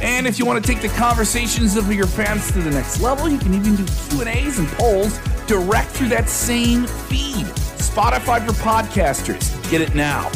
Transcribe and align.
And 0.00 0.26
if 0.26 0.38
you 0.38 0.46
want 0.46 0.64
to 0.64 0.72
take 0.72 0.80
the 0.80 0.88
conversations 0.96 1.76
of 1.76 1.92
your 1.92 2.06
fans 2.06 2.52
to 2.52 2.60
the 2.60 2.70
next 2.70 3.00
level, 3.00 3.28
you 3.28 3.38
can 3.38 3.52
even 3.52 3.74
do 3.74 3.84
Q&As 3.84 4.58
and 4.58 4.68
polls 4.68 5.18
direct 5.46 5.90
through 5.90 6.08
that 6.08 6.28
same 6.28 6.86
feed. 6.86 7.46
Spotify 7.78 8.46
for 8.46 8.52
podcasters. 8.52 9.70
Get 9.70 9.80
it 9.80 9.94
now. 9.96 10.30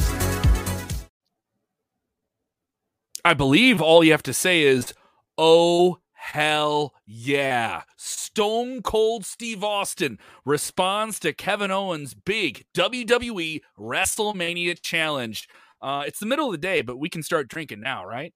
I 3.24 3.34
believe 3.34 3.80
all 3.80 4.02
you 4.02 4.10
have 4.10 4.22
to 4.24 4.34
say 4.34 4.62
is, 4.62 4.92
"Oh 5.38 6.00
hell 6.14 6.92
yeah." 7.06 7.82
Stone 7.96 8.82
Cold 8.82 9.24
Steve 9.24 9.62
Austin 9.62 10.18
responds 10.44 11.20
to 11.20 11.32
Kevin 11.32 11.70
Owens' 11.70 12.14
big 12.14 12.64
WWE 12.74 13.60
WrestleMania 13.78 14.80
challenge. 14.82 15.48
Uh, 15.80 16.02
it's 16.04 16.18
the 16.18 16.26
middle 16.26 16.46
of 16.46 16.52
the 16.52 16.58
day, 16.58 16.82
but 16.82 16.96
we 16.96 17.08
can 17.08 17.22
start 17.22 17.46
drinking 17.46 17.80
now, 17.80 18.04
right? 18.04 18.34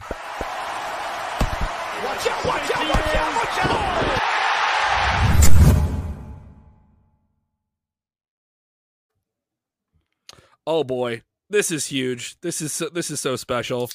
Watch 0.00 0.12
out, 2.28 2.44
watch 2.44 2.70
out, 2.74 2.88
watch 2.88 3.14
out, 3.16 3.34
watch 3.34 3.58
out! 3.64 3.78
Oh 10.66 10.84
boy, 10.84 11.22
this 11.50 11.70
is 11.70 11.86
huge. 11.86 12.38
This 12.40 12.60
is 12.60 12.72
so, 12.72 12.88
this 12.90 13.10
is 13.10 13.20
so 13.20 13.36
special. 13.36 13.90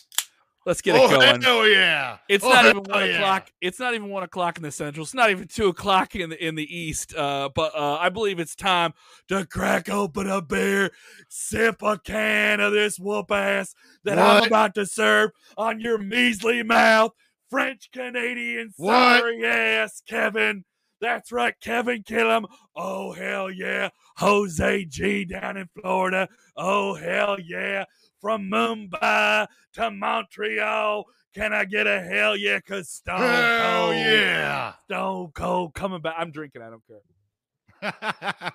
Let's 0.66 0.82
get 0.82 0.96
oh, 0.96 1.06
it 1.06 1.10
going. 1.20 1.42
hell 1.42 1.68
yeah! 1.68 2.18
It's 2.30 2.44
Oh, 2.44 2.50
not 2.50 2.66
even 2.66 2.84
one 2.84 3.06
yeah. 3.10 3.16
o'clock. 3.18 3.52
It's 3.62 3.80
not 3.80 3.94
even 3.96 4.10
one 4.10 4.24
o'clock 4.24 4.58
in 4.58 4.64
the 4.64 4.72
central. 4.72 5.04
It's 5.04 5.14
not 5.14 5.30
even 5.30 5.48
two 5.48 5.68
o'clock 5.68 6.16
in 6.16 6.30
the 6.30 6.46
in 6.46 6.56
the 6.56 6.64
east. 6.76 7.14
Uh, 7.16 7.50
but 7.54 7.76
uh, 7.76 7.98
I 7.98 8.10
believe 8.10 8.40
it's 8.40 8.56
time 8.56 8.94
to 9.28 9.46
crack 9.46 9.90
open 9.90 10.30
a 10.30 10.42
beer, 10.42 10.92
sip 11.30 11.82
a 11.82 11.98
can 12.00 12.60
of 12.62 12.72
this 12.72 12.98
whoop 12.98 13.30
ass 13.32 13.76
that 14.06 14.18
I'm 14.18 14.46
about 14.46 14.76
to 14.76 14.86
serve 14.86 15.32
on 15.58 15.80
your 15.82 15.98
measly 15.98 16.64
mouth, 16.64 17.12
French 17.50 17.90
Canadian 17.92 18.72
What? 18.78 19.20
sorry 19.20 19.46
ass 19.46 20.02
Kevin. 20.08 20.64
That's 21.02 21.34
right, 21.34 21.54
Kevin 21.60 22.04
Kellam. 22.04 22.46
Oh 22.78 23.12
hell 23.12 23.52
yeah, 23.52 23.90
Jose 24.18 24.86
G 24.86 25.26
down 25.26 25.58
in 25.58 25.68
Florida. 25.82 26.30
Oh 26.56 26.94
hell 26.96 27.38
yeah, 27.42 27.84
from 28.24 28.50
Mumbai 28.50 29.48
to 29.74 29.92
Montreal. 29.92 31.04
Can 31.36 31.54
I 31.54 31.66
get 31.66 31.88
a 31.88 32.00
hell 32.00 32.38
yeah? 32.38 32.62
Cause 32.62 32.90
Stone 32.90 33.20
Hell 33.20 33.88
Cold, 33.88 33.96
yeah! 33.98 34.74
Stone 34.86 35.32
Cold 35.36 35.74
coming 35.74 36.02
back. 36.02 36.16
I'm 36.18 36.32
drinking. 36.32 36.62
I 36.62 36.70
don't 36.70 36.84
care. 36.88 37.92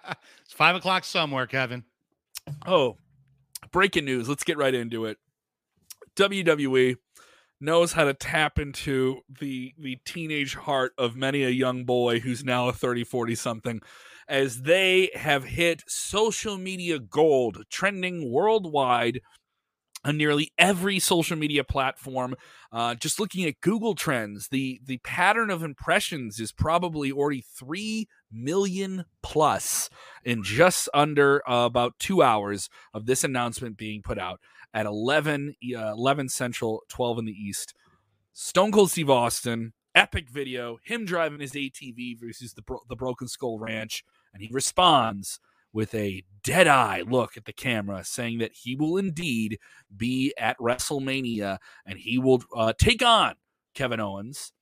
it's 0.43 0.55
five 0.55 0.75
o'clock 0.75 1.05
somewhere, 1.05 1.47
Kevin. 1.47 1.85
Oh, 2.67 2.97
breaking 3.71 4.07
news. 4.07 4.27
Let's 4.27 4.43
get 4.43 4.57
right 4.57 4.73
into 4.73 5.05
it. 5.05 5.19
WWE 6.17 6.97
knows 7.61 7.93
how 7.93 8.05
to 8.05 8.15
tap 8.15 8.59
into 8.59 9.21
the 9.41 9.75
the 9.79 9.99
teenage 10.07 10.55
heart 10.55 10.93
of 10.97 11.15
many 11.15 11.45
a 11.45 11.51
young 11.51 11.85
boy 11.85 12.21
who's 12.21 12.43
now 12.43 12.69
a 12.69 12.73
30 12.73 13.05
40 13.05 13.35
something 13.35 13.81
as 14.29 14.63
they 14.63 15.11
have 15.15 15.43
hit 15.43 15.83
social 15.89 16.57
media 16.57 16.99
gold 17.01 17.65
trending 17.69 18.31
worldwide 18.31 19.21
on 20.05 20.17
nearly 20.17 20.53
every 20.59 20.99
social 20.99 21.37
media 21.37 21.65
platform 21.65 22.35
uh, 22.73 22.95
just 22.95 23.19
looking 23.19 23.45
at 23.45 23.61
google 23.61 23.95
trends 23.95 24.49
the 24.49 24.81
the 24.85 24.99
pattern 24.99 25.51
of 25.51 25.63
impressions 25.63 26.39
is 26.39 26.53
probably 26.53 27.11
already 27.11 27.45
3 27.55 28.07
million 28.31 29.05
plus 29.23 29.91
in 30.25 30.43
just 30.43 30.89
under 30.95 31.43
uh, 31.49 31.65
about 31.65 31.99
two 31.99 32.23
hours 32.23 32.69
of 32.95 33.07
this 33.07 33.25
announcement 33.25 33.77
being 33.77 34.03
put 34.03 34.19
out 34.19 34.41
at 34.75 34.87
11, 34.87 35.55
uh, 35.77 35.93
11 35.93 36.29
Central, 36.29 36.83
12 36.89 37.19
in 37.21 37.25
the 37.25 37.33
East. 37.33 37.75
Stone 38.33 38.73
Cold 38.73 38.91
Steve 38.91 39.11
Austin, 39.11 39.73
epic 39.95 40.29
video, 40.31 40.79
him 40.85 41.05
driving 41.05 41.41
his 41.41 41.53
ATV 41.53 42.19
versus 42.21 42.55
the, 42.55 42.63
Bro- 42.63 42.83
the 42.89 42.97
Broken 42.97 43.29
Skull 43.29 43.59
Ranch. 43.59 44.05
And 44.33 44.43
he 44.43 44.49
responds 44.53 45.41
with 45.73 45.95
a 45.95 46.23
dead 46.43 46.67
eye 46.67 47.03
look 47.07 47.37
at 47.37 47.45
the 47.45 47.53
camera, 47.53 48.05
saying 48.05 48.39
that 48.39 48.53
he 48.53 48.75
will 48.75 48.97
indeed 48.97 49.59
be 49.97 50.33
at 50.39 50.59
WrestleMania 50.59 51.59
and 51.87 51.99
he 51.99 52.19
will 52.19 52.43
uh, 52.55 52.73
take 52.79 53.03
on 53.03 53.35
Kevin 53.75 54.01
Owens 54.01 54.53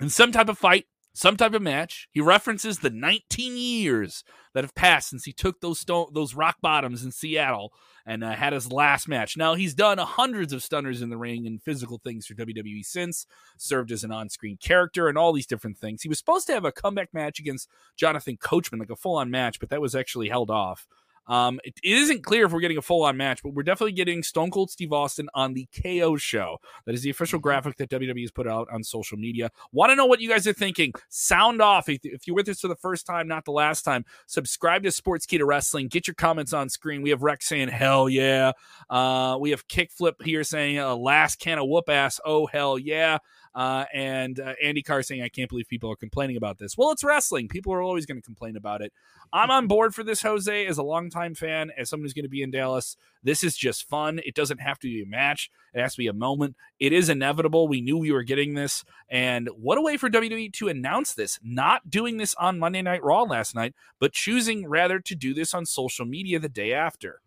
in 0.00 0.08
some 0.08 0.32
type 0.32 0.48
of 0.48 0.58
fight, 0.58 0.86
some 1.14 1.36
type 1.36 1.54
of 1.54 1.62
match. 1.62 2.08
He 2.12 2.20
references 2.20 2.78
the 2.78 2.90
19 2.90 3.56
years 3.56 4.24
that 4.54 4.64
have 4.64 4.74
passed 4.74 5.10
since 5.10 5.24
he 5.24 5.32
took 5.32 5.60
those 5.60 5.78
stone, 5.78 6.08
those 6.12 6.34
rock 6.34 6.56
bottoms 6.60 7.04
in 7.04 7.12
Seattle 7.12 7.72
and 8.04 8.24
uh, 8.24 8.32
had 8.32 8.52
his 8.52 8.72
last 8.72 9.08
match. 9.08 9.36
Now 9.36 9.54
he's 9.54 9.74
done 9.74 9.98
hundreds 9.98 10.52
of 10.52 10.62
stunners 10.62 11.02
in 11.02 11.10
the 11.10 11.16
ring 11.16 11.46
and 11.46 11.62
physical 11.62 12.00
things 12.02 12.26
for 12.26 12.34
WWE 12.34 12.84
since. 12.84 13.26
Served 13.56 13.92
as 13.92 14.04
an 14.04 14.12
on-screen 14.12 14.58
character 14.60 15.08
and 15.08 15.16
all 15.16 15.32
these 15.32 15.46
different 15.46 15.78
things. 15.78 16.02
He 16.02 16.08
was 16.08 16.18
supposed 16.18 16.46
to 16.48 16.54
have 16.54 16.64
a 16.64 16.72
comeback 16.72 17.12
match 17.12 17.38
against 17.38 17.68
Jonathan 17.96 18.36
Coachman, 18.36 18.80
like 18.80 18.90
a 18.90 18.96
full-on 18.96 19.30
match, 19.30 19.60
but 19.60 19.70
that 19.70 19.80
was 19.80 19.94
actually 19.94 20.28
held 20.28 20.50
off. 20.50 20.86
Um, 21.26 21.60
it, 21.64 21.74
it 21.82 21.98
isn't 21.98 22.24
clear 22.24 22.46
if 22.46 22.52
we're 22.52 22.60
getting 22.60 22.78
a 22.78 22.82
full-on 22.82 23.16
match, 23.16 23.42
but 23.42 23.54
we're 23.54 23.62
definitely 23.62 23.92
getting 23.92 24.22
Stone 24.22 24.50
Cold 24.50 24.70
Steve 24.70 24.92
Austin 24.92 25.28
on 25.34 25.54
the 25.54 25.68
KO 25.82 26.16
show. 26.16 26.58
That 26.86 26.94
is 26.94 27.02
the 27.02 27.10
official 27.10 27.38
graphic 27.38 27.76
that 27.76 27.90
WWE 27.90 28.20
has 28.22 28.30
put 28.30 28.46
out 28.46 28.68
on 28.72 28.82
social 28.82 29.18
media. 29.18 29.50
Want 29.72 29.90
to 29.90 29.96
know 29.96 30.06
what 30.06 30.20
you 30.20 30.28
guys 30.28 30.46
are 30.46 30.52
thinking? 30.52 30.92
Sound 31.08 31.62
off 31.62 31.88
if, 31.88 32.00
if 32.04 32.26
you're 32.26 32.36
with 32.36 32.48
us 32.48 32.60
for 32.60 32.68
the 32.68 32.76
first 32.76 33.06
time, 33.06 33.28
not 33.28 33.44
the 33.44 33.52
last 33.52 33.82
time. 33.82 34.04
Subscribe 34.26 34.82
to 34.82 34.88
Sportskeeda 34.90 35.46
Wrestling. 35.46 35.88
Get 35.88 36.06
your 36.06 36.14
comments 36.14 36.52
on 36.52 36.68
screen. 36.68 37.02
We 37.02 37.10
have 37.10 37.22
Rex 37.22 37.48
saying 37.48 37.68
hell 37.68 38.08
yeah. 38.08 38.52
Uh, 38.90 39.36
we 39.40 39.50
have 39.50 39.66
Kickflip 39.68 40.22
here 40.22 40.44
saying 40.44 40.78
uh, 40.78 40.96
last 40.96 41.38
can 41.38 41.58
of 41.58 41.68
whoop 41.68 41.88
ass. 41.88 42.20
Oh 42.24 42.46
hell 42.46 42.78
yeah. 42.78 43.18
Uh, 43.54 43.84
and 43.92 44.40
uh, 44.40 44.54
Andy 44.62 44.82
Carr 44.82 45.02
saying, 45.02 45.22
I 45.22 45.28
can't 45.28 45.48
believe 45.48 45.68
people 45.68 45.90
are 45.90 45.96
complaining 45.96 46.36
about 46.36 46.58
this. 46.58 46.76
Well, 46.76 46.90
it's 46.90 47.04
wrestling. 47.04 47.48
People 47.48 47.72
are 47.72 47.82
always 47.82 48.06
going 48.06 48.16
to 48.16 48.24
complain 48.24 48.56
about 48.56 48.80
it. 48.80 48.92
I'm 49.32 49.50
on 49.50 49.66
board 49.66 49.94
for 49.94 50.02
this, 50.02 50.22
Jose, 50.22 50.66
as 50.66 50.78
a 50.78 50.82
longtime 50.82 51.34
fan, 51.34 51.70
as 51.76 51.90
someone 51.90 52.04
who's 52.04 52.14
going 52.14 52.24
to 52.24 52.30
be 52.30 52.42
in 52.42 52.50
Dallas. 52.50 52.96
This 53.22 53.44
is 53.44 53.56
just 53.56 53.88
fun. 53.88 54.20
It 54.24 54.34
doesn't 54.34 54.60
have 54.60 54.78
to 54.80 54.88
be 54.88 55.02
a 55.02 55.06
match, 55.06 55.50
it 55.74 55.80
has 55.80 55.94
to 55.94 55.98
be 55.98 56.06
a 56.06 56.12
moment. 56.12 56.56
It 56.78 56.92
is 56.92 57.08
inevitable. 57.08 57.68
We 57.68 57.80
knew 57.80 57.98
we 57.98 58.12
were 58.12 58.22
getting 58.22 58.54
this. 58.54 58.84
And 59.08 59.48
what 59.56 59.78
a 59.78 59.82
way 59.82 59.96
for 59.96 60.08
WWE 60.08 60.52
to 60.54 60.68
announce 60.68 61.14
this, 61.14 61.38
not 61.42 61.90
doing 61.90 62.16
this 62.16 62.34
on 62.36 62.58
Monday 62.58 62.82
Night 62.82 63.02
Raw 63.02 63.22
last 63.22 63.54
night, 63.54 63.74
but 64.00 64.12
choosing 64.12 64.66
rather 64.66 64.98
to 65.00 65.14
do 65.14 65.34
this 65.34 65.54
on 65.54 65.66
social 65.66 66.06
media 66.06 66.38
the 66.38 66.48
day 66.48 66.72
after. 66.72 67.20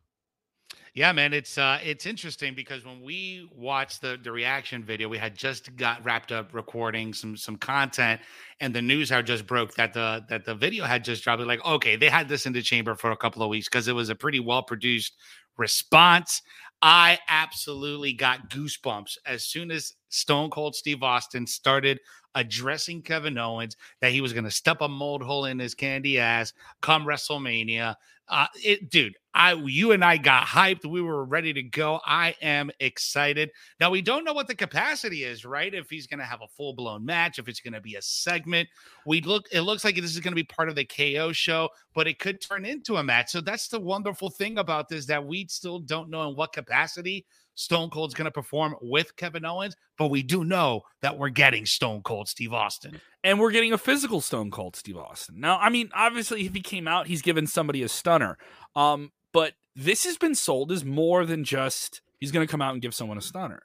Yeah, 0.95 1.11
man, 1.11 1.33
it's 1.33 1.57
uh 1.57 1.78
it's 1.83 2.06
interesting 2.06 2.56
because 2.56 2.85
when 2.85 3.01
we 3.01 3.50
watched 3.53 4.00
the 4.01 4.17
the 4.23 4.31
reaction 4.31 4.81
video, 4.81 5.09
we 5.09 5.17
had 5.17 5.35
just 5.35 5.75
got 5.75 6.03
wrapped 6.06 6.31
up 6.31 6.53
recording 6.53 7.13
some 7.13 7.35
some 7.35 7.57
content, 7.57 8.22
and 8.61 8.73
the 8.73 8.81
news 8.81 9.09
had 9.09 9.25
just 9.28 9.45
broke 9.45 9.73
that 9.75 9.91
the 9.94 10.23
that 10.29 10.45
the 10.45 10.55
video 10.55 10.85
had 10.85 11.03
just 11.03 11.22
dropped. 11.23 11.41
We're 11.41 11.47
Like, 11.47 11.66
okay, 11.66 11.97
they 11.97 12.07
had 12.09 12.29
this 12.29 12.45
in 12.45 12.53
the 12.53 12.61
chamber 12.61 12.95
for 12.95 13.11
a 13.11 13.17
couple 13.17 13.44
of 13.44 13.50
weeks 13.50 13.67
because 13.67 13.89
it 13.89 13.94
was 13.94 14.09
a 14.09 14.16
pretty 14.16 14.39
well 14.39 14.63
produced 14.63 15.16
response. 15.57 16.41
I 16.81 17.19
absolutely 17.28 18.13
got 18.13 18.50
goosebumps 18.50 19.17
as 19.25 19.44
soon 19.44 19.72
as 19.72 19.94
Stone 20.15 20.49
Cold 20.49 20.75
Steve 20.75 21.03
Austin 21.03 21.45
started 21.45 21.99
addressing 22.35 23.01
Kevin 23.01 23.37
Owens 23.37 23.78
that 24.01 24.11
he 24.11 24.22
was 24.22 24.34
going 24.34 24.43
to 24.43 24.51
step 24.51 24.81
a 24.81 24.87
mold 24.87 25.23
hole 25.23 25.45
in 25.45 25.59
his 25.59 25.73
candy 25.73 26.19
ass 26.19 26.53
come 26.81 27.05
WrestleMania. 27.05 27.95
Uh, 28.28 28.47
it, 28.55 28.90
dude, 28.90 29.16
I, 29.35 29.53
you 29.53 29.91
and 29.91 30.03
I 30.03 30.17
got 30.17 30.47
hyped. 30.47 30.84
We 30.84 31.01
were 31.01 31.25
ready 31.25 31.53
to 31.53 31.61
go. 31.61 31.99
I 32.05 32.35
am 32.41 32.72
excited. 32.79 33.51
Now 33.79 33.91
we 33.91 34.01
don't 34.01 34.23
know 34.23 34.34
what 34.34 34.47
the 34.47 34.55
capacity 34.55 35.23
is, 35.23 35.45
right? 35.45 35.72
If 35.72 35.91
he's 35.91 36.07
going 36.07 36.19
to 36.19 36.25
have 36.25 36.41
a 36.41 36.47
full 36.47 36.73
blown 36.73 37.05
match, 37.05 37.37
if 37.37 37.47
it's 37.47 37.59
going 37.59 37.73
to 37.73 37.81
be 37.81 37.95
a 37.95 38.01
segment. 38.01 38.67
We 39.05 39.22
look. 39.22 39.45
It 39.51 39.61
looks 39.61 39.84
like 39.84 39.95
this 39.95 40.05
is 40.05 40.19
going 40.19 40.31
to 40.31 40.35
be 40.35 40.43
part 40.43 40.69
of 40.69 40.75
the 40.75 40.85
KO 40.85 41.34
show, 41.34 41.69
but 41.93 42.07
it 42.07 42.17
could 42.17 42.41
turn 42.41 42.66
into 42.66 42.97
a 42.97 43.03
match. 43.03 43.29
So 43.29 43.41
that's 43.41 43.67
the 43.67 43.79
wonderful 43.79 44.31
thing 44.31 44.57
about 44.57 44.90
this 44.90 45.05
that 45.05 45.25
we 45.25 45.45
still 45.47 45.79
don't 45.79 46.09
know 46.09 46.28
in 46.28 46.35
what 46.35 46.51
capacity 46.51 47.28
Stone 47.55 47.90
Cold's 47.90 48.13
going 48.13 48.25
to 48.25 48.31
perform 48.31 48.75
with 48.81 49.16
Kevin 49.16 49.46
Owens, 49.46 49.75
but 49.97 50.07
we 50.07 50.22
do 50.22 50.43
know 50.43 50.81
that 51.02 51.17
we're 51.17 51.29
getting 51.29 51.66
Stone 51.66 52.02
Cold 52.03 52.28
Steve 52.28 52.53
Austin. 52.53 52.99
and 53.23 53.40
we're 53.40 53.52
getting 53.52 53.73
a 53.73 53.78
physical 53.78 54.22
Stone 54.22 54.52
Cold 54.52 54.75
Steve 54.75 54.97
Austin. 54.97 55.40
Now, 55.40 55.57
I 55.57 55.69
mean, 55.69 55.90
obviously, 55.93 56.46
if 56.46 56.53
he 56.53 56.61
came 56.61 56.87
out, 56.87 57.07
he's 57.07 57.22
given 57.22 57.47
somebody 57.47 57.81
a 57.81 57.90
stunner. 57.90 58.37
Um, 58.75 59.11
but 59.31 59.53
this 59.75 60.03
has 60.03 60.17
been 60.17 60.35
sold 60.35 60.72
as 60.72 60.85
more 60.85 61.25
than 61.25 61.43
just 61.43 62.02
he's 62.19 62.31
going 62.31 62.46
to 62.46 62.52
come 62.52 62.61
out 62.61 62.73
and 62.73 62.81
give 62.81 62.93
someone 62.93 63.17
a 63.17 63.22
stunner. 63.22 63.63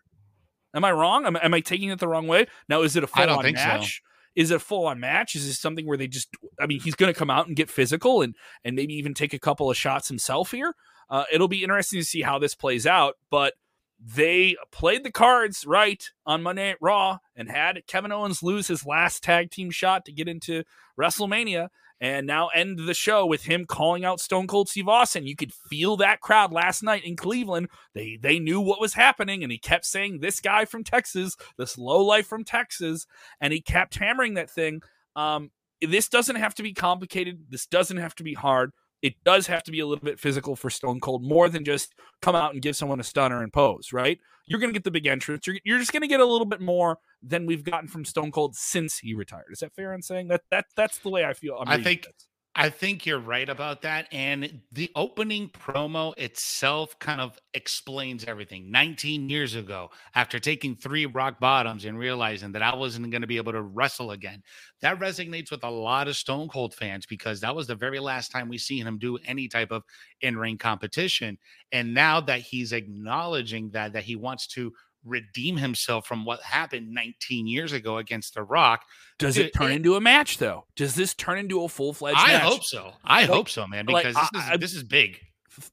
Am 0.75 0.85
I 0.85 0.93
wrong? 0.93 1.27
Am, 1.27 1.37
am 1.37 1.53
I 1.53 1.61
taking 1.61 1.91
it 1.91 1.99
the 1.99 2.09
wrong 2.09 2.29
way? 2.29 2.47
Now, 2.69 2.83
is 2.83 2.97
it 2.97 3.05
a 3.05 3.07
full 3.07 3.29
on 3.29 3.43
think 3.43 3.59
so. 3.59 3.67
match? 3.67 4.03
Is 4.37 4.53
it 4.53 4.57
a 4.57 4.61
full 4.61 4.87
on 4.87 5.01
match? 5.01 5.35
Is 5.35 5.47
this 5.47 5.59
something 5.59 5.87
where 5.87 5.99
they 5.99 6.07
just? 6.07 6.29
I 6.61 6.67
mean, 6.67 6.81
he's 6.81 6.95
going 6.95 7.13
to 7.13 7.19
come 7.19 7.31
out 7.31 7.49
and 7.49 7.57
get 7.57 7.69
physical 7.69 8.23
and 8.23 8.37
and 8.65 8.77
maybe 8.77 8.95
even 8.95 9.15
take 9.15 9.35
a 9.35 9.39
couple 9.39 9.69
of 9.69 9.77
shots 9.77 10.07
himself 10.07 10.53
here. 10.53 10.75
Uh, 11.09 11.25
it'll 11.33 11.49
be 11.49 11.65
interesting 11.65 11.99
to 11.99 12.07
see 12.07 12.23
how 12.23 12.39
this 12.39 12.55
plays 12.55 12.87
out, 12.87 13.17
but 13.31 13.55
they 14.03 14.57
played 14.73 15.05
the 15.05 15.13
cards 15.13 15.67
right 15.67 16.03
on 16.25 16.43
Monday 16.43 16.69
Night 16.69 16.79
Raw 16.81 17.19
and 17.37 17.51
had 17.51 17.87
Kevin 17.87 18.13
Owens 18.13 18.43
lose 18.43 18.67
his 18.67 18.87
last 18.87 19.23
tag 19.23 19.51
team 19.51 19.71
shot 19.71 20.07
to 20.07 20.13
get 20.13 20.29
into 20.29 20.65
WrestleMania 20.99 21.69
and 22.01 22.27
now 22.27 22.49
end 22.49 22.79
the 22.79 22.95
show 22.95 23.27
with 23.27 23.45
him 23.45 23.67
calling 23.67 24.05
out 24.05 24.21
Stone 24.21 24.47
Cold 24.47 24.71
Steve 24.71 24.89
Austin. 24.89 25.27
You 25.27 25.37
could 25.37 25.53
feel 25.53 25.99
that 25.99 26.21
crowd 26.21 26.51
last 26.51 26.83
night 26.83 27.05
in 27.05 27.15
Cleveland. 27.15 27.69
They 27.95 28.19
they 28.21 28.39
knew 28.39 28.61
what 28.61 28.81
was 28.81 28.95
happening, 28.95 29.43
and 29.43 29.53
he 29.53 29.59
kept 29.59 29.85
saying, 29.85 30.21
"This 30.21 30.41
guy 30.41 30.65
from 30.65 30.83
Texas, 30.83 31.37
this 31.59 31.77
low 31.77 32.03
life 32.03 32.27
from 32.27 32.45
Texas," 32.45 33.07
and 33.41 33.53
he 33.53 33.61
kept 33.61 33.97
hammering 33.97 34.35
that 34.35 34.51
thing. 34.51 34.81
Um, 35.15 35.51
this 35.83 36.09
doesn't 36.09 36.37
have 36.37 36.55
to 36.55 36.63
be 36.63 36.73
complicated. 36.73 37.47
This 37.51 37.67
doesn't 37.67 37.99
have 37.99 38.15
to 38.17 38.23
be 38.23 38.35
hard. 38.35 38.73
It 39.03 39.15
does 39.25 39.47
have 39.47 39.63
to 39.65 39.73
be 39.73 39.81
a 39.81 39.87
little 39.87 40.05
bit 40.05 40.21
physical 40.21 40.57
for 40.57 40.71
Stone 40.71 41.01
Cold, 41.01 41.23
more 41.23 41.49
than 41.49 41.65
just 41.65 41.95
come 42.21 42.35
out 42.35 42.53
and 42.53 42.63
give 42.63 42.77
someone 42.77 43.01
a 43.01 43.05
stunner 43.05 43.43
and 43.43 43.53
pose. 43.53 43.93
Right? 43.93 44.19
You're 44.47 44.61
going 44.61 44.71
to 44.71 44.77
get 44.77 44.85
the 44.85 44.91
big 44.91 45.07
entrance. 45.07 45.47
You're, 45.47 45.57
you're 45.65 45.79
just 45.79 45.93
going 45.93 46.03
to 46.03 46.09
get 46.09 46.21
a 46.21 46.25
little 46.27 46.47
bit 46.47 46.61
more 46.61 46.99
than 47.23 47.47
we've 47.47 47.63
gotten 47.63 47.89
from 47.89 48.05
Stone 48.05 48.33
Cold 48.33 48.57
since 48.57 48.99
he 48.99 49.15
retired. 49.15 49.47
Is 49.53 49.61
that 49.61 49.75
fair 49.75 49.95
in 49.95 50.03
saying 50.03 50.29
that? 50.29 50.43
That 50.51 50.67
that's 50.77 50.99
the 50.99 51.11
way 51.11 51.25
I 51.25 51.35
feel. 51.35 51.63
I 51.67 51.83
think- 51.83 52.03
this. 52.07 52.27
I 52.57 52.69
think 52.69 53.07
you're 53.07 53.21
right 53.21 53.49
about 53.49 53.83
that. 53.83 54.09
And 54.11 54.61
the 54.73 54.91
opening 54.97 55.51
promo 55.51 56.13
itself 56.19 56.99
kind 56.99 57.21
of 57.21 57.39
explains 57.55 58.25
everything. 58.25 58.73
19 58.73 59.29
years 59.29 59.55
ago, 59.55 59.91
after 60.17 60.41
taking 60.41 60.75
three 60.75 61.07
rock 61.07 61.39
bottoms 61.39 61.85
and 61.85 61.97
realizing 61.97 62.51
that 62.53 62.63
I 62.63 62.75
wasn't 62.75 63.09
going 63.11 63.21
to 63.21 63.29
be 63.29 63.37
able 63.37 63.53
to 63.53 63.63
wrestle 63.63 64.11
again, 64.11 64.43
that 64.81 64.99
resonates 64.99 65.53
with 65.53 65.63
a 65.63 65.71
lot 65.71 66.09
of 66.09 66.17
Stone 66.17 66.49
Cold 66.49 66.75
fans 66.75 67.07
because 67.07 67.41
that 67.41 67.55
was 67.55 67.69
the 67.69 67.77
very 67.77 68.01
last 68.01 68.33
time 68.33 68.49
we 68.49 68.59
seen 68.59 68.85
him 68.85 68.99
do 68.99 69.17
any 69.25 69.47
type 69.47 69.71
of 69.71 69.85
in 70.21 70.37
ring 70.37 70.59
competition. 70.59 71.39
And 71.71 71.95
now 71.95 72.21
that 72.23 72.41
he's 72.41 72.73
acknowledging 72.73 73.71
that, 73.71 73.93
that 73.93 74.05
he 74.05 74.17
wants 74.17 74.49
to 74.49 74.73
redeem 75.05 75.57
himself 75.57 76.07
from 76.07 76.25
what 76.25 76.41
happened 76.43 76.93
19 76.93 77.47
years 77.47 77.73
ago 77.73 77.99
against 77.99 78.35
The 78.35 78.43
Rock, 78.43 78.85
Does 79.19 79.35
Dude, 79.37 79.47
it 79.47 79.55
turn 79.55 79.73
it- 79.73 79.77
into 79.77 79.97
a 79.97 80.01
match 80.01 80.39
though? 80.39 80.67
Does 80.77 80.95
this 80.95 81.15
turn 81.15 81.39
into 81.39 81.63
a 81.65 81.69
full 81.69 81.93
fledged 81.93 82.17
match? 82.19 82.29
I 82.29 82.33
match? 82.35 82.43
hope 82.43 82.65
so. 82.65 82.93
I 83.05 83.21
Like- 83.23 83.31
hope 83.31 83.49
so, 83.49 83.67
man, 83.67 83.87
like, 83.87 84.05
because 84.07 84.17
this, 84.33 84.43
I- 84.43 84.51
I- 84.51 84.55
is, 84.55 84.61
this 84.61 84.75
is 84.75 84.83
big. 84.83 85.19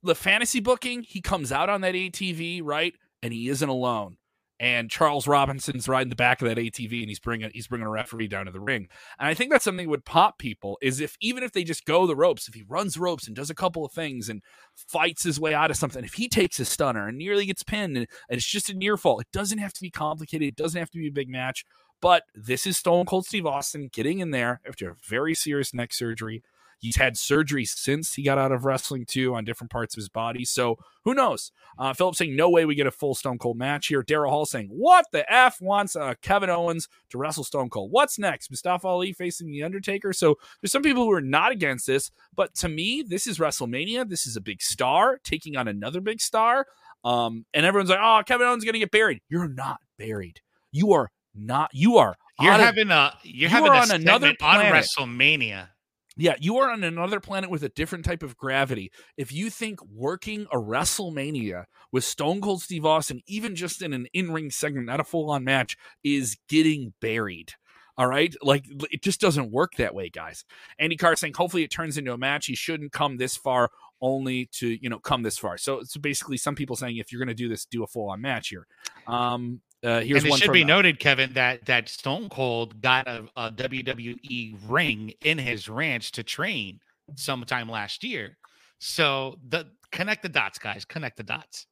The 0.04 0.16
fantasy 0.16 0.60
booking, 0.60 1.04
he 1.04 1.22
comes 1.22 1.52
out 1.52 1.70
on 1.70 1.82
that 1.82 1.94
ATV, 1.96 2.62
right? 2.64 2.94
And 3.24 3.34
he 3.34 3.48
isn't 3.50 3.70
alone. 3.70 4.18
And 4.60 4.90
Charles 4.90 5.28
Robinson's 5.28 5.88
riding 5.88 6.10
the 6.10 6.16
back 6.16 6.42
of 6.42 6.48
that 6.48 6.58
ATV, 6.58 7.02
and 7.02 7.10
he's 7.10 7.20
bringing 7.20 7.52
he's 7.54 7.68
bringing 7.68 7.86
a 7.86 7.92
referee 7.92 8.28
down 8.28 8.46
to 8.48 8.52
the 8.52 8.60
ring. 8.60 8.88
And 9.20 9.28
I 9.28 9.36
think 9.36 9.52
that's 9.52 9.64
something 9.64 9.86
that 9.86 9.92
would 9.92 10.06
pop 10.06 10.40
people 10.40 10.80
is 10.82 11.00
if 11.00 11.16
even 11.22 11.44
if 11.44 11.52
they 11.52 11.64
just 11.64 11.86
go 11.86 12.08
the 12.08 12.16
ropes, 12.16 12.48
if 12.48 12.56
he 12.56 12.64
runs 12.68 12.98
ropes 12.98 13.28
and 13.28 13.36
does 13.36 13.52
a 13.52 13.56
couple 13.56 13.86
of 13.86 13.92
things 13.92 14.30
and 14.30 14.42
fights 14.76 15.24
his 15.24 15.40
way 15.40 15.54
out 15.54 15.70
of 15.70 15.78
something, 15.78 16.04
if 16.04 16.16
he 16.16 16.28
takes 16.28 16.60
a 16.60 16.66
stunner 16.66 17.08
and 17.08 17.18
nearly 17.18 17.46
gets 17.46 17.62
pinned, 17.62 17.98
and, 17.98 18.08
and 18.30 18.38
it's 18.38 18.48
just 18.48 18.70
a 18.70 18.74
near 18.74 18.98
fall, 18.98 19.20
it 19.20 19.28
doesn't 19.32 19.60
have 19.60 19.74
to 19.74 19.82
be 19.82 19.92
complicated. 19.92 20.48
It 20.48 20.56
doesn't 20.56 20.80
have 20.80 20.92
to 20.92 21.00
be 21.00 21.08
a 21.08 21.12
big 21.12 21.30
match. 21.30 21.64
But 22.02 22.24
this 22.36 22.68
is 22.68 22.78
Stone 22.78 23.06
Cold 23.06 23.26
Steve 23.26 23.46
Austin 23.46 23.90
getting 23.92 24.20
in 24.20 24.32
there 24.32 24.62
after 24.68 24.90
a 24.90 24.96
very 25.08 25.34
serious 25.34 25.74
neck 25.74 25.94
surgery. 25.94 26.44
He's 26.80 26.96
had 26.96 27.18
surgery 27.18 27.66
since 27.66 28.14
he 28.14 28.24
got 28.24 28.38
out 28.38 28.52
of 28.52 28.66
wrestling 28.66 29.06
too 29.06 29.36
on 29.36 29.46
different 29.46 29.72
parts 29.72 29.96
of 29.96 30.00
his 30.00 30.10
body. 30.10 30.46
So 30.46 30.78
who 31.04 31.14
knows? 31.14 31.52
Uh, 31.80 31.94
Philip 31.94 32.16
saying 32.16 32.36
no 32.36 32.50
way 32.50 32.66
we 32.66 32.76
get 32.76 32.88
a 32.88 32.92
full 32.92 33.16
Stone 33.16 33.40
Cold 33.40 33.58
match 33.58 33.88
here. 33.88 34.04
Daryl 34.04 34.30
Hall 34.30 34.46
saying 34.46 34.68
what 34.68 35.06
the 35.12 35.32
f 35.32 35.60
wants 35.62 35.96
uh, 35.96 36.14
Kevin 36.22 36.50
Owens 36.50 36.88
to 37.10 37.18
wrestle 37.18 37.44
Stone 37.44 37.70
Cold. 37.70 37.92
What's 37.92 38.20
next? 38.20 38.52
Mustafa 38.52 38.88
Ali 38.88 39.14
facing 39.14 39.52
the 39.52 39.64
Undertaker. 39.64 40.14
So 40.14 40.38
there's 40.62 40.72
some 40.72 40.84
people 40.84 41.04
who 41.04 41.12
are 41.12 41.22
not 41.22 41.52
against 41.52 41.88
this, 41.88 42.12
but 42.36 42.54
to 42.56 42.70
me, 42.70 43.04
this 43.08 43.28
is 43.28 43.40
WrestleMania. 43.40 44.08
This 44.08 44.28
is 44.28 44.36
a 44.36 44.42
big 44.42 44.62
star 44.62 45.20
taking 45.24 45.58
on 45.58 45.68
another 45.68 46.02
big 46.02 46.22
star. 46.22 46.68
Um, 47.04 47.46
and 47.54 47.66
everyone's 47.66 47.90
like, 47.90 48.00
oh, 48.02 48.22
Kevin 48.26 48.48
Owens 48.48 48.66
gonna 48.66 48.80
get 48.80 48.92
buried. 48.92 49.22
You're 49.30 49.48
not 49.48 49.80
buried. 49.98 50.42
You 50.72 50.94
are 50.94 51.10
not. 51.34 51.70
You 51.74 51.98
are. 51.98 52.16
You're 52.40 52.54
having 52.54 52.92
a 52.92 53.14
you're 53.24 53.50
you 53.50 53.56
having 53.56 53.72
a 53.72 53.76
on 53.76 53.92
another 53.92 54.34
on. 54.42 54.66
WrestleMania. 54.66 55.70
Yeah, 56.18 56.36
you 56.40 56.58
are 56.58 56.72
on 56.72 56.84
another 56.84 57.20
planet 57.20 57.50
with 57.50 57.64
a 57.64 57.70
different 57.70 58.04
type 58.04 58.24
of 58.24 58.36
gravity. 58.36 58.92
If 59.18 59.32
you 59.32 59.50
think 59.50 59.80
working 59.86 60.48
a 60.52 60.58
WrestleMania 60.58 61.66
with 61.92 62.04
Stone 62.04 62.42
Cold 62.42 62.62
Steve 62.62 62.86
Austin, 62.86 63.22
even 63.28 63.56
just 63.56 63.82
in 63.84 63.94
an 63.94 64.08
in 64.14 64.32
ring 64.32 64.50
segment, 64.50 64.88
not 64.88 65.00
a 65.00 65.04
full 65.04 65.30
on 65.30 65.44
match, 65.44 65.78
is 66.04 66.38
getting 66.50 66.94
buried. 67.00 67.54
All 67.98 68.08
right. 68.08 68.34
Like 68.42 68.66
it 68.92 69.04
just 69.04 69.22
doesn't 69.22 69.52
work 69.52 69.74
that 69.78 69.96
way, 69.96 70.10
guys. 70.10 70.44
Andy 70.80 70.98
Carr 70.98 71.16
saying 71.16 71.34
hopefully 71.36 71.64
it 71.64 71.72
turns 71.72 71.98
into 71.98 72.14
a 72.14 72.18
match. 72.18 72.46
He 72.46 72.56
shouldn't 72.56 72.92
come 72.92 73.18
this 73.18 73.36
far 73.36 73.70
only 74.02 74.48
to, 74.54 74.68
you 74.68 74.90
know, 74.90 75.00
come 75.00 75.24
this 75.24 75.38
far. 75.38 75.58
So 75.58 75.80
it's 75.80 75.98
basically 75.98 76.38
some 76.38 76.54
people 76.56 76.76
saying 76.76 76.98
if 76.98 77.12
you're 77.12 77.20
gonna 77.20 77.34
do 77.34 77.50
this, 77.50 77.66
do 77.66 77.84
a 77.84 77.88
full 77.88 78.10
on 78.10 78.22
match 78.22 78.50
here. 78.50 78.68
Um 79.08 79.62
uh 79.84 80.02
here's 80.02 80.24
and 80.24 80.34
it 80.34 80.38
should 80.38 80.52
be 80.52 80.60
the- 80.62 80.66
noted, 80.66 81.00
Kevin, 81.00 81.34
that 81.34 81.66
that 81.66 81.90
Stone 81.90 82.30
Cold 82.30 82.82
got 82.82 83.08
a, 83.08 83.26
a 83.36 83.52
WWE 83.52 84.58
ring 84.68 85.14
in 85.24 85.38
his 85.38 85.70
ranch 85.70 86.12
to 86.14 86.24
train 86.24 86.80
sometime 87.16 87.70
last 87.70 88.04
year. 88.04 88.38
So 88.80 89.38
the 89.48 89.68
connect 89.92 90.24
the 90.24 90.30
dots, 90.30 90.60
guys. 90.60 90.86
Connect 90.86 91.18
the 91.18 91.24
dots. 91.24 91.68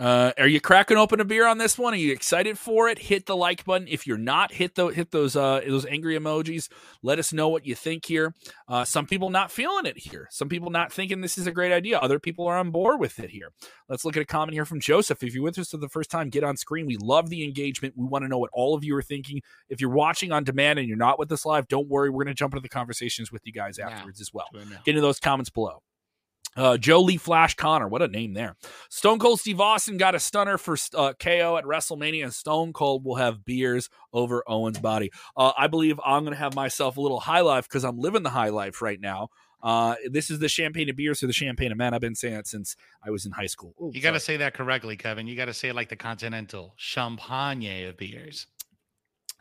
Uh, 0.00 0.32
are 0.38 0.48
you 0.48 0.60
cracking 0.62 0.96
open 0.96 1.20
a 1.20 1.24
beer 1.26 1.46
on 1.46 1.58
this 1.58 1.76
one? 1.78 1.92
Are 1.92 1.96
you 1.98 2.10
excited 2.10 2.58
for 2.58 2.88
it? 2.88 2.98
Hit 2.98 3.26
the 3.26 3.36
like 3.36 3.66
button. 3.66 3.86
If 3.86 4.06
you're 4.06 4.16
not, 4.16 4.50
hit 4.52 4.74
the 4.74 4.86
hit 4.86 5.10
those 5.10 5.36
uh 5.36 5.60
those 5.66 5.84
angry 5.84 6.18
emojis. 6.18 6.70
Let 7.02 7.18
us 7.18 7.34
know 7.34 7.50
what 7.50 7.66
you 7.66 7.74
think 7.74 8.06
here. 8.06 8.34
Uh, 8.66 8.84
some 8.86 9.04
people 9.06 9.28
not 9.28 9.50
feeling 9.52 9.84
it 9.84 9.98
here. 9.98 10.26
Some 10.30 10.48
people 10.48 10.70
not 10.70 10.90
thinking 10.90 11.20
this 11.20 11.36
is 11.36 11.46
a 11.46 11.52
great 11.52 11.70
idea. 11.70 11.98
Other 11.98 12.18
people 12.18 12.46
are 12.46 12.56
on 12.56 12.70
board 12.70 12.98
with 12.98 13.18
it 13.20 13.28
here. 13.28 13.50
Let's 13.90 14.04
look 14.06 14.16
at 14.16 14.22
a 14.22 14.26
comment 14.26 14.54
here 14.54 14.64
from 14.64 14.80
Joseph. 14.80 15.22
If 15.22 15.34
you're 15.34 15.44
with 15.44 15.58
us 15.58 15.68
for 15.70 15.76
the 15.76 15.88
first 15.90 16.10
time, 16.10 16.30
get 16.30 16.44
on 16.44 16.56
screen. 16.56 16.86
We 16.86 16.96
love 16.96 17.28
the 17.28 17.44
engagement. 17.44 17.92
We 17.94 18.06
want 18.06 18.24
to 18.24 18.28
know 18.28 18.38
what 18.38 18.50
all 18.54 18.74
of 18.74 18.82
you 18.82 18.96
are 18.96 19.02
thinking. 19.02 19.42
If 19.68 19.82
you're 19.82 19.90
watching 19.90 20.32
on 20.32 20.44
demand 20.44 20.78
and 20.78 20.88
you're 20.88 20.96
not 20.96 21.18
with 21.18 21.30
us 21.30 21.44
live, 21.44 21.68
don't 21.68 21.88
worry. 21.88 22.08
We're 22.08 22.24
going 22.24 22.34
to 22.34 22.38
jump 22.38 22.54
into 22.54 22.62
the 22.62 22.70
conversations 22.70 23.30
with 23.30 23.42
you 23.44 23.52
guys 23.52 23.76
Yeah. 23.78 23.90
afterwards 23.90 24.20
as 24.22 24.32
well 24.32 24.46
get 24.84 24.92
into 24.92 25.02
those 25.02 25.20
comments 25.20 25.50
below. 25.50 25.82
Uh, 26.56 26.76
Joe 26.76 27.00
Lee 27.00 27.16
Flash 27.16 27.54
Connor, 27.54 27.88
what 27.88 28.02
a 28.02 28.08
name 28.08 28.34
there. 28.34 28.56
Stone 28.88 29.18
Cold 29.20 29.40
Steve 29.40 29.60
Austin 29.60 29.96
got 29.96 30.14
a 30.14 30.20
stunner 30.20 30.58
for 30.58 30.76
uh, 30.94 31.12
KO 31.18 31.56
at 31.56 31.64
WrestleMania, 31.64 32.24
and 32.24 32.34
Stone 32.34 32.72
Cold 32.72 33.04
will 33.04 33.16
have 33.16 33.44
beers 33.44 33.88
over 34.12 34.42
Owens' 34.46 34.78
body. 34.78 35.10
Uh, 35.36 35.52
I 35.56 35.68
believe 35.68 36.00
I'm 36.04 36.24
going 36.24 36.34
to 36.34 36.38
have 36.38 36.54
myself 36.54 36.96
a 36.96 37.00
little 37.00 37.20
high 37.20 37.40
life 37.40 37.68
because 37.68 37.84
I'm 37.84 37.98
living 37.98 38.22
the 38.24 38.30
high 38.30 38.48
life 38.48 38.82
right 38.82 39.00
now. 39.00 39.28
Uh, 39.62 39.94
this 40.10 40.30
is 40.30 40.38
the 40.38 40.48
champagne 40.48 40.88
of 40.88 40.96
beers 40.96 41.22
or 41.22 41.26
the 41.26 41.32
champagne 41.32 41.70
of 41.70 41.78
men. 41.78 41.92
I've 41.92 42.00
been 42.00 42.14
saying 42.14 42.34
it 42.34 42.46
since 42.46 42.76
I 43.04 43.10
was 43.10 43.26
in 43.26 43.32
high 43.32 43.46
school. 43.46 43.74
Ooh, 43.80 43.90
You 43.92 44.00
got 44.00 44.12
to 44.12 44.20
say 44.20 44.38
that 44.38 44.54
correctly, 44.54 44.96
Kevin. 44.96 45.26
You 45.26 45.36
got 45.36 45.46
to 45.46 45.54
say 45.54 45.68
it 45.68 45.74
like 45.76 45.90
the 45.90 45.96
Continental 45.96 46.72
Champagne 46.76 47.86
of 47.86 47.96
beers. 47.96 48.46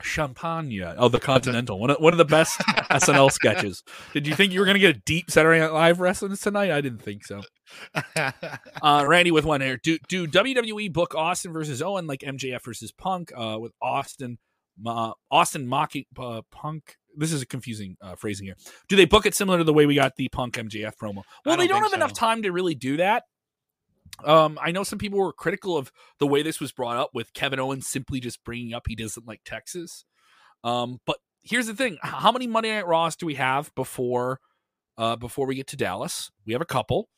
Champagne. 0.01 0.81
Oh, 0.97 1.09
the 1.09 1.19
Continental. 1.19 1.79
One 1.79 1.89
of, 1.89 1.97
one 1.97 2.13
of 2.13 2.17
the 2.17 2.25
best 2.25 2.59
SNL 2.91 3.31
sketches. 3.31 3.83
Did 4.13 4.27
you 4.27 4.35
think 4.35 4.53
you 4.53 4.59
were 4.59 4.65
going 4.65 4.75
to 4.75 4.79
get 4.79 4.95
a 4.95 4.99
deep 5.05 5.29
Saturday 5.29 5.59
Night 5.59 5.73
Live 5.73 5.99
reference 5.99 6.41
tonight? 6.41 6.71
I 6.71 6.81
didn't 6.81 7.01
think 7.01 7.25
so. 7.25 7.41
Uh, 8.81 9.03
Randy 9.07 9.29
with 9.29 9.45
one 9.45 9.61
here. 9.61 9.77
Do 9.77 9.97
do 10.07 10.25
WWE 10.25 10.91
book 10.91 11.13
Austin 11.13 11.51
versus 11.51 11.81
Owen 11.81 12.07
like 12.07 12.21
MJF 12.21 12.63
versus 12.63 12.91
Punk? 12.91 13.31
Uh, 13.35 13.57
with 13.59 13.73
Austin, 13.81 14.37
uh, 14.85 15.11
Austin 15.29 15.67
mocking 15.67 16.05
uh, 16.17 16.41
Punk. 16.49 16.95
This 17.15 17.33
is 17.33 17.41
a 17.41 17.45
confusing 17.45 17.97
uh, 18.01 18.15
phrasing 18.15 18.45
here. 18.45 18.55
Do 18.87 18.95
they 18.95 19.05
book 19.05 19.25
it 19.25 19.35
similar 19.35 19.57
to 19.57 19.63
the 19.63 19.73
way 19.73 19.85
we 19.85 19.95
got 19.95 20.15
the 20.15 20.29
Punk 20.29 20.55
MJF 20.55 20.93
promo? 21.01 21.15
Well, 21.15 21.23
don't 21.45 21.59
they 21.59 21.67
don't 21.67 21.81
think 21.81 21.91
have 21.91 21.93
enough 21.93 22.13
time 22.13 22.43
to 22.43 22.51
really 22.51 22.75
do 22.75 22.97
that. 22.97 23.23
Um, 24.25 24.59
I 24.61 24.71
know 24.71 24.83
some 24.83 24.99
people 24.99 25.19
were 25.19 25.33
critical 25.33 25.77
of 25.77 25.91
the 26.19 26.27
way 26.27 26.41
this 26.41 26.59
was 26.59 26.71
brought 26.71 26.97
up 26.97 27.11
with 27.13 27.33
Kevin 27.33 27.59
Owens 27.59 27.87
simply 27.87 28.19
just 28.19 28.43
bringing 28.43 28.73
up 28.73 28.87
he 28.87 28.95
doesn't 28.95 29.27
like 29.27 29.41
Texas. 29.45 30.05
Um, 30.63 30.99
but 31.05 31.17
here's 31.41 31.67
the 31.67 31.75
thing: 31.75 31.97
how 32.01 32.31
many 32.31 32.47
Monday 32.47 32.71
Night 32.71 32.87
Raws 32.87 33.15
do 33.15 33.25
we 33.25 33.35
have 33.35 33.73
before 33.75 34.39
uh, 34.97 35.15
before 35.15 35.47
we 35.47 35.55
get 35.55 35.67
to 35.67 35.77
Dallas? 35.77 36.31
We 36.45 36.53
have 36.53 36.61
a 36.61 36.65
couple. 36.65 37.09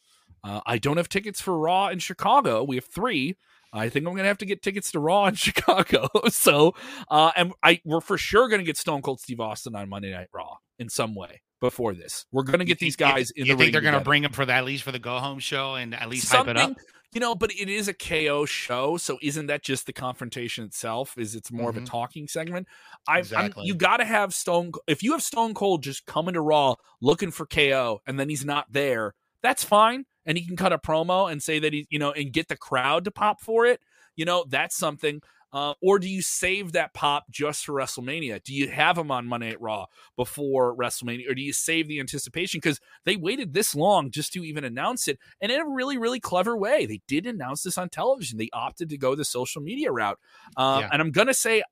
Uh, 0.44 0.62
I 0.66 0.78
don't 0.78 0.98
have 0.98 1.10
tickets 1.10 1.42
for 1.42 1.58
Raw 1.58 1.90
in 1.90 2.00
Chicago. 2.00 2.64
We 2.64 2.76
have 2.76 2.86
three. 2.86 3.38
I 3.74 3.90
think 3.90 4.06
I'm 4.06 4.16
gonna 4.16 4.28
have 4.28 4.40
to 4.40 4.46
get 4.46 4.62
tickets 4.62 4.92
to 4.92 5.00
Raw 5.00 5.28
in 5.28 5.36
Chicago. 5.36 6.10
so, 6.30 6.76
uh, 7.10 7.32
and 7.36 7.54
I 7.64 7.82
we're 7.86 8.02
for 8.02 8.18
sure 8.18 8.48
gonna 8.50 8.64
get 8.64 8.78
Stone 8.78 9.02
Cold 9.02 9.20
Steve 9.20 9.40
Austin 9.40 9.76
on 9.76 9.90
Monday 9.90 10.12
Night 10.12 10.30
Raw 10.34 10.58
in 10.78 10.90
some 10.90 11.16
way 11.16 11.42
before 11.62 11.94
this. 11.94 12.26
We're 12.34 12.44
gonna 12.44 12.66
get 12.66 12.80
these 12.80 12.98
guys 12.98 13.32
in 13.32 13.46
You 13.46 13.54
the 13.56 13.60
think 13.64 13.72
they're 13.72 13.82
going 13.82 13.94
to 13.94 14.02
bring 14.02 14.26
him 14.26 14.34
for 14.34 14.46
that 14.46 14.58
at 14.58 14.66
least 14.66 14.84
for 14.84 14.92
the 14.92 15.00
go 15.00 15.20
home 15.20 15.40
show 15.40 15.76
and 15.76 15.96
at 15.96 16.10
least 16.10 16.30
hype 16.30 16.48
it 16.50 16.58
up? 16.58 16.76
You 17.14 17.20
know, 17.22 17.36
but 17.36 17.52
it 17.52 17.68
is 17.70 17.88
a 17.90 17.94
KO 17.94 18.46
show, 18.46 18.96
so 18.98 19.18
isn't 19.22 19.48
that 19.48 19.64
just 19.64 19.86
the 19.86 19.92
confrontation 19.94 20.64
itself? 20.64 21.18
Is 21.18 21.36
it's 21.36 21.52
more 21.52 21.70
of 21.70 21.76
a 21.78 21.82
Mhm. 21.82 21.86
talking 21.86 22.28
segment? 22.28 22.68
I, 23.08 23.16
I'm, 23.16 23.20
Exactly. 23.20 23.66
you 23.66 23.76
got 23.76 23.98
to 23.98 24.06
have 24.06 24.34
Stone. 24.34 24.72
If 24.88 25.04
you 25.04 25.12
have 25.12 25.22
Stone 25.22 25.54
Cold 25.54 25.84
just 25.84 26.06
coming 26.06 26.34
to 26.36 26.42
Raw 26.42 26.76
looking 27.02 27.32
for 27.32 27.46
KO, 27.46 28.02
and 28.08 28.18
then 28.18 28.30
he's 28.30 28.46
not 28.46 28.72
there, 28.72 29.14
that's 29.44 29.64
fine, 29.64 30.06
and 30.26 30.38
he 30.38 30.46
can 30.46 30.56
cut 30.56 30.72
a 30.72 30.78
promo 30.78 31.30
and 31.30 31.44
say 31.44 31.60
that 31.60 31.74
he, 31.74 31.86
you 31.90 32.00
know, 32.00 32.12
and 32.14 32.32
get 32.32 32.48
the 32.48 32.56
crowd 32.58 33.04
to 33.04 33.12
pop 33.12 33.42
for 33.42 33.66
it. 33.66 33.82
You 34.16 34.24
know, 34.26 34.46
that's 34.48 34.76
something. 34.78 35.22
Uh, 35.54 35.74
or 35.82 36.00
do 36.00 36.10
you 36.10 36.22
save 36.22 36.72
that 36.72 36.94
pop 36.94 37.26
just 37.30 37.66
for 37.66 37.74
WrestleMania? 37.74 38.42
Do 38.44 38.54
you 38.54 38.70
have 38.70 38.98
him 38.98 39.12
on 39.12 39.28
Monday 39.28 39.50
at 39.50 39.62
Raw 39.62 39.88
before 40.16 40.76
WrestleMania, 40.76 41.30
or 41.30 41.36
do 41.36 41.42
you 41.42 41.54
save 41.54 41.88
the 41.88 42.00
anticipation? 42.00 42.60
Because 42.60 42.80
they 43.06 43.18
waited 43.18 43.54
this 43.54 43.76
long 43.76 44.12
just 44.12 44.34
to 44.34 44.44
even 44.44 44.64
announce 44.64 45.08
it, 45.08 45.20
and 45.42 45.52
in 45.52 45.60
a 45.60 45.68
really, 45.68 45.98
really 45.98 46.20
clever 46.20 46.56
way. 46.58 46.86
They 46.86 47.02
did 47.08 47.28
announce 47.28 47.64
this 47.64 47.78
on 47.78 47.90
television. 47.90 48.38
They 48.38 48.50
opted 48.54 48.90
to 48.90 48.98
go 48.98 49.16
the 49.16 49.26
social 49.26 49.62
media 49.62 49.92
route, 49.92 50.20
um, 50.58 50.82
Yeah. 50.82 50.90
and 50.92 51.02
I'm 51.02 51.12
gonna 51.12 51.34
say 51.34 51.64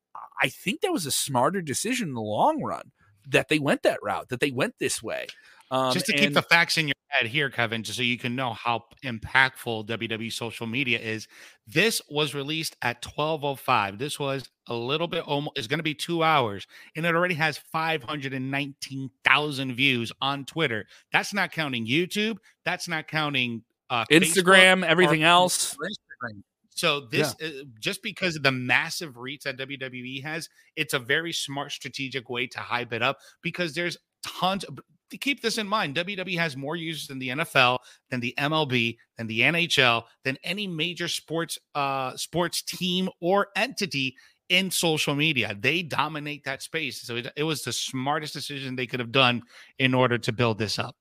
I 0.41 0.49
think 0.49 0.81
that 0.81 0.91
was 0.91 1.05
a 1.05 1.11
smarter 1.11 1.61
decision 1.61 2.09
in 2.09 2.13
the 2.13 2.21
long 2.21 2.61
run 2.61 2.91
that 3.27 3.49
they 3.49 3.59
went 3.59 3.83
that 3.83 4.01
route, 4.01 4.29
that 4.29 4.39
they 4.39 4.51
went 4.51 4.75
this 4.79 5.03
way. 5.03 5.27
Um, 5.71 5.93
just 5.93 6.07
to 6.07 6.13
keep 6.13 6.33
the 6.33 6.41
facts 6.41 6.77
in 6.77 6.87
your 6.87 6.95
head 7.09 7.27
here, 7.27 7.49
Kevin, 7.49 7.83
just 7.83 7.97
so 7.97 8.03
you 8.03 8.17
can 8.17 8.33
know 8.35 8.53
how 8.53 8.85
impactful 9.03 9.85
WWE 9.87 10.31
social 10.31 10.65
media 10.65 10.97
is. 10.99 11.27
This 11.67 12.01
was 12.09 12.33
released 12.33 12.77
at 12.81 13.03
12:05. 13.03 13.99
This 13.99 14.17
was 14.19 14.49
a 14.67 14.73
little 14.73 15.07
bit 15.07 15.23
almost 15.23 15.57
is 15.57 15.67
going 15.67 15.79
to 15.79 15.83
be 15.83 15.95
2 15.95 16.23
hours 16.23 16.67
and 16.95 17.05
it 17.05 17.13
already 17.15 17.35
has 17.35 17.57
519,000 17.57 19.73
views 19.73 20.11
on 20.21 20.45
Twitter. 20.45 20.85
That's 21.11 21.33
not 21.33 21.51
counting 21.51 21.85
YouTube, 21.85 22.37
that's 22.65 22.87
not 22.87 23.07
counting 23.07 23.63
uh 23.89 24.05
Facebook 24.05 24.43
Instagram, 24.43 24.83
or- 24.83 24.87
everything 24.87 25.23
else. 25.23 25.75
Instagram. 25.75 26.43
So 26.69 27.01
this 27.01 27.35
uh, 27.43 27.49
just 27.79 28.01
because 28.01 28.37
of 28.37 28.43
the 28.43 28.53
massive 28.53 29.17
reach 29.17 29.43
that 29.43 29.57
WWE 29.57 30.23
has, 30.23 30.47
it's 30.77 30.93
a 30.93 30.99
very 30.99 31.33
smart 31.33 31.73
strategic 31.73 32.29
way 32.29 32.47
to 32.47 32.59
hype 32.59 32.93
it 32.93 33.01
up 33.01 33.17
because 33.41 33.73
there's 33.73 33.97
tons 34.23 34.63
of 34.63 34.79
to 35.11 35.17
keep 35.17 35.41
this 35.41 35.57
in 35.57 35.67
mind, 35.67 35.95
WWE 35.95 36.37
has 36.37 36.55
more 36.55 36.75
users 36.75 37.07
than 37.07 37.19
the 37.19 37.29
NFL, 37.29 37.79
than 38.09 38.19
the 38.19 38.33
MLB, 38.37 38.97
than 39.17 39.27
the 39.27 39.41
NHL, 39.41 40.03
than 40.23 40.37
any 40.43 40.67
major 40.67 41.07
sports 41.07 41.57
uh 41.75 42.15
sports 42.15 42.61
team 42.61 43.09
or 43.19 43.47
entity 43.55 44.15
in 44.49 44.71
social 44.71 45.15
media. 45.15 45.55
They 45.59 45.83
dominate 45.83 46.43
that 46.45 46.61
space. 46.61 47.01
So 47.01 47.17
it, 47.17 47.31
it 47.35 47.43
was 47.43 47.63
the 47.63 47.71
smartest 47.71 48.33
decision 48.33 48.75
they 48.75 48.87
could 48.87 48.99
have 48.99 49.11
done 49.11 49.43
in 49.77 49.93
order 49.93 50.17
to 50.17 50.31
build 50.31 50.57
this 50.57 50.79
up. 50.79 50.95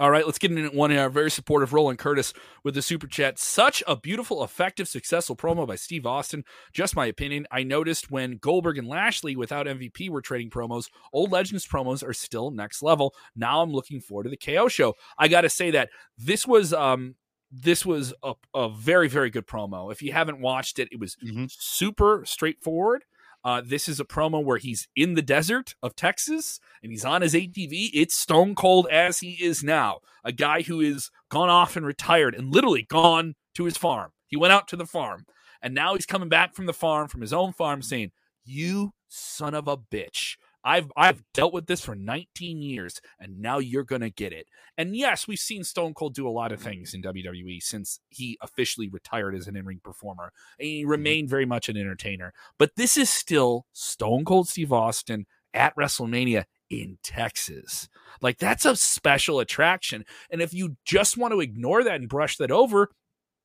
All 0.00 0.10
right, 0.10 0.24
let's 0.24 0.38
get 0.38 0.50
in 0.50 0.64
one 0.74 0.90
in 0.90 0.96
our 0.98 1.10
Very 1.10 1.30
supportive 1.30 1.74
Roland 1.74 1.98
Curtis 1.98 2.32
with 2.64 2.74
the 2.74 2.80
super 2.80 3.06
chat. 3.06 3.38
Such 3.38 3.82
a 3.86 3.94
beautiful, 3.96 4.42
effective, 4.42 4.88
successful 4.88 5.36
promo 5.36 5.66
by 5.66 5.76
Steve 5.76 6.06
Austin. 6.06 6.42
Just 6.72 6.96
my 6.96 7.04
opinion. 7.04 7.46
I 7.50 7.64
noticed 7.64 8.10
when 8.10 8.38
Goldberg 8.38 8.78
and 8.78 8.88
Lashley 8.88 9.36
without 9.36 9.66
MVP 9.66 10.08
were 10.08 10.22
trading 10.22 10.48
promos, 10.48 10.88
old 11.12 11.30
Legends 11.30 11.66
promos 11.68 12.02
are 12.02 12.14
still 12.14 12.50
next 12.50 12.82
level. 12.82 13.14
Now 13.36 13.60
I'm 13.60 13.72
looking 13.72 14.00
forward 14.00 14.24
to 14.24 14.30
the 14.30 14.38
KO 14.38 14.68
show. 14.68 14.94
I 15.18 15.28
got 15.28 15.42
to 15.42 15.50
say 15.50 15.70
that 15.72 15.90
this 16.16 16.46
was 16.46 16.72
um 16.72 17.16
this 17.52 17.84
was 17.84 18.14
a, 18.22 18.32
a 18.54 18.70
very 18.70 19.08
very 19.08 19.28
good 19.28 19.46
promo. 19.46 19.92
If 19.92 20.00
you 20.00 20.14
haven't 20.14 20.40
watched 20.40 20.78
it, 20.78 20.88
it 20.90 20.98
was 20.98 21.14
Mhm. 21.22 21.50
super 21.50 22.22
straightforward. 22.24 23.04
Uh, 23.44 23.62
this 23.64 23.88
is 23.88 24.00
a 24.00 24.04
promo 24.04 24.44
where 24.44 24.58
he's 24.58 24.88
in 24.94 25.14
the 25.14 25.22
desert 25.22 25.74
of 25.82 25.96
Texas 25.96 26.60
and 26.82 26.92
he's 26.92 27.04
on 27.04 27.22
his 27.22 27.34
ATV. 27.34 27.90
It's 27.94 28.14
stone 28.14 28.54
cold 28.54 28.86
as 28.90 29.20
he 29.20 29.32
is 29.42 29.64
now. 29.64 30.00
A 30.24 30.32
guy 30.32 30.62
who 30.62 30.80
is 30.80 31.10
gone 31.30 31.48
off 31.48 31.76
and 31.76 31.86
retired 31.86 32.34
and 32.34 32.52
literally 32.52 32.82
gone 32.82 33.34
to 33.54 33.64
his 33.64 33.76
farm. 33.76 34.12
He 34.26 34.36
went 34.36 34.52
out 34.52 34.68
to 34.68 34.76
the 34.76 34.86
farm 34.86 35.24
and 35.62 35.74
now 35.74 35.94
he's 35.94 36.06
coming 36.06 36.28
back 36.28 36.54
from 36.54 36.66
the 36.66 36.72
farm, 36.72 37.08
from 37.08 37.20
his 37.20 37.32
own 37.32 37.52
farm, 37.52 37.82
saying, 37.82 38.12
You 38.44 38.92
son 39.08 39.54
of 39.54 39.68
a 39.68 39.76
bitch. 39.76 40.36
I've 40.62 40.92
I've 40.96 41.22
dealt 41.32 41.52
with 41.52 41.66
this 41.66 41.80
for 41.80 41.94
19 41.94 42.60
years 42.62 43.00
and 43.18 43.40
now 43.40 43.58
you're 43.58 43.84
going 43.84 44.02
to 44.02 44.10
get 44.10 44.32
it. 44.32 44.46
And 44.76 44.94
yes, 44.96 45.26
we've 45.26 45.38
seen 45.38 45.64
Stone 45.64 45.94
Cold 45.94 46.14
do 46.14 46.28
a 46.28 46.30
lot 46.30 46.52
of 46.52 46.60
mm-hmm. 46.60 46.68
things 46.68 46.94
in 46.94 47.02
WWE 47.02 47.62
since 47.62 48.00
he 48.08 48.38
officially 48.40 48.88
retired 48.88 49.34
as 49.34 49.46
an 49.46 49.56
in-ring 49.56 49.80
performer. 49.82 50.32
And 50.58 50.66
he 50.66 50.82
mm-hmm. 50.82 50.90
remained 50.90 51.30
very 51.30 51.46
much 51.46 51.68
an 51.68 51.76
entertainer. 51.76 52.32
But 52.58 52.76
this 52.76 52.96
is 52.96 53.10
still 53.10 53.66
Stone 53.72 54.24
Cold 54.24 54.48
Steve 54.48 54.72
Austin 54.72 55.26
at 55.54 55.74
WrestleMania 55.76 56.44
in 56.68 56.98
Texas. 57.02 57.88
Like 58.20 58.38
that's 58.38 58.64
a 58.64 58.76
special 58.76 59.40
attraction. 59.40 60.04
And 60.30 60.40
if 60.40 60.54
you 60.54 60.76
just 60.84 61.16
want 61.16 61.32
to 61.32 61.40
ignore 61.40 61.82
that 61.84 61.96
and 61.96 62.08
brush 62.08 62.36
that 62.36 62.50
over, 62.50 62.90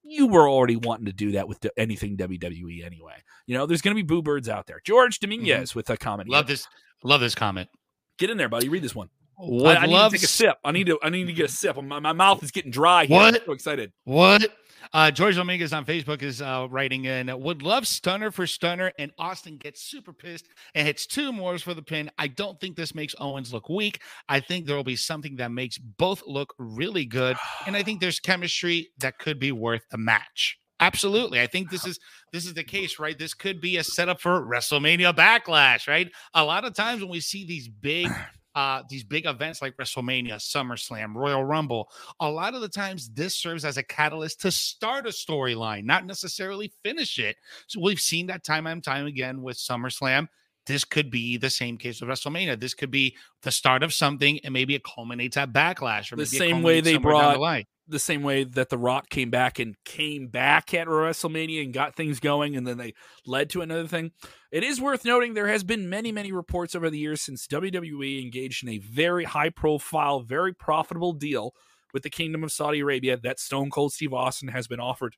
you 0.04 0.28
were 0.28 0.48
already 0.48 0.76
wanting 0.76 1.08
to 1.08 1.14
do 1.14 1.32
that 1.32 1.48
with 1.48 1.66
anything 1.78 2.16
WWE 2.16 2.86
anyway. 2.86 3.16
You 3.48 3.58
know, 3.58 3.66
there's 3.66 3.82
going 3.82 3.96
to 3.96 4.04
be 4.04 4.06
boo 4.06 4.22
birds 4.22 4.48
out 4.48 4.68
there. 4.68 4.80
George 4.84 5.20
mm-hmm. 5.20 5.32
Dominguez 5.32 5.74
with 5.74 5.90
a 5.90 5.98
comment. 5.98 6.30
here. 6.30 6.38
Love 6.38 6.48
this 6.48 6.68
love 7.06 7.22
this 7.22 7.36
comment. 7.36 7.70
Get 8.18 8.30
in 8.30 8.38
there, 8.38 8.50
buddy. 8.50 8.70
Read 8.70 8.84
this 8.84 8.96
one. 8.96 9.10
Would 9.38 9.78
I, 9.78 9.84
I 9.84 9.86
need 9.88 9.98
to 9.98 10.10
take 10.12 10.24
a 10.24 10.28
sip. 10.28 10.58
I 10.64 10.72
need 10.72 10.88
to. 10.88 10.98
I 11.04 11.10
need 11.10 11.26
to 11.28 11.34
get 11.34 11.46
a 11.46 11.52
sip. 11.52 11.82
My, 11.82 12.00
my 12.00 12.14
mouth 12.14 12.42
is 12.42 12.52
getting 12.52 12.72
dry. 12.72 13.06
Here. 13.06 13.18
What? 13.18 13.36
I'm 13.36 13.42
so 13.46 13.52
excited. 13.52 13.92
What? 14.06 14.50
Uh, 14.94 15.12
George 15.12 15.36
Dominguez 15.36 15.74
on 15.74 15.84
Facebook 15.84 16.22
is 16.22 16.42
uh, 16.42 16.68
writing 16.70 17.06
in, 17.06 17.42
would 17.42 17.62
love 17.62 17.88
stunner 17.88 18.32
for 18.32 18.46
stunner, 18.46 18.92
and 19.00 19.12
Austin 19.18 19.58
gets 19.58 19.82
super 19.82 20.14
pissed 20.14 20.46
and 20.76 20.86
hits 20.88 21.08
two 21.08 21.32
mores 21.32 21.64
for 21.64 21.74
the 21.74 21.82
pin. 21.82 22.10
I 22.18 22.28
don't 22.28 22.60
think 22.60 22.76
this 22.76 22.94
makes 22.94 23.16
Owens 23.20 23.52
look 23.52 23.68
weak. 23.68 24.00
I 24.30 24.40
think 24.40 24.66
there 24.66 24.76
will 24.76 24.84
be 24.84 24.96
something 24.96 25.38
that 25.38 25.52
makes 25.52 25.78
both 25.78 26.22
look 26.26 26.54
really 26.60 27.06
good, 27.06 27.36
and 27.66 27.76
I 27.76 27.84
think 27.84 28.00
there's 28.00 28.20
chemistry 28.20 28.90
that 29.00 29.18
could 29.18 29.40
be 29.40 29.52
worth 29.52 29.84
a 29.92 29.98
match. 29.98 30.60
Absolutely, 30.80 31.40
I 31.40 31.48
think 31.48 31.70
this 31.70 31.86
is 31.86 32.00
this 32.34 32.46
is 32.46 32.54
the 32.54 32.64
case, 32.64 33.00
right? 33.00 33.18
This 33.18 33.34
could 33.34 33.62
be 33.62 33.78
a 33.78 33.84
setup 33.84 34.20
for 34.20 34.46
WrestleMania 34.46 35.16
Backlash, 35.16 35.88
right? 35.88 36.12
A 36.34 36.44
lot 36.44 36.66
of 36.66 36.74
times 36.74 37.02
when 37.02 37.10
we 37.10 37.22
see 37.22 37.46
these 37.46 37.70
big 37.70 38.10
uh, 38.56 38.84
these 38.90 39.04
big 39.04 39.26
events 39.26 39.62
like 39.62 39.76
WrestleMania, 39.78 40.36
SummerSlam, 40.36 41.14
Royal 41.14 41.44
Rumble, 41.44 41.90
a 42.20 42.30
lot 42.30 42.56
of 42.56 42.62
the 42.62 42.70
times 42.70 43.10
this 43.10 43.36
serves 43.36 43.66
as 43.66 43.78
a 43.78 43.84
catalyst 43.84 44.42
to 44.42 44.52
start 44.52 45.06
a 45.06 45.10
storyline, 45.10 45.84
not 45.84 46.06
necessarily 46.06 46.72
finish 46.84 47.20
it. 47.20 47.36
So 47.68 47.82
we've 47.82 48.00
seen 48.00 48.28
that 48.28 48.44
time 48.44 48.66
and 48.68 48.84
time 48.84 49.06
again 49.06 49.42
with 49.42 49.58
SummerSlam. 49.58 50.28
This 50.66 50.84
could 50.84 51.12
be 51.12 51.38
the 51.38 51.50
same 51.50 51.78
case 51.78 52.02
with 52.02 52.10
WrestleMania. 52.10 52.60
This 52.60 52.74
could 52.74 52.92
be 52.92 53.16
the 53.44 53.52
start 53.52 53.84
of 53.84 53.94
something, 53.94 54.40
and 54.44 54.52
maybe 54.54 54.74
it 54.76 54.84
culminates 54.84 55.38
at 55.38 55.54
Backlash, 55.54 56.12
or 56.12 56.16
The 56.16 56.24
maybe 56.24 56.36
it 56.36 56.40
same 56.40 56.64
way 56.64 56.82
they 56.82 56.94
the 56.94 57.00
brought- 57.00 57.40
line. 57.40 57.66
the 57.88 58.00
same 58.00 58.24
way 58.24 58.44
that 58.46 58.70
The 58.70 58.78
Rock 58.80 59.10
came 59.10 59.30
back 59.30 59.60
and 59.60 59.76
came 59.86 60.28
back 60.28 60.74
at 60.74 60.88
WrestleMania 60.88 61.64
and 61.64 61.72
got 61.74 61.96
things 61.96 62.20
going, 62.20 62.56
and 62.56 62.66
then 62.66 62.78
they 62.80 62.94
led 63.28 63.50
to 63.52 63.62
another 63.62 63.88
thing. 63.88 64.12
It 64.52 64.64
is 64.64 64.82
worth 64.82 65.06
noting 65.06 65.34
there 65.36 65.50
has 65.50 65.64
been 65.64 65.88
many, 65.88 66.12
many 66.12 66.32
reports 66.32 66.74
over 66.74 66.90
the 66.90 66.98
years 66.98 67.22
since 67.22 67.46
WWE 67.46 68.24
engaged 68.24 68.64
in 68.64 68.70
a 68.70 68.80
very 68.80 69.26
high 69.26 69.50
profile, 69.50 70.22
very 70.22 70.54
profitable 70.54 71.14
deal 71.14 71.54
with 71.94 72.02
the 72.02 72.10
Kingdom 72.10 72.44
of 72.44 72.52
Saudi 72.52 72.80
Arabia 72.80 73.18
that 73.18 73.40
Stone 73.40 73.70
Cold 73.70 73.94
Steve 73.94 74.14
Austin 74.14 74.48
has 74.50 74.68
been 74.68 74.80
offered 74.80 75.16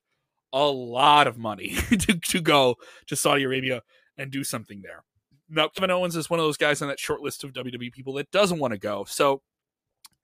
a 0.52 0.66
lot 0.66 1.26
of 1.26 1.38
money 1.38 1.70
to, 1.88 2.18
to 2.20 2.40
go 2.40 2.76
to 3.06 3.16
Saudi 3.16 3.44
Arabia 3.44 3.82
and 4.16 4.30
do 4.30 4.44
something 4.44 4.82
there. 4.82 5.04
Now, 5.48 5.68
Kevin 5.68 5.90
Owens 5.90 6.16
is 6.16 6.28
one 6.28 6.40
of 6.40 6.44
those 6.44 6.56
guys 6.56 6.82
on 6.82 6.88
that 6.88 7.00
short 7.00 7.20
list 7.20 7.44
of 7.44 7.52
WWE 7.52 7.92
people 7.92 8.12
that 8.14 8.30
doesn't 8.30 8.58
want 8.58 8.72
to 8.72 8.78
go. 8.78 9.04
So 9.08 9.42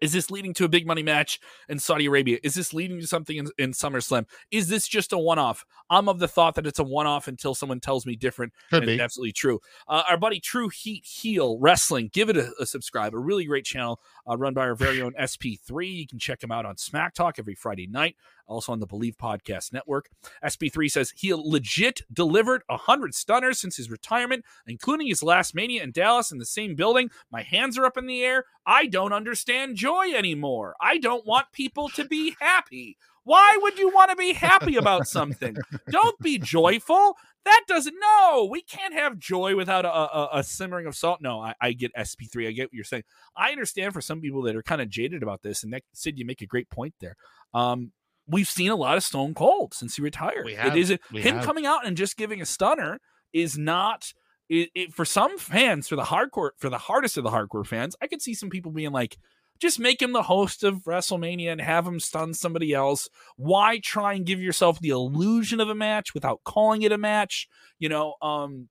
is 0.00 0.12
this 0.12 0.30
leading 0.30 0.52
to 0.54 0.64
a 0.64 0.68
big 0.68 0.86
money 0.86 1.02
match 1.02 1.40
in 1.68 1.78
Saudi 1.78 2.06
Arabia? 2.06 2.38
Is 2.42 2.54
this 2.54 2.74
leading 2.74 3.00
to 3.00 3.06
something 3.06 3.36
in, 3.36 3.48
in 3.58 3.72
SummerSlam? 3.72 4.26
Is 4.50 4.68
this 4.68 4.86
just 4.86 5.12
a 5.12 5.18
one 5.18 5.38
off? 5.38 5.64
I'm 5.88 6.08
of 6.08 6.18
the 6.18 6.28
thought 6.28 6.56
that 6.56 6.66
it's 6.66 6.78
a 6.78 6.84
one 6.84 7.06
off 7.06 7.28
until 7.28 7.54
someone 7.54 7.80
tells 7.80 8.04
me 8.04 8.16
different. 8.16 8.52
Could 8.70 8.82
and 8.82 8.86
be. 8.86 8.92
it's 8.94 9.02
absolutely 9.02 9.32
true. 9.32 9.60
Uh, 9.88 10.02
our 10.08 10.16
buddy 10.16 10.40
True 10.40 10.68
Heat 10.68 11.04
Heel 11.04 11.58
Wrestling, 11.58 12.10
give 12.12 12.28
it 12.28 12.36
a, 12.36 12.52
a 12.60 12.66
subscribe. 12.66 13.14
A 13.14 13.18
really 13.18 13.44
great 13.44 13.64
channel 13.64 14.00
uh, 14.28 14.36
run 14.36 14.52
by 14.52 14.62
our 14.62 14.74
very 14.74 15.00
own 15.00 15.14
SP3. 15.18 15.94
You 15.94 16.06
can 16.06 16.18
check 16.18 16.42
him 16.42 16.50
out 16.50 16.66
on 16.66 16.76
Smack 16.76 17.14
Talk 17.14 17.38
every 17.38 17.54
Friday 17.54 17.86
night, 17.86 18.16
also 18.46 18.72
on 18.72 18.80
the 18.80 18.86
Believe 18.86 19.16
Podcast 19.16 19.72
Network. 19.72 20.08
SP3 20.44 20.90
says 20.90 21.12
he 21.16 21.32
legit 21.34 22.02
delivered 22.12 22.62
100 22.66 23.14
stunners 23.14 23.58
since 23.58 23.76
his 23.76 23.90
retirement, 23.90 24.44
including 24.66 25.06
his 25.06 25.22
last 25.22 25.54
Mania 25.54 25.82
in 25.82 25.92
Dallas 25.92 26.32
in 26.32 26.38
the 26.38 26.46
same 26.46 26.74
building. 26.74 27.10
My 27.30 27.42
hands 27.42 27.78
are 27.78 27.86
up 27.86 27.96
in 27.96 28.06
the 28.06 28.22
air. 28.22 28.44
I 28.66 28.86
don't 28.86 29.12
understand 29.12 29.76
joy 29.76 30.12
anymore. 30.14 30.74
I 30.80 30.98
don't 30.98 31.26
want 31.26 31.52
people 31.52 31.88
to 31.90 32.04
be 32.04 32.36
happy. 32.40 32.96
Why 33.24 33.58
would 33.62 33.78
you 33.78 33.88
want 33.88 34.10
to 34.10 34.16
be 34.16 34.34
happy 34.34 34.76
about 34.78 35.08
something? 35.08 35.56
Don't 35.90 36.18
be 36.20 36.38
joyful. 36.38 37.16
That 37.44 37.62
doesn't. 37.66 37.94
No, 37.98 38.48
we 38.50 38.62
can't 38.62 38.94
have 38.94 39.18
joy 39.18 39.54
without 39.56 39.84
a, 39.84 39.92
a, 39.92 40.28
a 40.34 40.44
simmering 40.44 40.86
of 40.86 40.96
salt. 40.96 41.20
No, 41.20 41.40
I, 41.40 41.54
I 41.60 41.72
get 41.72 41.94
SP3. 41.94 42.48
I 42.48 42.52
get 42.52 42.66
what 42.66 42.74
you're 42.74 42.84
saying. 42.84 43.04
I 43.36 43.50
understand 43.50 43.92
for 43.92 44.00
some 44.00 44.20
people 44.20 44.42
that 44.42 44.56
are 44.56 44.62
kind 44.62 44.80
of 44.80 44.88
jaded 44.88 45.22
about 45.22 45.42
this, 45.42 45.62
and 45.62 45.72
that, 45.72 45.82
Sid, 45.92 46.18
you 46.18 46.24
make 46.24 46.40
a 46.40 46.46
great 46.46 46.70
point 46.70 46.94
there. 47.00 47.16
Um, 47.52 47.92
we've 48.26 48.48
seen 48.48 48.70
a 48.70 48.76
lot 48.76 48.96
of 48.96 49.02
Stone 49.02 49.34
Cold 49.34 49.74
since 49.74 49.96
he 49.96 50.02
retired. 50.02 50.44
We 50.44 50.54
have. 50.54 50.76
isn't 50.76 51.00
We 51.12 51.22
him 51.22 51.36
have. 51.36 51.44
coming 51.44 51.66
out 51.66 51.86
and 51.86 51.96
just 51.96 52.16
giving 52.16 52.40
a 52.40 52.46
stunner 52.46 53.00
is 53.32 53.58
not. 53.58 54.12
It, 54.48 54.68
it, 54.74 54.92
for 54.92 55.06
some 55.06 55.38
fans, 55.38 55.88
for 55.88 55.96
the 55.96 56.02
hardcore, 56.02 56.50
for 56.58 56.68
the 56.68 56.76
hardest 56.78 57.16
of 57.16 57.24
the 57.24 57.30
hardcore 57.30 57.66
fans, 57.66 57.96
I 58.02 58.06
could 58.06 58.20
see 58.20 58.34
some 58.34 58.50
people 58.50 58.72
being 58.72 58.92
like, 58.92 59.16
just 59.58 59.80
make 59.80 60.02
him 60.02 60.12
the 60.12 60.22
host 60.22 60.64
of 60.64 60.82
WrestleMania 60.82 61.50
and 61.50 61.60
have 61.60 61.86
him 61.86 61.98
stun 61.98 62.34
somebody 62.34 62.74
else. 62.74 63.08
Why 63.36 63.78
try 63.78 64.12
and 64.12 64.26
give 64.26 64.42
yourself 64.42 64.80
the 64.80 64.90
illusion 64.90 65.60
of 65.60 65.70
a 65.70 65.74
match 65.74 66.12
without 66.12 66.40
calling 66.44 66.82
it 66.82 66.92
a 66.92 66.98
match? 66.98 67.48
You 67.78 67.88
know, 67.88 68.14
um, 68.20 68.68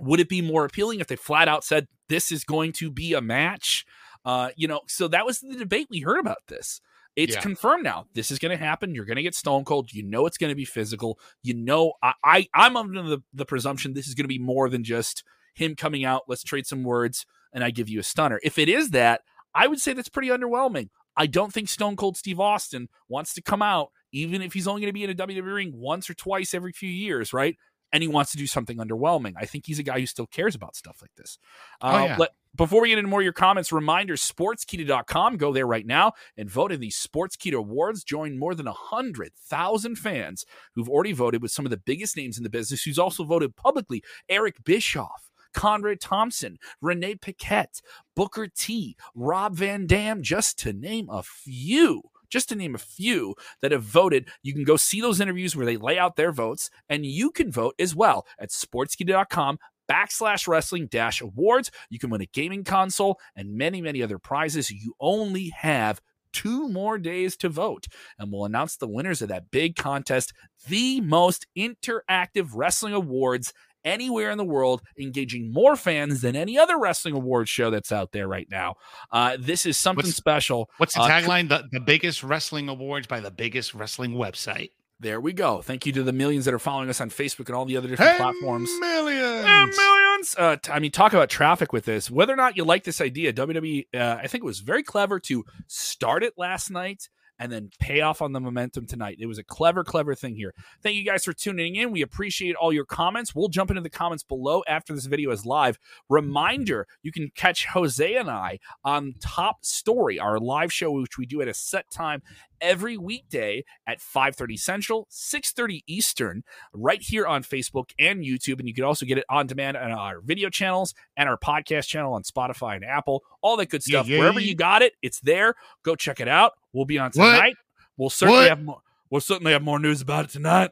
would 0.00 0.20
it 0.20 0.28
be 0.28 0.42
more 0.42 0.66
appealing 0.66 1.00
if 1.00 1.06
they 1.06 1.16
flat 1.16 1.48
out 1.48 1.64
said 1.64 1.86
this 2.08 2.30
is 2.30 2.44
going 2.44 2.72
to 2.72 2.90
be 2.90 3.14
a 3.14 3.22
match? 3.22 3.86
Uh, 4.24 4.50
you 4.56 4.68
know, 4.68 4.80
so 4.88 5.08
that 5.08 5.24
was 5.24 5.40
the 5.40 5.56
debate 5.56 5.86
we 5.88 6.00
heard 6.00 6.18
about 6.18 6.38
this. 6.48 6.80
It's 7.16 7.34
Yeah. 7.34 7.40
confirmed 7.40 7.82
now. 7.82 8.06
This 8.14 8.30
is 8.30 8.38
going 8.38 8.56
to 8.56 8.62
happen. 8.62 8.94
You're 8.94 9.06
going 9.06 9.16
to 9.16 9.22
get 9.22 9.34
Stone 9.34 9.64
Cold. 9.64 9.92
You 9.92 10.02
know 10.02 10.26
it's 10.26 10.38
going 10.38 10.50
to 10.50 10.54
be 10.54 10.66
physical. 10.66 11.18
You 11.42 11.54
know, 11.54 11.94
I, 12.02 12.12
I 12.22 12.48
I'm 12.54 12.76
under 12.76 13.02
the, 13.02 13.18
the 13.32 13.46
presumption 13.46 13.94
this 13.94 14.06
is 14.06 14.14
going 14.14 14.24
to 14.24 14.28
be 14.28 14.38
more 14.38 14.68
than 14.68 14.84
just 14.84 15.24
him 15.54 15.74
coming 15.74 16.04
out. 16.04 16.22
Let's 16.28 16.44
trade 16.44 16.66
some 16.66 16.84
words, 16.84 17.24
and 17.52 17.64
I 17.64 17.70
give 17.70 17.88
you 17.88 17.98
a 18.00 18.04
stunner. 18.04 18.38
If 18.42 18.58
it 18.58 18.68
is 18.68 18.90
that, 18.90 19.22
I 19.54 19.66
would 19.66 19.80
say 19.80 19.94
that's 19.94 20.10
pretty 20.10 20.28
underwhelming. 20.28 20.90
I 21.16 21.26
don't 21.26 21.50
think 21.50 21.70
Stone 21.70 21.96
Cold 21.96 22.18
Steve 22.18 22.38
Austin 22.38 22.90
wants 23.08 23.32
to 23.34 23.40
come 23.42 23.62
out, 23.62 23.90
even 24.12 24.42
if 24.42 24.52
he's 24.52 24.68
only 24.68 24.82
going 24.82 24.90
to 24.90 24.92
be 24.92 25.04
in 25.04 25.08
a 25.08 25.14
WWE 25.14 25.54
ring 25.54 25.72
once 25.74 26.10
or 26.10 26.14
twice 26.14 26.52
every 26.52 26.72
few 26.72 26.90
years, 26.90 27.32
right? 27.32 27.56
And 27.92 28.02
he 28.02 28.08
wants 28.08 28.32
to 28.32 28.36
do 28.36 28.46
something 28.46 28.78
underwhelming. 28.78 29.34
I 29.38 29.46
think 29.46 29.64
he's 29.66 29.78
a 29.78 29.82
guy 29.84 30.00
who 30.00 30.06
still 30.06 30.26
cares 30.26 30.54
about 30.54 30.74
stuff 30.76 30.98
like 31.00 31.14
this. 31.16 31.38
Oh, 31.80 31.88
Uh, 31.88 32.04
yeah. 32.04 32.16
let- 32.18 32.30
before 32.54 32.80
we 32.82 32.88
get 32.88 32.98
into 32.98 33.10
more 33.10 33.20
of 33.20 33.24
your 33.24 33.32
comments, 33.34 33.70
reminder 33.70 34.16
sportskeeda.com. 34.16 35.36
Go 35.36 35.52
there 35.52 35.66
right 35.66 35.86
now 35.86 36.12
and 36.36 36.50
vote 36.50 36.72
in 36.72 36.80
the 36.80 36.88
Sportskeeda 36.90 37.54
Awards. 37.58 38.02
Join 38.02 38.38
more 38.38 38.54
than 38.54 38.66
100,000 38.66 39.96
fans 39.96 40.44
who've 40.74 40.88
already 40.88 41.12
voted 41.12 41.42
with 41.42 41.50
some 41.50 41.66
of 41.66 41.70
the 41.70 41.76
biggest 41.76 42.16
names 42.16 42.36
in 42.38 42.44
the 42.44 42.50
business, 42.50 42.82
who's 42.82 42.98
also 42.98 43.24
voted 43.24 43.56
publicly 43.56 44.02
Eric 44.28 44.64
Bischoff. 44.64 45.30
Conrad 45.52 46.00
Thompson, 46.02 46.58
Renee 46.82 47.14
Paquette, 47.14 47.80
Booker 48.14 48.46
T, 48.46 48.94
Rob 49.14 49.54
Van 49.54 49.86
Dam, 49.86 50.22
just 50.22 50.58
to 50.58 50.72
name 50.74 51.08
a 51.10 51.22
few. 51.22 52.02
Just 52.30 52.48
to 52.48 52.56
name 52.56 52.74
a 52.74 52.78
few 52.78 53.34
that 53.62 53.72
have 53.72 53.82
voted, 53.82 54.28
you 54.42 54.54
can 54.54 54.64
go 54.64 54.76
see 54.76 55.00
those 55.00 55.20
interviews 55.20 55.56
where 55.56 55.66
they 55.66 55.76
lay 55.76 55.98
out 55.98 56.16
their 56.16 56.32
votes, 56.32 56.70
and 56.88 57.06
you 57.06 57.30
can 57.30 57.50
vote 57.50 57.74
as 57.78 57.94
well 57.94 58.26
at 58.38 58.50
sportskeeda.com 58.50 59.58
backslash 59.90 60.48
wrestling 60.48 60.86
dash 60.86 61.20
awards. 61.20 61.70
You 61.90 61.98
can 61.98 62.10
win 62.10 62.20
a 62.20 62.26
gaming 62.26 62.64
console 62.64 63.18
and 63.34 63.56
many, 63.56 63.80
many 63.80 64.02
other 64.02 64.18
prizes. 64.18 64.70
You 64.70 64.94
only 65.00 65.50
have 65.56 66.00
two 66.32 66.68
more 66.68 66.98
days 66.98 67.36
to 67.38 67.48
vote, 67.48 67.86
and 68.18 68.30
we'll 68.30 68.44
announce 68.44 68.76
the 68.76 68.88
winners 68.88 69.22
of 69.22 69.28
that 69.28 69.50
big 69.50 69.74
contest, 69.74 70.34
the 70.68 71.00
most 71.00 71.46
interactive 71.56 72.50
wrestling 72.54 72.92
awards 72.92 73.54
anywhere 73.86 74.30
in 74.30 74.36
the 74.36 74.44
world, 74.44 74.82
engaging 75.00 75.50
more 75.52 75.76
fans 75.76 76.20
than 76.20 76.36
any 76.36 76.58
other 76.58 76.78
wrestling 76.78 77.14
awards 77.14 77.48
show 77.48 77.70
that's 77.70 77.90
out 77.92 78.12
there 78.12 78.28
right 78.28 78.48
now. 78.50 78.74
Uh, 79.10 79.38
this 79.40 79.64
is 79.64 79.78
something 79.78 80.04
What's- 80.04 80.16
special. 80.16 80.68
What's 80.76 80.94
the 80.94 81.00
Uh, 81.02 81.08
tagline? 81.08 81.48
The, 81.48 81.64
the 81.72 81.80
biggest 81.80 82.22
wrestling 82.22 82.68
awards 82.68 83.06
by 83.06 83.20
the 83.20 83.30
biggest 83.30 83.72
wrestling 83.72 84.12
website. 84.12 84.72
There 84.98 85.20
we 85.20 85.34
go. 85.34 85.60
Thank 85.60 85.84
you 85.84 85.92
to 85.92 86.02
the 86.02 86.12
millions 86.12 86.46
that 86.46 86.54
are 86.54 86.58
following 86.58 86.88
us 86.88 87.02
on 87.02 87.10
Facebook 87.10 87.46
and 87.48 87.54
all 87.54 87.66
the 87.66 87.76
other 87.76 87.86
different 87.88 88.16
platforms. 88.16 88.70
millions. 88.80 89.44
Eh, 89.46 89.66
millions. 89.66 90.34
Uh, 90.38 90.56
t- 90.56 90.72
I 90.72 90.78
mean, 90.78 90.90
talk 90.90 91.12
about 91.12 91.28
traffic 91.28 91.70
with 91.70 91.84
this. 91.84 92.10
Whether 92.10 92.32
or 92.32 92.36
not 92.36 92.56
you 92.56 92.64
like 92.64 92.84
this 92.84 93.02
idea, 93.02 93.34
WWE, 93.34 93.88
uh, 93.94 94.16
I 94.22 94.26
think 94.26 94.42
it 94.42 94.46
was 94.46 94.60
very 94.60 94.82
clever 94.82 95.20
to 95.20 95.44
start 95.66 96.22
it 96.24 96.32
last 96.38 96.70
night 96.70 97.10
and 97.38 97.52
then 97.52 97.70
pay 97.78 98.00
off 98.00 98.22
on 98.22 98.32
the 98.32 98.40
momentum 98.40 98.86
tonight. 98.86 99.16
It 99.20 99.26
was 99.26 99.38
a 99.38 99.44
clever, 99.44 99.84
clever 99.84 100.14
thing 100.14 100.34
here. 100.34 100.54
Thank 100.82 100.96
you 100.96 101.04
guys 101.04 101.24
for 101.24 101.32
tuning 101.32 101.76
in. 101.76 101.90
We 101.90 102.02
appreciate 102.02 102.56
all 102.56 102.72
your 102.72 102.84
comments. 102.84 103.34
We'll 103.34 103.48
jump 103.48 103.70
into 103.70 103.82
the 103.82 103.90
comments 103.90 104.22
below 104.22 104.62
after 104.66 104.94
this 104.94 105.06
video 105.06 105.30
is 105.30 105.44
live. 105.44 105.78
Reminder 106.08 106.86
you 107.02 107.12
can 107.12 107.30
catch 107.34 107.66
Jose 107.66 108.14
and 108.14 108.30
I 108.30 108.58
on 108.84 109.14
Top 109.20 109.64
Story, 109.64 110.18
our 110.18 110.38
live 110.38 110.72
show, 110.72 110.92
which 110.92 111.18
we 111.18 111.26
do 111.26 111.42
at 111.42 111.48
a 111.48 111.54
set 111.54 111.90
time 111.90 112.22
every 112.60 112.96
weekday 112.96 113.64
at 113.86 113.98
5.30 114.00 114.58
central 114.58 115.08
6.30 115.10 115.80
eastern 115.86 116.42
right 116.72 117.00
here 117.02 117.26
on 117.26 117.42
facebook 117.42 117.90
and 117.98 118.24
youtube 118.24 118.58
and 118.58 118.68
you 118.68 118.74
can 118.74 118.84
also 118.84 119.04
get 119.06 119.18
it 119.18 119.24
on 119.28 119.46
demand 119.46 119.76
on 119.76 119.90
our 119.92 120.20
video 120.20 120.48
channels 120.48 120.94
and 121.16 121.28
our 121.28 121.36
podcast 121.38 121.86
channel 121.86 122.12
on 122.14 122.22
spotify 122.22 122.76
and 122.76 122.84
apple 122.84 123.22
all 123.42 123.56
that 123.56 123.68
good 123.68 123.82
stuff 123.82 124.08
yeah. 124.08 124.18
wherever 124.18 124.40
you 124.40 124.54
got 124.54 124.82
it 124.82 124.92
it's 125.02 125.20
there 125.20 125.54
go 125.84 125.94
check 125.94 126.20
it 126.20 126.28
out 126.28 126.52
we'll 126.72 126.84
be 126.84 126.98
on 126.98 127.10
What? 127.14 127.32
tonight 127.34 127.54
we'll 127.96 128.10
certainly 128.10 128.40
What? 128.42 128.48
have 128.48 128.62
more 128.62 128.80
we'll 129.10 129.20
certainly 129.20 129.52
have 129.52 129.62
more 129.62 129.78
news 129.78 130.00
about 130.00 130.24
it 130.24 130.30
tonight 130.30 130.70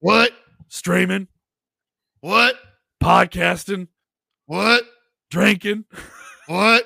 What? 0.00 0.32
streaming 0.68 1.28
What? 2.20 2.56
podcasting 3.02 3.88
What? 4.46 4.84
drinking 5.30 5.84
What? 6.46 6.84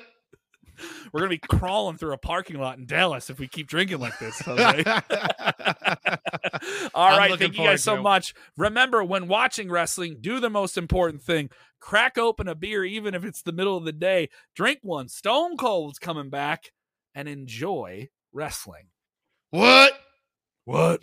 We're 1.13 1.19
gonna 1.19 1.29
be 1.29 1.37
crawling 1.37 1.95
through 1.97 2.13
a 2.13 2.17
parking 2.17 2.57
lot 2.57 2.79
in 2.79 2.87
dallas 2.87 3.29
if 3.29 3.39
we 3.39 3.47
keep 3.47 3.67
drinking 3.67 3.99
like 3.99 4.17
this. 4.19 4.41
All 4.47 4.57
right, 7.17 7.37
thank 7.37 7.57
you 7.57 7.63
guys 7.63 7.83
so 7.83 7.97
it. 7.97 8.01
much. 8.01 8.33
Remember, 8.57 9.03
when 9.03 9.27
watching 9.27 9.69
wrestling, 9.69 10.17
do 10.19 10.39
the 10.39 10.49
most 10.49 10.75
important 10.77 11.21
thing: 11.21 11.51
crack 11.79 12.17
open 12.17 12.47
a 12.47 12.55
beer, 12.55 12.83
even 12.83 13.13
if 13.13 13.23
it's 13.23 13.43
the 13.43 13.51
middle 13.51 13.77
of 13.77 13.85
the 13.85 13.91
day. 13.91 14.29
Drink 14.55 14.79
one. 14.81 15.07
Stone 15.07 15.57
Cold's 15.57 15.99
coming 15.99 16.31
back, 16.31 16.71
and 17.13 17.27
enjoy 17.27 18.09
wrestling. 18.33 18.87
what? 19.51 19.93
What? 20.65 21.01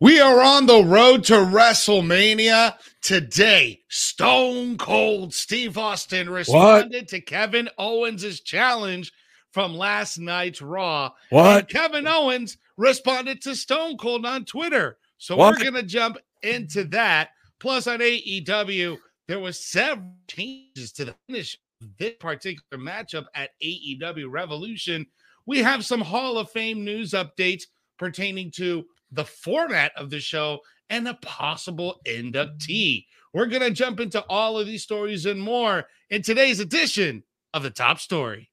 We 0.00 0.20
are 0.20 0.40
on 0.40 0.66
the 0.66 0.84
road 0.84 1.24
to 1.24 1.34
WrestleMania 1.34 2.76
today. 3.02 3.80
Stone 3.88 4.78
Cold 4.78 5.34
Steve 5.34 5.76
Austin 5.76 6.30
responded 6.30 7.08
to 7.08 7.20
Kevin 7.20 7.68
Owens' 7.78 8.40
challenge 8.40 9.12
from 9.50 9.74
last 9.74 10.18
night's 10.18 10.62
Raw. 10.62 11.10
And 11.32 11.68
Kevin 11.68 12.06
Owens 12.06 12.58
responded 12.76 13.42
to 13.42 13.56
Stone 13.56 13.96
Cold 13.96 14.24
on 14.24 14.44
Twitter. 14.44 14.98
So 15.18 15.34
What? 15.34 15.56
we're 15.56 15.62
going 15.64 15.74
to 15.74 15.82
jump 15.82 16.18
into 16.42 16.84
that. 16.84 17.30
Plus, 17.58 17.88
on 17.88 17.98
AEW, 17.98 18.98
there 19.26 19.40
was 19.40 19.58
several 19.58 20.14
changes 20.28 20.92
to 20.92 21.06
the 21.06 21.16
finish 21.26 21.58
of 21.82 21.88
this 21.98 22.12
particular 22.20 22.80
matchup 22.80 23.24
at 23.34 23.50
AEW 23.60 24.30
Revolution. 24.30 25.06
We 25.44 25.58
have 25.58 25.84
some 25.84 26.02
Hall 26.02 26.38
of 26.38 26.52
Fame 26.52 26.84
news 26.84 27.12
updates 27.12 27.64
pertaining 27.98 28.52
to 28.52 28.84
the 29.10 29.24
format 29.24 29.92
of 29.96 30.10
the 30.10 30.20
show 30.20 30.60
and 30.90 31.06
a 31.08 31.14
possible 31.14 32.00
inductee. 32.06 33.06
We're 33.32 33.46
going 33.46 33.62
to 33.62 33.70
jump 33.70 34.00
into 34.00 34.24
all 34.28 34.58
of 34.58 34.66
these 34.66 34.82
stories 34.82 35.26
and 35.26 35.40
more 35.40 35.84
in 36.10 36.22
today's 36.22 36.60
edition 36.60 37.22
of 37.52 37.62
the 37.62 37.70
Top 37.70 38.00
Story. 38.00 38.50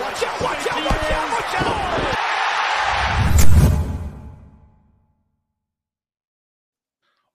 Watch 0.00 0.22
out, 0.24 0.40
watch 0.40 0.66
out, 0.66 0.84
watch 0.84 1.10
out, 1.10 1.30
watch 1.32 1.62
out! 1.62 1.90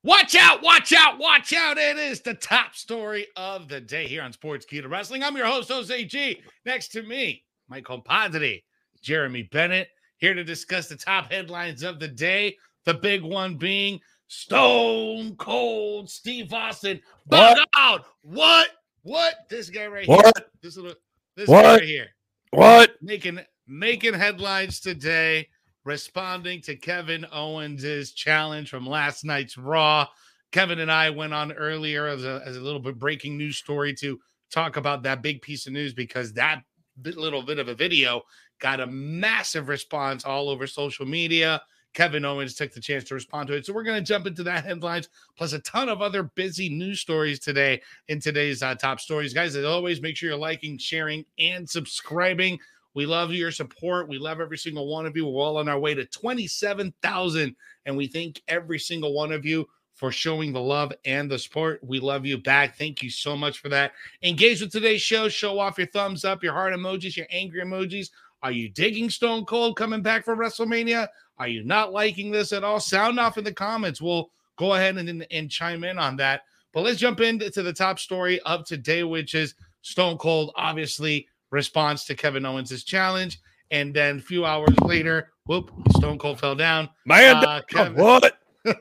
Watch 0.04 0.36
out, 0.36 0.62
watch 0.62 0.94
out, 0.94 1.18
watch 1.18 1.54
out. 1.54 1.78
It 1.80 1.98
is 1.98 2.22
the 2.22 2.36
top 2.36 2.76
story 2.76 3.26
of 3.36 3.68
the 3.68 3.82
day 3.82 4.08
here 4.08 4.22
on 4.22 4.34
Sportskeeda 4.34 4.88
Wrestling. 4.88 5.24
I'm 5.24 5.36
your 5.36 5.48
host, 5.48 5.70
Jose 5.70 6.06
G. 6.06 6.42
Next 6.64 6.90
to 6.90 7.02
me, 7.02 7.44
my 7.68 7.82
compadre, 7.82 8.64
Jeremy 9.06 9.44
Bennett, 9.44 9.90
here 10.18 10.34
to 10.34 10.44
discuss 10.44 10.88
the 10.88 10.98
top 10.98 11.32
headlines 11.32 11.84
of 11.84 12.00
the 12.00 12.08
day. 12.08 12.58
The 12.86 12.96
big 12.96 13.22
one 13.22 13.56
being 13.56 14.00
Stone 14.28 15.36
Cold 15.36 16.10
Steve 16.10 16.52
Austin. 16.52 17.00
Bug 17.28 17.58
out. 17.76 18.06
What? 18.24 18.70
What? 19.04 19.36
This 19.48 19.70
guy 19.70 19.86
right 19.86 20.06
here. 20.06 20.16
What? 20.16 20.50
This 20.64 20.76
little 20.76 20.96
this 21.38 21.48
What? 21.48 21.62
guy 21.62 21.74
right 21.76 21.84
here 21.84 22.08
What? 22.50 22.96
making 23.02 23.40
making 23.68 24.16
headlines 24.16 24.80
today, 24.80 25.50
responding 25.84 26.62
to 26.62 26.76
Kevin 26.76 27.28
Owens' 27.32 28.12
challenge 28.12 28.72
from 28.72 28.88
last 28.88 29.24
night's 29.24 29.56
Raw. 29.58 30.08
Kevin 30.52 30.80
and 30.80 30.92
I 30.92 31.12
went 31.12 31.34
on 31.34 31.52
earlier 31.52 32.08
as 32.08 32.24
a, 32.24 32.42
as 32.44 32.58
a 32.58 32.62
little 32.62 32.80
bit 32.80 32.98
breaking 32.98 33.38
news 33.38 33.58
story 33.58 33.94
to 33.96 34.20
talk 34.52 34.78
about 34.78 35.04
that 35.04 35.22
big 35.22 35.44
piece 35.44 35.68
of 35.68 35.74
news 35.74 35.94
because 35.94 36.34
that 36.34 36.64
little 37.04 37.42
bit 37.44 37.60
of 37.60 37.68
a 37.68 37.76
video 37.76 38.22
got 38.60 38.80
a 38.80 38.88
massive 38.88 39.68
response 39.68 40.26
all 40.26 40.50
over 40.50 40.68
social 40.68 41.06
media. 41.06 41.62
Kevin 41.94 42.26
Owens 42.26 42.56
took 42.56 42.74
the 42.74 42.82
chance 42.82 43.06
to 43.06 43.14
respond 43.14 43.48
to 43.48 43.54
it. 43.54 43.66
So 43.66 43.74
we're 43.74 43.84
going 43.84 43.98
to 43.98 44.06
jump 44.06 44.28
into 44.28 44.44
that 44.44 44.66
headlines 44.66 45.10
plus 45.38 45.54
a 45.54 45.60
ton 45.60 45.90
of 45.90 46.02
other 46.02 46.24
busy 46.24 46.70
news 46.70 47.00
stories 47.00 47.40
today 47.40 47.82
in 48.10 48.20
today's 48.20 48.62
uh, 48.62 48.76
top 48.76 49.00
stories. 49.00 49.34
Guys, 49.34 49.56
as 49.56 49.66
always, 49.66 50.02
make 50.02 50.18
sure 50.18 50.30
you're 50.30 50.38
liking, 50.38 50.78
sharing, 50.78 51.26
and 51.40 51.68
subscribing. 51.68 52.60
We 52.94 53.06
love 53.06 53.32
your 53.32 53.52
support. 53.52 54.08
We 54.08 54.20
love 54.20 54.40
every 54.40 54.58
single 54.58 54.88
one 54.88 55.06
of 55.06 55.16
you. 55.18 55.26
We're 55.26 55.42
all 55.42 55.58
on 55.58 55.70
our 55.70 55.80
way 55.80 55.94
to 55.94 56.06
27,000. 56.06 57.56
And 57.86 57.98
we 57.98 58.08
thank 58.08 58.42
every 58.48 58.80
single 58.80 59.14
one 59.14 59.32
of 59.32 59.46
you 59.46 59.68
for 59.96 60.12
showing 60.12 60.52
the 60.52 60.62
love 60.62 60.92
and 61.06 61.32
the 61.32 61.40
support. 61.40 61.80
We 61.82 62.00
love 62.00 62.26
you 62.26 62.38
back. 62.38 62.78
Thank 62.78 63.02
you 63.02 63.10
so 63.10 63.36
much 63.36 63.60
for 63.60 63.70
that. 63.70 63.94
Engage 64.22 64.62
with 64.62 64.72
today's 64.72 65.02
show. 65.02 65.30
Show 65.30 65.60
off 65.60 65.78
your 65.78 65.88
thumbs 65.88 66.26
up, 66.26 66.44
your 66.44 66.54
heart 66.54 66.74
emojis, 66.74 67.16
your 67.16 67.28
angry 67.30 67.62
emojis. 67.62 68.10
Are 68.44 68.52
you 68.52 68.70
digging 68.70 69.10
Stone 69.10 69.46
Cold 69.46 69.76
coming 69.78 70.02
back 70.02 70.24
from 70.26 70.40
WrestleMania? 70.40 71.08
Are 71.38 71.48
you 71.48 71.64
not 71.64 71.92
liking 71.92 72.32
this 72.32 72.54
at 72.54 72.64
all? 72.64 72.80
Sound 72.80 73.20
off 73.20 73.38
in 73.38 73.44
the 73.44 73.54
comments. 73.54 74.02
We'll 74.02 74.30
go 74.58 74.74
ahead 74.76 74.98
and, 74.98 75.10
and, 75.10 75.26
and 75.32 75.50
chime 75.50 75.84
in 75.84 75.98
on 75.98 76.16
that. 76.18 76.42
But 76.74 76.82
let's 76.82 77.00
jump 77.00 77.22
into 77.22 77.50
the 77.64 77.74
top 77.74 78.00
story 78.00 78.40
of 78.42 78.66
today, 78.66 79.04
which 79.04 79.34
is 79.36 79.56
Stone 79.82 80.18
Cold 80.18 80.52
obviously 80.56 81.28
responds 81.52 82.04
to 82.06 82.16
Kevin 82.16 82.46
Owens' 82.46 82.84
challenge. 82.84 83.40
And 83.72 83.94
then 83.94 84.18
a 84.18 84.22
few 84.22 84.46
hours 84.46 84.76
later, 84.84 85.32
whoop, 85.48 85.72
Stone 85.98 86.20
Cold 86.20 86.40
fell 86.40 86.56
down. 86.56 86.90
Man, 87.06 87.38
Uh, 87.38 87.62
Kevin- 87.68 87.96
what? 87.96 88.40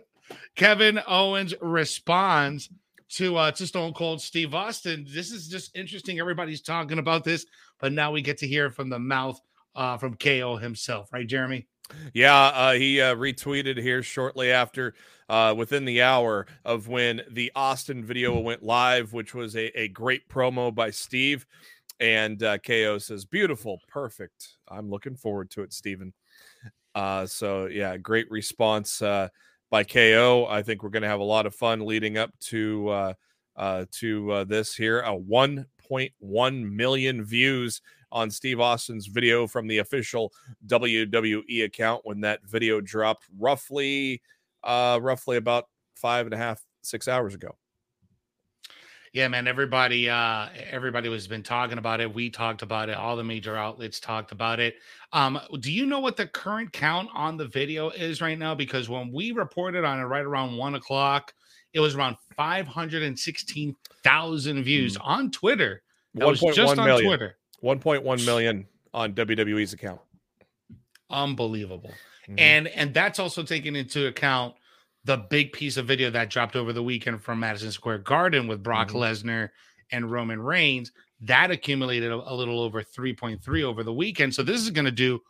Kevin 0.56 1.00
Owens 1.06 1.54
responds 1.60 2.68
to 3.16 3.36
uh 3.36 3.50
to 3.52 3.66
Stone 3.66 3.94
Cold 3.94 4.20
Steve 4.20 4.54
Austin. 4.54 5.06
This 5.08 5.30
is 5.30 5.48
just 5.48 5.76
interesting. 5.76 6.20
Everybody's 6.20 6.62
talking 6.62 6.98
about 6.98 7.24
this, 7.24 7.46
but 7.80 7.92
now 7.92 8.10
we 8.10 8.22
get 8.22 8.38
to 8.38 8.46
hear 8.46 8.70
from 8.70 8.88
the 8.88 8.98
mouth 8.98 9.40
uh 9.74 9.96
from 9.96 10.16
KO 10.16 10.56
himself, 10.56 11.12
right, 11.12 11.26
Jeremy? 11.26 11.66
Yeah, 12.12 12.34
uh, 12.34 12.72
he 12.72 13.00
uh, 13.00 13.14
retweeted 13.14 13.78
here 13.78 14.02
shortly 14.02 14.50
after, 14.50 14.94
uh, 15.28 15.54
within 15.56 15.84
the 15.84 16.02
hour 16.02 16.46
of 16.64 16.88
when 16.88 17.22
the 17.30 17.52
Austin 17.54 18.04
video 18.04 18.38
went 18.38 18.62
live, 18.62 19.12
which 19.12 19.34
was 19.34 19.56
a, 19.56 19.66
a 19.78 19.88
great 19.88 20.28
promo 20.28 20.74
by 20.74 20.90
Steve. 20.90 21.46
And 22.00 22.42
uh, 22.42 22.58
KO 22.58 22.98
says, 22.98 23.24
beautiful, 23.24 23.80
perfect. 23.88 24.56
I'm 24.68 24.90
looking 24.90 25.14
forward 25.14 25.50
to 25.52 25.62
it, 25.62 25.72
Steven. 25.72 26.12
Uh, 26.94 27.26
so, 27.26 27.66
yeah, 27.66 27.96
great 27.96 28.30
response 28.30 29.02
uh, 29.02 29.28
by 29.74 29.82
KO. 29.82 30.46
I 30.48 30.62
think 30.62 30.84
we're 30.84 30.88
going 30.88 31.02
to 31.02 31.08
have 31.08 31.18
a 31.18 31.24
lot 31.24 31.46
of 31.46 31.54
fun 31.56 31.84
leading 31.84 32.16
up 32.16 32.30
to 32.42 32.88
uh, 32.90 33.14
uh, 33.56 33.86
to 33.94 34.30
uh, 34.30 34.44
this 34.44 34.72
here. 34.72 35.00
A 35.00 35.10
1.1 35.10 36.72
million 36.72 37.24
views 37.24 37.80
on 38.12 38.30
Steve 38.30 38.60
Austin's 38.60 39.08
video 39.08 39.48
from 39.48 39.66
the 39.66 39.78
official 39.78 40.32
WWE 40.68 41.64
account 41.64 42.02
when 42.04 42.20
that 42.20 42.38
video 42.44 42.80
dropped 42.80 43.24
roughly 43.36 44.22
uh 44.62 45.00
roughly 45.02 45.38
about 45.38 45.64
five 45.96 46.24
and 46.24 46.34
a 46.34 46.38
half 46.38 46.62
six 46.84 47.08
hours 47.08 47.34
ago 47.34 47.56
Yeah, 49.14 49.28
man. 49.28 49.46
Everybody, 49.46 50.10
uh, 50.10 50.48
everybody 50.68 51.08
was 51.08 51.28
been 51.28 51.44
talking 51.44 51.78
about 51.78 52.00
it. 52.00 52.12
We 52.12 52.30
talked 52.30 52.62
about 52.62 52.88
it. 52.88 52.96
All 52.96 53.14
the 53.14 53.22
major 53.22 53.56
outlets 53.56 54.00
talked 54.00 54.32
about 54.32 54.58
it. 54.58 54.74
Um, 55.12 55.38
do 55.60 55.70
you 55.70 55.86
know 55.86 56.00
what 56.00 56.16
the 56.16 56.26
current 56.26 56.72
count 56.72 57.08
on 57.14 57.36
the 57.36 57.46
video 57.46 57.90
is 57.90 58.20
right 58.20 58.36
now? 58.36 58.56
Because 58.56 58.88
when 58.88 59.12
we 59.12 59.30
reported 59.30 59.84
on 59.84 60.00
it 60.00 60.02
right 60.02 60.24
around 60.24 60.56
one 60.56 60.74
o'clock, 60.74 61.32
it 61.72 61.78
was 61.78 61.94
around 61.94 62.16
five 62.36 62.66
hundred 62.66 63.04
and 63.04 63.16
sixteen 63.16 63.76
thousand 64.02 64.64
views 64.64 64.96
on 64.96 65.30
Twitter. 65.30 65.82
That 66.14 66.26
was 66.26 66.40
just 66.40 66.58
1.1 66.58 66.78
on 66.78 66.84
million. 66.84 67.06
Twitter. 67.06 67.36
1.1 67.62 68.26
million 68.26 68.66
on 68.92 69.14
WWE's 69.14 69.72
account 69.72 70.00
Unbelievable. 71.08 71.92
Mhm. 72.28 72.34
And 72.40 72.68
and 72.68 72.92
that's 72.92 73.20
also 73.20 73.44
taken 73.44 73.76
into 73.76 74.08
account 74.08 74.54
the 75.04 75.16
big 75.18 75.52
piece 75.52 75.76
of 75.76 75.86
video 75.86 76.10
that 76.10 76.30
dropped 76.30 76.56
over 76.56 76.72
the 76.72 76.82
weekend 76.82 77.22
from 77.22 77.40
Madison 77.40 77.70
Square 77.70 77.98
Garden 77.98 78.46
with 78.46 78.62
Brock 78.62 78.88
Mhm. 78.88 78.94
Lesnar 79.00 79.48
and 79.90 80.10
Roman 80.10 80.40
Reigns. 80.40 80.92
That 81.20 81.50
accumulated 81.50 82.10
a, 82.10 82.16
a 82.16 82.34
little 82.34 82.60
over 82.60 82.82
3.3 82.82 83.62
over 83.62 83.82
the 83.82 83.92
weekend. 83.92 84.34
So 84.34 84.42
this 84.42 84.60
is 84.60 84.70
going 84.70 84.84
to 84.86 84.90
do 84.90 85.20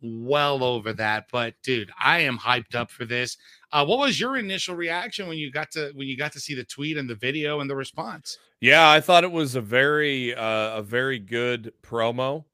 well 0.00 0.62
over 0.62 0.92
that. 0.92 1.26
But 1.32 1.54
dude, 1.62 1.90
I 1.98 2.20
am 2.20 2.38
hyped 2.38 2.74
up 2.74 2.90
for 2.90 3.04
this. 3.04 3.36
Uh, 3.72 3.84
what 3.84 3.98
was 3.98 4.20
your 4.20 4.36
initial 4.36 4.74
reaction 4.76 5.26
when 5.28 5.38
you 5.38 5.50
got 5.50 5.70
to 5.72 5.90
when 5.94 6.06
you 6.06 6.16
got 6.16 6.32
to 6.32 6.40
see 6.40 6.54
the 6.54 6.64
tweet 6.64 6.96
and 6.96 7.08
the 7.10 7.14
video 7.14 7.60
and 7.60 7.68
the 7.68 7.76
response? 7.76 8.38
Yeah, 8.60 8.88
I 8.88 9.00
thought 9.00 9.24
it 9.24 9.32
was 9.32 9.54
a 9.54 9.60
very 9.60 10.34
uh, 10.34 10.78
a 10.78 10.82
very 10.82 11.18
good 11.18 11.72
promo. 11.82 12.44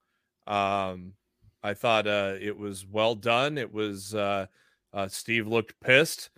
Um, 0.47 1.15
I 1.63 1.75
thought 1.75 2.07
uh, 2.07 2.35
it 2.41 2.57
was 2.57 2.87
well 2.87 3.15
done. 3.15 3.57
It 3.59 3.73
was 3.73 4.15
uh, 4.15 4.47
uh, 4.93 5.09
Steve 5.09 5.47
looked 5.47 5.79
pissed. 5.81 6.31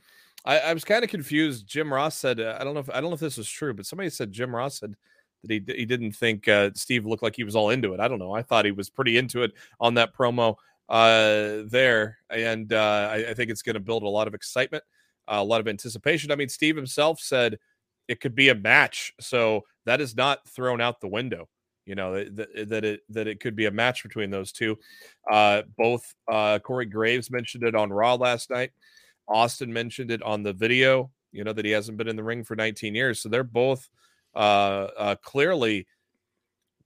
I, 0.44 0.58
I 0.60 0.74
was 0.74 0.84
kind 0.84 1.04
of 1.04 1.10
confused. 1.10 1.66
Jim 1.66 1.92
Ross 1.92 2.16
said 2.16 2.40
uh, 2.40 2.56
I 2.60 2.64
don't 2.64 2.74
know 2.74 2.80
if 2.80 2.90
I 2.90 3.00
don't 3.00 3.10
know 3.10 3.14
if 3.14 3.20
this 3.20 3.38
was 3.38 3.48
true, 3.48 3.74
but 3.74 3.86
somebody 3.86 4.10
said 4.10 4.32
Jim 4.32 4.54
Ross 4.54 4.78
said 4.78 4.94
that 5.42 5.50
he 5.50 5.62
he 5.74 5.84
didn't 5.84 6.12
think 6.12 6.48
uh, 6.48 6.70
Steve 6.74 7.06
looked 7.06 7.22
like 7.22 7.36
he 7.36 7.44
was 7.44 7.56
all 7.56 7.70
into 7.70 7.94
it. 7.94 8.00
I 8.00 8.08
don't 8.08 8.18
know. 8.18 8.32
I 8.32 8.42
thought 8.42 8.64
he 8.64 8.70
was 8.72 8.90
pretty 8.90 9.16
into 9.16 9.42
it 9.42 9.52
on 9.80 9.94
that 9.94 10.14
promo 10.14 10.56
uh, 10.88 11.62
there, 11.66 12.18
and 12.30 12.72
uh, 12.72 13.08
I, 13.12 13.30
I 13.30 13.34
think 13.34 13.50
it's 13.50 13.62
going 13.62 13.74
to 13.74 13.80
build 13.80 14.02
a 14.02 14.08
lot 14.08 14.28
of 14.28 14.34
excitement, 14.34 14.84
a 15.28 15.42
lot 15.42 15.60
of 15.60 15.68
anticipation. 15.68 16.30
I 16.30 16.36
mean, 16.36 16.48
Steve 16.48 16.76
himself 16.76 17.20
said 17.20 17.58
it 18.08 18.20
could 18.20 18.34
be 18.34 18.50
a 18.50 18.54
match, 18.54 19.14
so 19.20 19.62
that 19.86 20.00
is 20.00 20.14
not 20.14 20.46
thrown 20.48 20.80
out 20.80 21.00
the 21.00 21.08
window. 21.08 21.48
You 21.86 21.94
know 21.94 22.14
that, 22.14 22.36
that- 22.36 22.68
that 22.68 22.84
it 22.84 23.00
that 23.10 23.26
it 23.26 23.40
could 23.40 23.56
be 23.56 23.66
a 23.66 23.70
match 23.70 24.02
between 24.02 24.30
those 24.30 24.52
two. 24.52 24.78
Uh, 25.30 25.62
both 25.76 26.14
uh, 26.30 26.58
Corey 26.58 26.86
Graves 26.86 27.30
mentioned 27.30 27.64
it 27.64 27.74
on 27.74 27.90
Raw 27.90 28.14
last 28.14 28.50
night. 28.50 28.72
Austin 29.28 29.72
mentioned 29.72 30.10
it 30.10 30.22
on 30.22 30.42
the 30.42 30.52
video. 30.52 31.10
You 31.32 31.44
know 31.44 31.52
that 31.52 31.64
he 31.64 31.70
hasn't 31.72 31.98
been 31.98 32.08
in 32.08 32.16
the 32.16 32.24
ring 32.24 32.44
for 32.44 32.56
19 32.56 32.94
years, 32.94 33.20
so 33.20 33.28
they're 33.28 33.44
both 33.44 33.88
uh, 34.34 34.88
uh, 34.96 35.16
clearly 35.16 35.86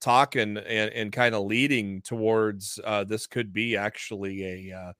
talking 0.00 0.56
and, 0.56 0.92
and 0.92 1.12
kind 1.12 1.34
of 1.34 1.44
leading 1.44 2.00
towards 2.02 2.78
uh, 2.84 3.04
this 3.04 3.26
could 3.26 3.52
be 3.52 3.76
actually 3.76 4.70
a 4.70 4.76
uh, 4.76 4.92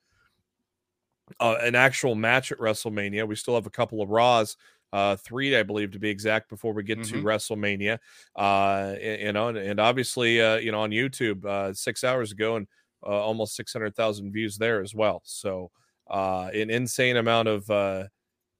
uh, 1.40 1.56
an 1.60 1.74
actual 1.74 2.14
match 2.14 2.52
at 2.52 2.58
WrestleMania. 2.58 3.26
We 3.28 3.34
still 3.36 3.54
have 3.54 3.66
a 3.66 3.70
couple 3.70 4.00
of 4.02 4.08
Raws, 4.08 4.56
uh, 4.92 5.16
three, 5.16 5.56
I 5.56 5.62
believe, 5.62 5.90
to 5.92 5.98
be 5.98 6.08
exact, 6.08 6.48
before 6.48 6.72
we 6.72 6.82
get 6.82 7.02
to 7.04 7.16
Mhm. 7.16 7.22
WrestleMania. 7.22 7.98
Uh, 8.36 8.96
and, 9.00 9.20
you 9.20 9.32
know, 9.32 9.48
and, 9.48 9.58
and 9.58 9.80
obviously, 9.80 10.40
uh, 10.40 10.56
you 10.56 10.72
know, 10.72 10.80
on 10.80 10.90
YouTube, 10.90 11.44
uh, 11.44 11.74
six 11.74 12.02
hours 12.02 12.32
ago, 12.32 12.56
and 12.56 12.66
uh, 13.02 13.10
almost 13.10 13.54
six 13.54 13.72
hundred 13.72 13.94
thousand 13.94 14.32
views 14.32 14.56
there 14.58 14.80
as 14.82 14.94
well. 14.94 15.20
So, 15.24 15.70
uh, 16.10 16.50
an 16.54 16.70
insane 16.70 17.16
amount 17.16 17.48
of 17.48 17.68
uh, 17.70 18.04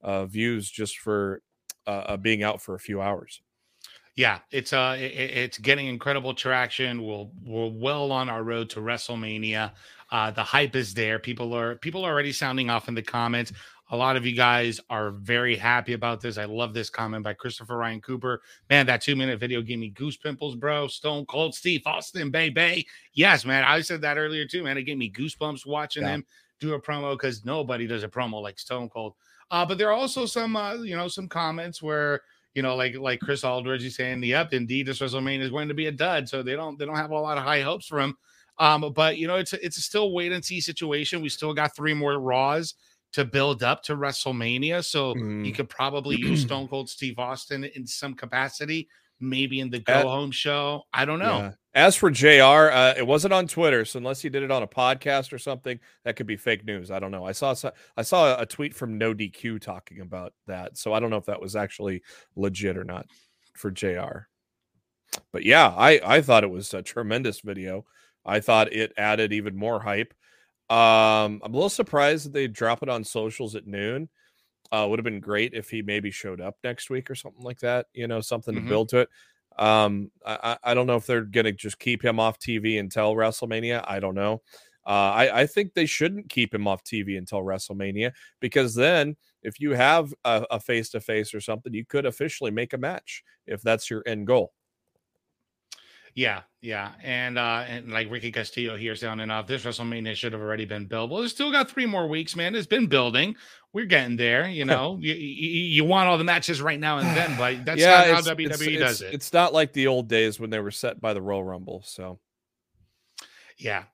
uh, 0.03 0.27
views 0.27 0.71
just 0.71 0.99
for 0.99 1.43
uh, 1.87 1.91
uh, 1.91 2.17
being 2.17 2.43
out 2.43 2.61
for 2.63 2.75
a 2.75 2.79
few 2.81 3.01
hours. 3.01 3.41
Yeah, 4.17 4.41
it's 4.51 4.73
uh 4.73 4.79
i- 4.79 4.95
i- 4.97 5.33
it's 5.45 5.59
getting 5.59 5.87
incredible 5.87 6.35
traction. 6.35 7.05
We'll 7.05 7.31
we're 7.45 7.69
well 7.71 8.11
on 8.11 8.29
our 8.29 8.43
road 8.43 8.69
to 8.71 8.81
WrestleMania. 8.81 9.73
Uh 10.11 10.31
the 10.33 10.43
hype 10.43 10.75
is 10.75 10.93
there. 10.93 11.21
People 11.21 11.55
are 11.55 11.77
people 11.77 12.05
are 12.05 12.11
already 12.13 12.33
sounding 12.33 12.69
off 12.69 12.89
in 12.89 12.95
the 12.97 13.03
comments. 13.03 13.53
A 13.91 13.97
lot 13.97 14.17
of 14.17 14.27
you 14.27 14.35
guys 14.35 14.81
are 14.91 15.13
very 15.13 15.57
happy 15.57 15.93
about 15.93 16.21
this. 16.21 16.37
I 16.37 16.45
love 16.47 16.75
this 16.75 16.91
comment 16.91 17.23
by 17.25 17.33
Christopher 17.33 17.77
Ryan 17.79 18.01
Cooper. 18.01 18.43
Man, 18.69 18.87
that 18.87 19.03
two 19.03 19.15
minute 19.15 19.39
video 19.39 19.63
gave 19.63 19.79
me 19.79 19.91
goose 19.91 20.17
pimples, 20.17 20.57
bro. 20.57 20.89
Stone 20.89 21.27
Cold 21.27 21.55
Steve 21.55 21.83
Austin, 21.87 22.31
Bay 22.33 22.51
Bay. 22.51 22.85
Yes, 23.15 23.45
man. 23.45 23.63
I 23.65 23.81
said 23.83 24.01
that 24.03 24.19
earlier 24.19 24.47
too, 24.47 24.65
man. 24.65 24.77
It 24.79 24.83
gave 24.83 24.99
me 24.99 25.13
goosebumps 25.13 25.65
watching 25.65 26.03
Yeah. 26.03 26.15
him 26.17 26.27
do 26.61 26.75
a 26.75 26.81
promo 26.81 27.15
because 27.15 27.45
nobody 27.45 27.87
does 27.87 28.03
a 28.03 28.09
promo 28.09 28.43
like 28.43 28.59
Stone 28.59 28.89
Cold. 28.91 29.15
Uh, 29.51 29.65
but 29.65 29.79
there 29.79 29.89
are 29.89 29.93
also 29.95 30.27
some, 30.27 30.57
uh, 30.57 30.75
you 30.75 30.97
know, 30.97 31.09
some 31.09 31.29
comments 31.29 31.83
where 31.83 32.21
you 32.55 32.63
know, 32.63 32.75
like 32.75 32.97
like 32.97 33.21
Chris 33.21 33.45
Aldridge 33.45 33.85
is 33.85 33.95
saying, 33.97 34.23
yep, 34.25 34.53
indeed, 34.53 34.87
this 34.87 34.99
WrestleMania 35.01 35.41
is 35.41 35.51
going 35.51 35.69
to 35.69 35.75
be 35.75 35.87
a 35.87 35.93
dud. 35.93 36.29
So 36.29 36.43
they 36.43 36.57
don't 36.57 36.79
they 36.79 36.87
don't 36.87 36.97
have 36.97 37.11
a 37.11 37.19
lot 37.19 37.39
of 37.39 37.45
high 37.45 37.61
hopes 37.61 37.87
for 37.87 38.01
him. 38.01 38.17
Um, 38.59 38.93
but 38.95 39.19
you 39.19 39.27
know, 39.29 39.37
it's 39.37 39.53
a, 39.53 39.65
it's 39.65 39.77
a 39.77 39.83
still 39.83 40.13
wait 40.13 40.33
and 40.33 40.45
see 40.45 40.61
situation. 40.61 41.21
We 41.23 41.29
still 41.29 41.55
got 41.55 41.77
three 41.77 41.95
more 41.95 42.19
Raws 42.19 42.75
to 43.13 43.25
build 43.25 43.63
up 43.63 43.83
to 43.85 43.95
WrestleMania, 43.95 44.85
so 44.85 45.19
you 45.41 45.53
Mhm. 45.53 45.55
could 45.55 45.69
probably 45.69 46.17
use 46.17 46.41
Stone 46.43 46.69
Cold 46.69 46.91
Steve 46.91 47.19
Austin 47.19 47.65
in 47.65 47.87
some 47.87 48.15
capacity, 48.15 48.89
maybe 49.21 49.61
in 49.61 49.71
the 49.71 49.79
go 49.79 50.09
home 50.09 50.31
show. 50.31 50.83
I 50.93 51.05
don't 51.05 51.19
know. 51.21 51.39
Yeah. 51.39 51.53
As 51.79 51.95
for 51.95 52.11
JR, 52.11 52.73
uh, 52.73 52.95
it 52.97 53.07
wasn't 53.07 53.33
on 53.33 53.47
Twitter, 53.47 53.85
so 53.85 53.99
unless 53.99 54.21
he 54.21 54.29
did 54.29 54.43
it 54.43 54.51
on 54.51 54.65
a 54.65 54.67
podcast 54.67 55.33
or 55.33 55.39
something, 55.39 55.79
that 56.03 56.17
could 56.17 56.27
be 56.27 56.37
fake 56.37 56.65
news. 56.65 56.91
I 56.91 56.99
don't 56.99 57.13
know. 57.13 57.25
I 57.25 57.31
saw 57.31 57.55
I 57.97 58.03
saw 58.03 58.37
a 58.37 58.45
tweet 58.45 58.75
from 58.75 58.99
No 58.99 59.15
DQ 59.15 59.61
talking 59.61 60.01
about 60.01 60.33
that, 60.49 60.77
so 60.77 60.93
I 60.93 60.99
don't 60.99 61.09
know 61.11 61.19
if 61.19 61.27
that 61.27 61.41
was 61.41 61.55
actually 61.55 62.03
legit 62.35 62.77
or 62.77 62.83
not 62.83 63.07
for 63.55 63.71
JR. 63.71 64.27
But 65.33 65.45
yeah, 65.45 65.69
I 65.69 66.01
I 66.05 66.21
thought 66.21 66.43
it 66.43 66.51
was 66.51 66.75
a 66.75 66.83
tremendous 66.83 67.43
video. 67.43 67.85
I 68.27 68.41
thought 68.41 68.73
it 68.73 68.93
added 68.97 69.33
even 69.33 69.55
more 69.57 69.79
hype. 69.81 70.13
Um, 70.69 71.41
I'm 71.45 71.53
a 71.53 71.57
little 71.57 71.69
surprised 71.69 72.27
that 72.27 72.33
they 72.33 72.49
drop 72.49 72.83
it 72.83 72.89
on 72.89 73.05
socials 73.05 73.55
at 73.55 73.69
noon. 73.69 74.09
Uh, 74.73 74.85
would 74.91 74.99
have 74.99 75.05
been 75.05 75.21
great 75.21 75.55
if 75.55 75.71
he 75.71 75.81
maybe 75.83 76.11
showed 76.11 76.41
up 76.41 76.57
next 76.65 76.91
week 76.91 77.09
or 77.09 77.15
something 77.15 77.45
like 77.45 77.61
that. 77.61 77.87
You 77.95 78.09
know, 78.09 78.21
something 78.21 78.55
Mhm. 78.57 78.63
to 78.65 78.69
build 78.69 78.89
to 78.89 78.99
it. 78.99 79.09
Um, 79.59 80.11
I, 80.25 80.57
I 80.63 80.75
don't 80.75 80.87
know 80.87 80.97
if 80.97 81.07
they're 81.07 81.23
gonna 81.25 81.53
just 81.53 81.79
keep 81.79 82.05
him 82.05 82.21
off 82.21 82.39
TV 82.39 82.79
until 82.79 83.15
WrestleMania. 83.15 83.85
I 83.89 84.01
don't 84.01 84.15
know. 84.15 84.43
Uh, 84.87 84.91
I 85.15 85.41
I 85.43 85.47
think 85.47 85.75
they 85.75 85.87
shouldn't 85.87 86.31
keep 86.31 86.55
him 86.55 86.67
off 86.67 86.85
TV 86.85 87.17
until 87.17 87.41
WrestleMania 87.43 88.13
because 88.41 88.75
then 88.75 89.17
if 89.43 89.61
you 89.61 89.73
have 89.73 90.13
a 90.25 90.61
face 90.61 90.91
to 90.91 91.01
face 91.01 91.35
or 91.35 91.41
something, 91.41 91.73
you 91.75 91.85
could 91.85 92.07
officially 92.07 92.51
make 92.51 92.73
a 92.73 92.79
match 92.79 93.23
if 93.47 93.63
that's 93.63 93.91
your 93.91 94.03
end 94.07 94.27
goal. 94.27 94.53
Yeah, 96.15 96.43
yeah, 96.63 96.93
and 97.03 97.39
uh, 97.39 97.65
and 97.69 97.93
like 97.93 98.11
Ricky 98.11 98.33
Castillo 98.33 98.77
here 98.77 98.97
sounding 98.97 99.31
off, 99.31 99.47
this 99.47 99.65
WrestleMania 99.65 100.15
should 100.17 100.33
have 100.33 100.41
already 100.43 100.65
been 100.65 100.87
built. 100.87 101.11
Well, 101.11 101.23
it's 101.23 101.33
still 101.33 101.53
got 101.53 101.71
three 101.71 101.87
more 101.87 102.09
weeks, 102.09 102.35
man. 102.35 102.55
It's 102.55 102.67
been 102.67 102.87
building. 102.87 103.37
We're 103.73 103.85
getting 103.85 104.17
there. 104.17 104.49
You 104.49 104.65
know, 104.73 104.99
you, 105.01 105.15
you, 105.15 105.49
you 105.49 105.85
want 105.85 106.09
all 106.09 106.19
the 106.19 106.25
matches 106.25 106.61
right 106.61 106.81
now 106.81 106.99
and 106.99 107.17
then, 107.17 107.37
but 107.39 107.65
that's 107.65 107.81
not 107.81 108.07
how 108.07 108.19
it's- 108.19 108.29
WWE 108.29 108.41
it's- 108.45 108.59
does 108.81 109.01
it's- 109.01 109.01
it. 109.03 109.15
It's 109.15 109.33
not 109.33 109.53
like 109.53 109.73
the 109.73 109.87
old 109.87 110.09
days 110.09 110.41
when 110.41 110.51
they 110.51 110.59
were 110.61 110.71
set 110.73 111.01
by 111.01 111.13
the 111.15 111.23
Royal 111.23 111.45
Rumble. 111.45 111.83
So 111.87 112.19
Yeah. 113.59 113.85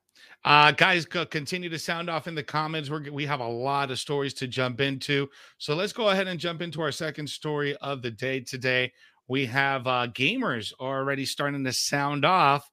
Uh, 0.44 0.72
guys, 0.72 1.06
co- 1.06 1.24
continue 1.24 1.70
to 1.70 1.78
sound 1.78 2.10
off 2.10 2.28
in 2.28 2.34
the 2.34 2.42
comments. 2.42 2.90
We're, 2.90 3.10
we 3.10 3.24
have 3.24 3.40
a 3.40 3.48
lot 3.48 3.90
of 3.90 3.98
stories 3.98 4.34
to 4.34 4.46
jump 4.46 4.80
into. 4.82 5.28
So 5.56 5.74
let's 5.74 5.92
go 5.94 6.10
ahead 6.10 6.26
and 6.26 6.38
jump 6.38 6.60
into 6.60 6.82
our 6.82 6.92
second 6.92 7.28
story 7.30 7.74
of 7.76 8.02
the 8.02 8.10
day 8.10 8.40
today. 8.40 8.92
We 9.28 9.46
have 9.46 9.86
uh, 9.86 10.08
gamers 10.08 10.72
already 10.78 11.24
starting 11.24 11.64
to 11.64 11.72
sound 11.72 12.24
off 12.24 12.70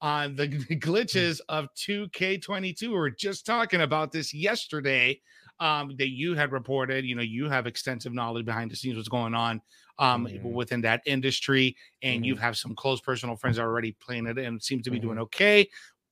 on 0.00 0.36
the 0.36 0.48
glitches 0.80 1.40
of 1.48 1.68
2K22. 1.74 2.82
We 2.82 2.88
were 2.94 3.10
just 3.10 3.46
talking 3.46 3.80
about 3.80 4.12
this 4.12 4.34
yesterday. 4.34 5.20
Um, 5.60 5.94
that 5.98 6.08
you 6.08 6.34
had 6.34 6.50
reported, 6.50 7.04
you 7.04 7.14
know, 7.14 7.22
you 7.22 7.48
have 7.48 7.68
extensive 7.68 8.12
knowledge 8.12 8.44
behind 8.44 8.72
the 8.72 8.76
scenes, 8.76 8.96
what's 8.96 9.08
going 9.08 9.34
on 9.34 9.60
um 10.00 10.26
Mhm. 10.26 10.42
within 10.42 10.80
that 10.80 11.00
industry, 11.06 11.76
and 12.02 12.24
Mhm. 12.24 12.26
you 12.26 12.34
have 12.34 12.58
some 12.58 12.74
close 12.74 13.00
personal 13.00 13.36
friends 13.36 13.56
already 13.60 13.92
playing 13.92 14.26
it 14.26 14.36
and 14.36 14.60
seem 14.60 14.82
to 14.82 14.90
be 14.90 14.98
Mm-hmm. 14.98 14.98
doing 14.98 15.18
okay. 15.20 15.68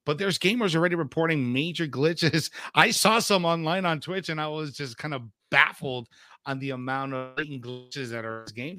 But 0.07 0.19
there's 0.19 0.39
gamers 0.39 0.77
already 0.77 0.95
reporting 0.95 1.53
major 1.53 1.89
glitches. 1.89 2.53
I 2.77 2.93
saw 2.93 3.19
some 3.19 3.45
online 3.45 3.85
on 3.85 4.01
Twitch, 4.01 4.29
and 4.29 4.41
I 4.41 4.47
was 4.47 4.75
just 4.77 4.97
kind 4.97 5.13
of 5.13 5.23
baffled 5.51 6.09
on 6.47 6.61
the 6.61 6.71
amount 6.71 7.15
of 7.15 7.37
glitches 7.61 8.11
that 8.11 8.25
are 8.25 8.43
in 8.43 8.45
this 8.47 8.53
game. 8.53 8.79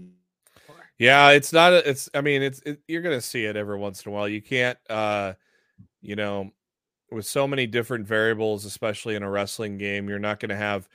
Yeah, 1.00 1.32
it's 1.32 1.52
not. 1.52 1.74
A, 1.74 1.90
it's. 1.90 2.10
I 2.14 2.22
mean, 2.22 2.42
it's. 2.44 2.60
It, 2.66 2.80
you're 2.88 3.02
gonna 3.02 3.22
see 3.22 3.46
it 3.46 3.56
every 3.56 3.78
once 3.78 4.06
in 4.06 4.12
a 4.12 4.16
while. 4.16 4.28
You 4.30 4.42
can't. 4.42 4.78
uh 4.90 5.34
You 6.02 6.16
know, 6.18 6.52
with 7.12 7.26
so 7.28 7.48
many 7.48 7.68
different 7.68 8.08
variables, 8.08 8.66
especially 8.66 9.16
in 9.16 9.24
a 9.24 9.30
wrestling 9.32 9.78
game, 9.78 10.10
you're 10.10 10.20
not 10.20 10.40
gonna 10.40 10.56
have. 10.58 10.90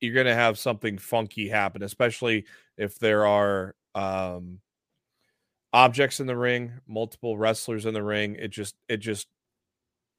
You're 0.00 0.14
gonna 0.16 0.34
have 0.36 0.58
something 0.58 0.98
funky 0.98 1.48
happen, 1.48 1.82
especially 1.82 2.46
if 2.78 2.98
there 2.98 3.26
are 3.26 3.74
um 3.94 4.60
objects 5.72 6.20
in 6.20 6.26
the 6.26 6.36
ring, 6.36 6.72
multiple 6.86 7.36
wrestlers 7.38 7.86
in 7.86 7.94
the 7.94 8.02
ring. 8.02 8.36
It 8.36 8.48
just. 8.48 8.74
It 8.88 8.98
just 8.98 9.28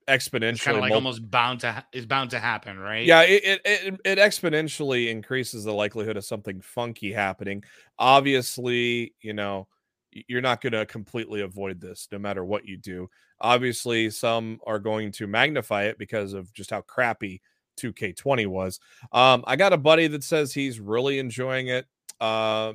exponentially. 0.07 0.61
Kind 0.63 0.77
of 0.77 0.81
like 0.81 0.93
almost 0.93 1.29
bound 1.29 1.61
to 1.61 1.71
ha- 1.71 1.85
is 1.93 2.05
bound 2.05 2.31
to 2.31 2.39
happen, 2.39 2.79
right? 2.79 3.05
yeah, 3.05 3.21
it, 3.21 3.43
it 3.43 3.61
it 3.65 4.01
it 4.05 4.17
exponentially 4.17 5.09
increases 5.09 5.63
the 5.63 5.73
likelihood 5.73 6.17
of 6.17 6.25
something 6.25 6.61
funky 6.61 7.11
happening. 7.11 7.63
Obviously, 7.99 9.13
you 9.21 9.33
know, 9.33 9.67
you're 10.11 10.41
not 10.41 10.61
going 10.61 10.73
to 10.73 10.85
completely 10.85 11.41
avoid 11.41 11.79
this 11.79 12.07
no 12.11 12.19
matter 12.19 12.43
what 12.43 12.65
you 12.65 12.77
do. 12.77 13.09
Obviously, 13.39 14.09
some 14.09 14.59
are 14.65 14.79
going 14.79 15.11
to 15.13 15.27
magnify 15.27 15.83
it 15.83 15.97
because 15.97 16.33
of 16.33 16.53
just 16.53 16.69
how 16.69 16.81
crappy 16.81 17.41
2K20 17.79 18.47
was. 18.47 18.79
Um, 19.11 19.43
I 19.47 19.55
got 19.55 19.73
a 19.73 19.77
buddy 19.77 20.07
that 20.07 20.23
says 20.23 20.53
he's 20.53 20.79
really 20.79 21.19
enjoying 21.19 21.67
it. 21.67 21.85
Uh, 22.19 22.73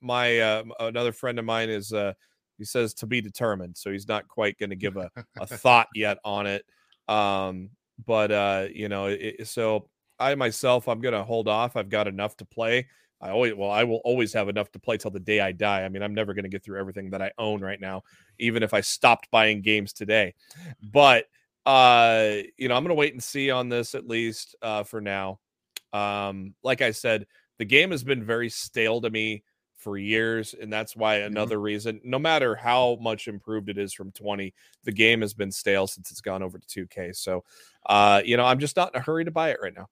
my 0.00 0.38
uh, 0.38 0.64
another 0.80 1.12
friend 1.12 1.38
of 1.38 1.44
mine 1.44 1.68
is 1.68 1.92
uh, 1.92 2.14
he 2.58 2.64
says 2.64 2.92
to 2.94 3.06
be 3.06 3.20
determined, 3.20 3.76
so 3.76 3.90
he's 3.90 4.08
not 4.08 4.28
quite 4.28 4.58
going 4.58 4.70
to 4.70 4.76
give 4.76 4.96
a 4.96 5.10
a 5.40 5.46
thought 5.46 5.88
yet 5.94 6.18
on 6.24 6.46
it. 6.46 6.64
Um, 7.08 7.70
but 8.04 8.30
uh, 8.30 8.66
you 8.72 8.88
know, 8.88 9.06
it, 9.06 9.46
so 9.46 9.88
I 10.18 10.34
myself, 10.34 10.88
I'm 10.88 11.00
gonna 11.00 11.24
hold 11.24 11.48
off. 11.48 11.76
I've 11.76 11.88
got 11.88 12.08
enough 12.08 12.36
to 12.38 12.44
play. 12.44 12.88
I 13.20 13.30
always, 13.30 13.54
well, 13.54 13.70
I 13.70 13.82
will 13.84 14.00
always 14.04 14.32
have 14.34 14.48
enough 14.48 14.70
to 14.72 14.78
play 14.78 14.96
till 14.96 15.10
the 15.10 15.18
day 15.18 15.40
I 15.40 15.50
die. 15.52 15.84
I 15.84 15.88
mean, 15.88 16.02
I'm 16.02 16.14
never 16.14 16.34
gonna 16.34 16.48
get 16.48 16.64
through 16.64 16.78
everything 16.78 17.10
that 17.10 17.22
I 17.22 17.32
own 17.38 17.60
right 17.60 17.80
now, 17.80 18.02
even 18.38 18.62
if 18.62 18.74
I 18.74 18.80
stopped 18.80 19.30
buying 19.30 19.62
games 19.62 19.92
today. 19.92 20.34
But 20.92 21.26
uh, 21.66 22.36
you 22.56 22.68
know, 22.68 22.74
I'm 22.74 22.84
gonna 22.84 22.94
wait 22.94 23.12
and 23.12 23.22
see 23.22 23.50
on 23.50 23.68
this 23.68 23.94
at 23.94 24.06
least 24.06 24.56
uh, 24.62 24.84
for 24.84 25.00
now. 25.00 25.40
Um, 25.92 26.54
like 26.62 26.82
I 26.82 26.90
said, 26.90 27.26
the 27.58 27.64
game 27.64 27.90
has 27.90 28.04
been 28.04 28.24
very 28.24 28.48
stale 28.48 29.00
to 29.00 29.10
me 29.10 29.42
for 29.88 29.96
years, 29.96 30.52
and 30.52 30.70
that's 30.70 30.94
why 30.94 31.16
another 31.20 31.58
reason. 31.58 31.98
No 32.04 32.18
matter 32.18 32.54
how 32.54 32.98
much 33.00 33.26
improved 33.26 33.70
it 33.70 33.78
is 33.78 33.94
from 33.94 34.12
20, 34.12 34.52
the 34.84 34.92
game 34.92 35.22
has 35.22 35.32
been 35.32 35.50
stale 35.50 35.86
since 35.86 36.10
it's 36.10 36.20
gone 36.20 36.42
over 36.42 36.58
to 36.58 36.86
2K. 36.86 37.16
So, 37.16 37.42
uh, 37.86 38.20
you 38.22 38.36
know, 38.36 38.44
I'm 38.44 38.58
just 38.58 38.76
not 38.76 38.94
in 38.94 39.00
a 39.00 39.02
hurry 39.02 39.24
to 39.24 39.30
buy 39.30 39.48
it 39.48 39.60
right 39.62 39.74
now. 39.74 39.88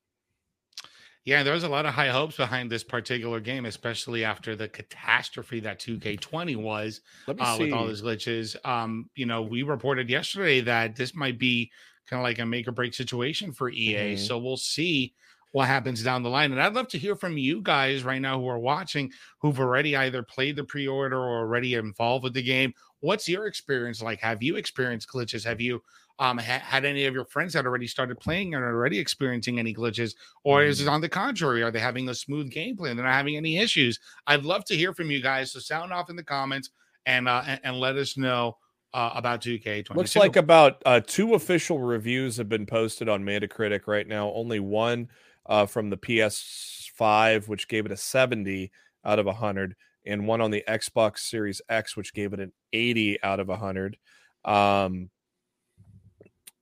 Yeah, 1.25 1.43
there 1.43 1.55
was 1.55 1.65
a 1.65 1.69
lot 1.69 1.87
of 1.87 1.95
high 1.95 2.11
hopes 2.11 2.37
behind 2.37 2.71
this 2.71 2.85
particular 2.85 3.41
game, 3.41 3.65
especially 3.65 4.23
after 4.23 4.55
the 4.55 4.69
catastrophe 4.69 5.61
that 5.61 5.81
2K20 5.81 6.57
was 6.57 7.01
Let 7.27 7.39
me 7.39 7.43
uh, 7.43 7.59
with 7.59 7.73
all 7.73 7.87
those 7.87 8.03
glitches. 8.03 8.55
Um, 8.67 9.09
you 9.15 9.25
know, 9.25 9.41
we 9.41 9.63
reported 9.63 10.11
yesterday 10.11 10.61
that 10.61 10.95
this 10.95 11.15
might 11.15 11.39
be 11.39 11.73
kind 12.07 12.21
of 12.21 12.23
like 12.23 12.39
a 12.39 12.45
make 12.45 12.69
or 12.69 12.73
break 12.73 12.93
situation 12.93 13.51
for 13.51 13.71
EA. 13.71 14.15
Mhm. 14.15 14.19
So 14.19 14.37
we'll 14.37 14.59
see 14.59 15.15
what 15.57 15.69
happens 15.69 16.03
down 16.03 16.23
the 16.23 16.29
line. 16.29 16.53
And 16.53 16.61
I'd 16.61 16.75
love 16.75 16.89
to 16.89 16.99
hear 16.99 17.17
from 17.17 17.39
you 17.39 17.63
guys 17.63 18.05
right 18.05 18.21
now 18.21 18.39
who 18.39 18.47
are 18.47 18.59
watching, 18.59 19.11
who've 19.39 19.59
already 19.59 19.97
either 19.97 20.23
played 20.23 20.55
the 20.55 20.65
pre 20.65 20.87
order 20.87 21.17
or 21.17 21.39
already 21.39 21.73
involved 21.73 22.25
with 22.25 22.35
the 22.35 22.43
game. 22.43 22.75
What's 23.01 23.27
your 23.27 23.47
experience 23.47 24.03
like? 24.03 24.21
Have 24.21 24.43
you 24.43 24.57
experienced 24.57 25.09
glitches? 25.09 25.47
Have 25.47 25.59
you 25.59 25.83
um, 26.19 26.37
ha- 26.37 26.61
had 26.63 26.85
any 26.85 27.07
of 27.07 27.15
your 27.15 27.25
friends 27.25 27.55
that 27.55 27.65
already 27.65 27.87
started 27.87 28.21
playing 28.21 28.55
and 28.55 28.63
are 28.63 28.69
already 28.75 28.99
experiencing 28.99 29.59
any 29.59 29.73
glitches? 29.73 30.15
Or 30.45 30.63
is 30.63 30.79
Mm. 30.79 30.83
it 30.83 30.89
on 30.89 31.01
the 31.01 31.09
contrary? 31.09 31.63
Are 31.63 31.71
they 31.71 31.79
having 31.79 32.11
a 32.11 32.15
smooth 32.15 32.53
gameplay 32.53 32.91
and 32.91 32.99
they're 32.99 33.07
not 33.07 33.15
having 33.15 33.39
any 33.39 33.57
issues? 33.57 33.99
I'd 34.27 34.45
love 34.45 34.67
to 34.67 34.77
hear 34.77 34.93
from 34.93 35.11
you 35.11 35.23
guys. 35.23 35.53
So 35.53 35.59
sound 35.61 35.91
off 35.91 36.11
in 36.11 36.17
the 36.17 36.23
comments 36.23 36.69
and 37.07 37.27
uh, 37.31 37.43
and, 37.47 37.61
and 37.65 37.81
let 37.81 37.97
us 37.97 38.19
know 38.19 38.59
uh, 38.93 39.13
about 39.15 39.41
2K22. 39.41 39.95
Looks 39.97 40.17
like 40.17 40.37
about 40.37 40.83
uh, 40.85 41.01
two 41.07 41.33
official 41.33 41.79
reviews 41.79 42.37
have 42.37 42.51
been 42.51 42.67
posted 42.67 43.09
on 43.09 43.25
Metacritic 43.25 43.87
right 43.87 44.07
now. 44.07 44.31
Only 44.35 44.61
one 44.61 45.09
uh, 45.49 45.67
from 45.67 45.91
the 45.91 45.97
PS5, 45.97 47.49
which 47.49 47.69
gave 47.69 47.87
it 47.87 47.93
a 47.93 47.97
70 47.97 48.71
out 49.05 49.19
of 49.19 49.27
100, 49.27 49.75
and 50.05 50.27
one 50.27 50.41
on 50.41 50.51
the 50.51 50.65
Xbox 50.69 51.19
Series 51.21 51.61
X, 51.69 51.97
which 51.97 52.15
gave 52.15 52.33
it 52.33 52.41
an 52.41 52.53
80 52.73 53.23
out 53.23 53.41
of 53.41 53.49
100. 53.49 53.97
Um, 54.45 55.11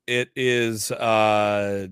it 0.07 0.31
is. 0.37 0.91
Uh. 0.91 1.89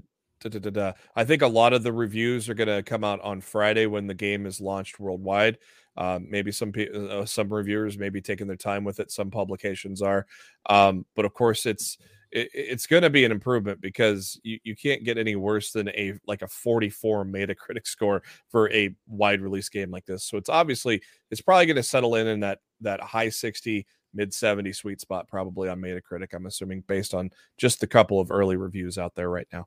I 1.14 1.24
think 1.24 1.42
a 1.42 1.46
lot 1.46 1.72
of 1.72 1.84
the 1.84 1.92
reviews 1.92 2.48
are 2.48 2.54
going 2.54 2.66
to 2.66 2.82
come 2.82 3.04
out 3.04 3.20
on 3.20 3.40
Friday 3.40 3.86
when 3.86 4.08
the 4.08 4.14
game 4.14 4.44
is 4.44 4.60
launched 4.60 4.98
worldwide. 4.98 5.56
Um, 5.96 6.26
maybe 6.30 6.50
some 6.50 6.72
uh, 6.76 7.24
some 7.26 7.52
reviewers 7.52 7.98
may 7.98 8.08
be 8.08 8.20
taking 8.20 8.46
their 8.46 8.56
time 8.56 8.82
with 8.82 8.98
it. 8.98 9.12
Some 9.12 9.30
publications 9.30 10.02
are, 10.02 10.26
um, 10.68 11.04
but 11.14 11.26
of 11.26 11.34
course, 11.34 11.64
it's 11.64 11.98
it, 12.32 12.50
it's 12.52 12.86
going 12.86 13.02
to 13.02 13.10
be 13.10 13.24
an 13.24 13.32
improvement 13.32 13.80
because 13.80 14.40
you, 14.42 14.58
you 14.64 14.74
can't 14.74 15.04
get 15.04 15.18
any 15.18 15.36
worse 15.36 15.72
than 15.72 15.88
a 15.90 16.14
like 16.26 16.42
a 16.42 16.48
44 16.48 17.24
Metacritic 17.24 17.86
score 17.86 18.22
for 18.48 18.70
a 18.72 18.94
wide 19.06 19.40
release 19.40 19.68
game 19.68 19.90
like 19.90 20.06
this. 20.06 20.24
So 20.24 20.36
it's 20.36 20.48
obviously 20.48 21.02
it's 21.30 21.40
probably 21.40 21.66
going 21.66 21.76
to 21.76 21.82
settle 21.82 22.16
in 22.16 22.26
in 22.26 22.40
that 22.40 22.58
that 22.80 23.00
high 23.00 23.28
60 23.28 23.86
mid 24.14 24.34
70 24.34 24.72
sweet 24.72 25.00
spot 25.00 25.28
probably 25.28 25.68
on 25.68 25.80
Metacritic. 25.80 26.34
I'm 26.34 26.46
assuming 26.46 26.82
based 26.86 27.14
on 27.14 27.30
just 27.58 27.82
a 27.82 27.86
couple 27.86 28.20
of 28.20 28.30
early 28.30 28.56
reviews 28.56 28.98
out 28.98 29.14
there 29.14 29.30
right 29.30 29.46
now. 29.52 29.66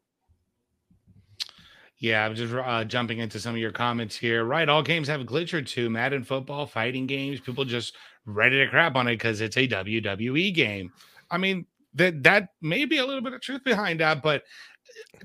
Yeah, 1.97 2.25
I'm 2.25 2.36
just 2.36 2.54
uh, 2.54 2.84
jumping 2.84 3.19
into 3.19 3.39
some 3.39 3.56
of 3.56 3.62
your 3.62 3.71
comments 3.71 4.17
here. 4.17 4.43
Right, 4.43 4.67
all 4.67 4.84
games 4.84 5.08
have 5.08 5.21
a 5.21 5.25
glitch 5.25 5.54
or 5.54 5.62
two. 5.62 5.89
Madden 5.89 6.25
football, 6.25 6.65
fighting 6.65 7.08
games, 7.08 7.39
people 7.39 7.63
just 7.63 7.95
ready 8.25 8.58
to 8.58 8.67
crap 8.69 8.95
on 8.95 9.08
it 9.08 9.13
because 9.13 9.39
it's 9.39 9.56
a 9.56 9.67
WWE 9.67 10.54
game. 10.54 10.91
I 11.32 11.38
mean, 11.38 11.65
that 11.95 12.23
that 12.23 12.49
may 12.62 12.86
be 12.86 12.97
a 12.97 13.05
little 13.05 13.21
bit 13.21 13.34
of 13.34 13.41
truth 13.41 13.63
behind 13.63 13.99
that, 13.99 14.21
but 14.21 14.43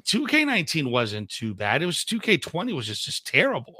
2K19 0.02 0.90
wasn't 0.90 1.28
too 1.28 1.54
bad. 1.54 1.82
It 1.82 1.86
was 1.86 1.98
2K20 1.98 2.74
was 2.74 2.86
just 2.86 3.04
just 3.04 3.26
terrible. 3.26 3.76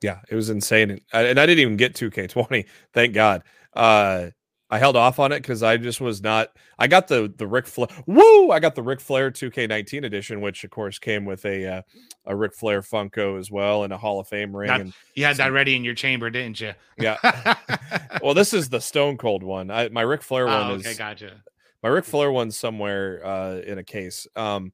Yeah, 0.00 0.20
it 0.30 0.34
was 0.34 0.50
insane, 0.50 0.90
and 0.90 1.00
I, 1.12 1.22
and 1.22 1.40
I 1.40 1.46
didn't 1.46 1.62
even 1.62 1.76
get 1.76 1.94
2K20. 1.94 2.66
Thank 2.92 3.14
God. 3.14 3.42
Uh, 3.74 4.28
I 4.70 4.78
held 4.78 4.96
off 4.96 5.18
on 5.18 5.32
it 5.32 5.40
because 5.40 5.62
I 5.62 5.78
just 5.78 6.00
was 6.00 6.22
not. 6.22 6.50
I 6.78 6.88
got 6.88 7.08
the 7.08 7.32
the 7.36 7.46
Ric 7.46 7.66
Flair. 7.66 7.88
Woo! 8.06 8.50
I 8.50 8.60
got 8.60 8.74
the 8.74 8.82
Ric 8.82 9.00
Flair 9.00 9.30
2K19 9.30 10.04
edition, 10.04 10.42
which 10.42 10.62
of 10.62 10.70
course 10.70 10.98
came 10.98 11.24
with 11.24 11.44
a 11.46 11.66
uh, 11.66 11.82
a 12.26 12.36
Ric 12.36 12.54
Flair 12.54 12.82
Funko 12.82 13.38
as 13.38 13.50
well 13.50 13.84
and 13.84 13.92
a 13.92 13.96
Hall 13.96 14.20
of 14.20 14.28
Fame 14.28 14.54
ring. 14.54 14.70
And 14.70 14.92
You 15.14 15.24
had 15.24 15.38
that 15.38 15.52
ready 15.52 15.74
in 15.74 15.84
your 15.84 15.94
chamber, 15.94 16.28
didn't 16.28 16.60
you? 16.60 16.74
yeah, 16.98 17.16
well, 18.22 18.34
this 18.34 18.52
is 18.52 18.68
the 18.68 18.80
Stone 18.80 19.16
Cold 19.16 19.42
one. 19.42 19.70
I, 19.70 19.88
my 19.88 20.02
Ric 20.02 20.22
Flair 20.22 20.46
one 20.46 20.70
oh, 20.70 20.74
is 20.74 20.86
okay, 20.86 20.96
gotcha. 20.96 21.42
My 21.82 21.88
Ric 21.88 22.04
Flair 22.04 22.32
one's 22.32 22.56
somewhere 22.56 23.24
uh, 23.24 23.60
in 23.66 23.78
a 23.78 23.84
case. 23.84 24.26
Um, 24.36 24.72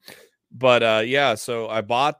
but 0.50 0.82
uh, 0.82 1.02
yeah, 1.04 1.34
so 1.34 1.68
I 1.68 1.80
bought 1.80 2.16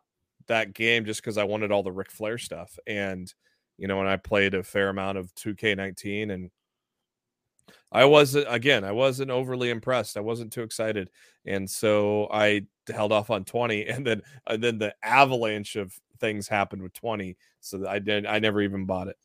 that 0.46 0.74
game 0.74 1.04
just 1.04 1.22
because 1.22 1.38
I 1.38 1.44
wanted 1.44 1.72
all 1.72 1.82
the 1.82 1.92
Ric 1.92 2.10
Flair 2.10 2.38
stuff, 2.38 2.78
and 2.86 3.32
you 3.78 3.88
know, 3.88 4.00
and 4.00 4.08
I 4.08 4.16
played 4.16 4.54
a 4.54 4.62
fair 4.62 4.88
amount 4.88 5.18
of 5.18 5.34
2K19, 5.34 6.32
and 6.32 6.50
I 7.90 8.04
wasn't 8.04 8.46
again, 8.48 8.84
I 8.84 8.92
wasn't 8.92 9.30
overly 9.30 9.70
impressed. 9.70 10.16
I 10.16 10.20
wasn't 10.20 10.52
too 10.52 10.62
excited, 10.62 11.10
and 11.46 11.68
so 11.68 12.28
I 12.30 12.62
held 12.92 13.12
off 13.12 13.30
on 13.30 13.44
20, 13.44 13.86
and 13.88 14.06
then 14.06 14.22
and 14.46 14.62
then 14.62 14.78
the 14.78 14.94
avalanche 15.02 15.76
of 15.76 15.94
things 16.18 16.48
happened 16.48 16.82
with 16.82 16.92
20, 16.92 17.36
so 17.60 17.86
I 17.88 18.00
did 18.00 18.26
I 18.26 18.38
never 18.38 18.60
even 18.60 18.84
bought 18.84 19.08
it. 19.08 19.16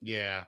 Yeah. 0.00 0.44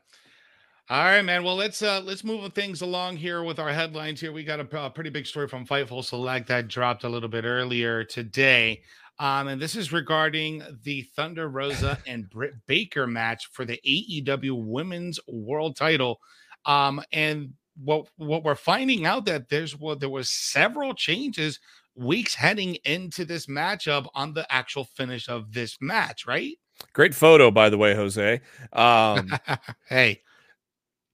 All 0.90 1.03
right, 1.03 1.23
man. 1.23 1.44
Well, 1.44 1.57
let's 1.57 1.81
uh 1.81 2.03
let's 2.05 2.25
move 2.25 2.53
things 2.53 2.83
along 2.83 3.16
here 3.16 3.42
with 3.42 3.59
our 3.59 3.73
headlines. 3.73 4.20
Here, 4.20 4.33
we 4.33 4.44
got 4.44 4.61
a, 4.61 4.85
a 4.85 4.90
pretty 4.90 5.09
big 5.09 5.27
story 5.27 5.49
from 5.49 5.66
Fightful 5.66 6.05
Select 6.05 6.47
that 6.49 6.68
dropped 6.68 7.05
a 7.05 7.09
little 7.09 7.31
bit 7.31 7.47
earlier 7.47 8.05
today, 8.05 8.83
um, 9.18 9.49
and 9.49 9.62
this 9.62 9.77
is 9.77 9.94
regarding 9.94 10.62
the 10.83 11.01
Thunder 11.16 11.49
Rosa 11.49 11.99
and 12.07 12.29
Britt 12.29 12.53
Baker 12.66 13.07
match 13.07 13.49
for 13.51 13.64
the 13.64 13.81
AEW 13.87 14.62
Women's 14.62 15.18
World 15.27 15.75
Title. 15.75 16.20
Um, 16.66 17.03
and 17.14 17.55
what 17.83 18.09
what 18.18 18.44
we're 18.44 18.55
finding 18.55 19.07
out 19.07 19.25
that 19.25 19.49
there's 19.49 19.81
well, 19.81 19.97
there 19.97 20.11
was 20.11 20.29
several 20.29 20.92
changes 20.92 21.61
weeks 21.94 22.35
heading 22.35 22.75
into 22.85 23.25
this 23.25 23.47
matchup 23.47 24.07
on 24.14 24.35
the 24.35 24.47
actual 24.53 24.85
finish 24.85 25.31
of 25.31 25.51
this 25.51 25.79
match, 25.81 26.27
right? 26.27 26.59
Great 26.92 27.14
photo, 27.14 27.51
by 27.51 27.70
the 27.70 27.79
way, 27.79 27.94
Jose. 27.94 28.42
Um, 28.75 29.31
hey, 29.88 30.20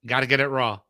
got 0.07 0.21
to 0.21 0.27
get 0.27 0.41
it 0.41 0.49
raw. 0.49 0.81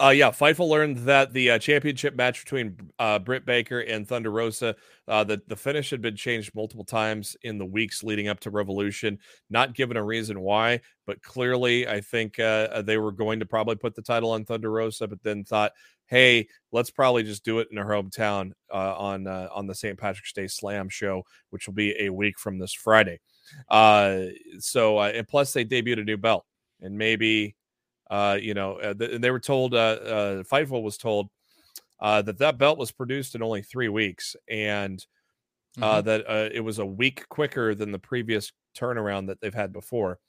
Uh, 0.00 0.10
yeah, 0.10 0.30
Fightful 0.30 0.68
learned 0.68 0.98
that 0.98 1.32
the 1.32 1.50
uh, 1.50 1.58
championship 1.58 2.14
match 2.14 2.44
between 2.44 2.76
uh, 2.98 3.18
Britt 3.18 3.44
Baker 3.44 3.80
and 3.80 4.06
Thunder 4.06 4.30
Rosa, 4.30 4.74
uh, 5.06 5.24
the, 5.24 5.40
the 5.46 5.56
finish 5.56 5.90
had 5.90 6.00
been 6.00 6.16
changed 6.16 6.54
multiple 6.54 6.84
times 6.84 7.36
in 7.42 7.58
the 7.58 7.66
weeks 7.66 8.02
leading 8.02 8.28
up 8.28 8.40
to 8.40 8.50
Revolution. 8.50 9.18
Not 9.50 9.74
given 9.74 9.96
a 9.96 10.02
reason 10.02 10.40
why, 10.40 10.80
but 11.06 11.22
clearly, 11.22 11.88
I 11.88 12.00
think 12.00 12.38
uh, 12.40 12.68
uh, 12.72 12.82
they 12.82 12.96
were 12.96 13.12
going 13.12 13.38
to 13.40 13.46
probably 13.46 13.76
put 13.76 13.94
the 13.94 14.02
title 14.02 14.32
on 14.32 14.44
Thunder 14.44 14.70
Rosa, 14.70 15.06
but 15.06 15.22
then 15.22 15.44
thought, 15.44 15.72
hey, 16.06 16.48
let's 16.72 16.90
probably 16.90 17.22
just 17.22 17.44
do 17.44 17.60
it 17.60 17.68
in 17.70 17.76
her 17.76 17.84
hometown 17.84 18.52
uh, 18.72 18.96
on 18.96 19.26
uh, 19.26 19.48
on 19.52 19.66
the 19.66 19.74
St. 19.74 19.98
Patrick's 19.98 20.32
Day 20.32 20.48
Slam 20.48 20.88
show, 20.88 21.24
which 21.50 21.66
will 21.66 21.74
be 21.74 21.94
a 22.00 22.10
week 22.10 22.38
from 22.38 22.58
this 22.58 22.72
Friday. 22.72 23.20
So, 23.70 25.00
and 25.00 25.26
plus, 25.26 25.52
they 25.52 25.64
debuted 25.64 26.00
a 26.00 26.04
new 26.04 26.16
belt, 26.16 26.44
and 26.80 26.98
maybe 26.98 27.56
uh, 28.10 28.38
you 28.40 28.54
know, 28.54 28.74
uh, 28.80 28.94
th- 28.94 29.20
they 29.20 29.30
were 29.30 29.40
told, 29.40 29.74
uh, 29.74 29.78
uh, 29.78 30.42
Fightful 30.44 30.82
was 30.82 30.98
told 30.98 31.30
uh, 32.00 32.22
that 32.22 32.38
that 32.38 32.58
belt 32.58 32.78
was 32.78 32.92
produced 32.92 33.34
in 33.34 33.42
only 33.42 33.62
three 33.62 33.88
weeks 33.88 34.36
and 34.48 35.04
uh, 35.82 36.00
Mhm. 36.00 36.04
that 36.04 36.28
uh, 36.28 36.48
it 36.52 36.60
was 36.60 36.78
a 36.78 36.86
week 36.86 37.28
quicker 37.28 37.74
than 37.74 37.92
the 37.92 37.98
previous 38.00 38.52
turnaround 38.76 39.28
that 39.28 39.40
they've 39.40 39.54
had 39.54 39.72
before. 39.72 40.20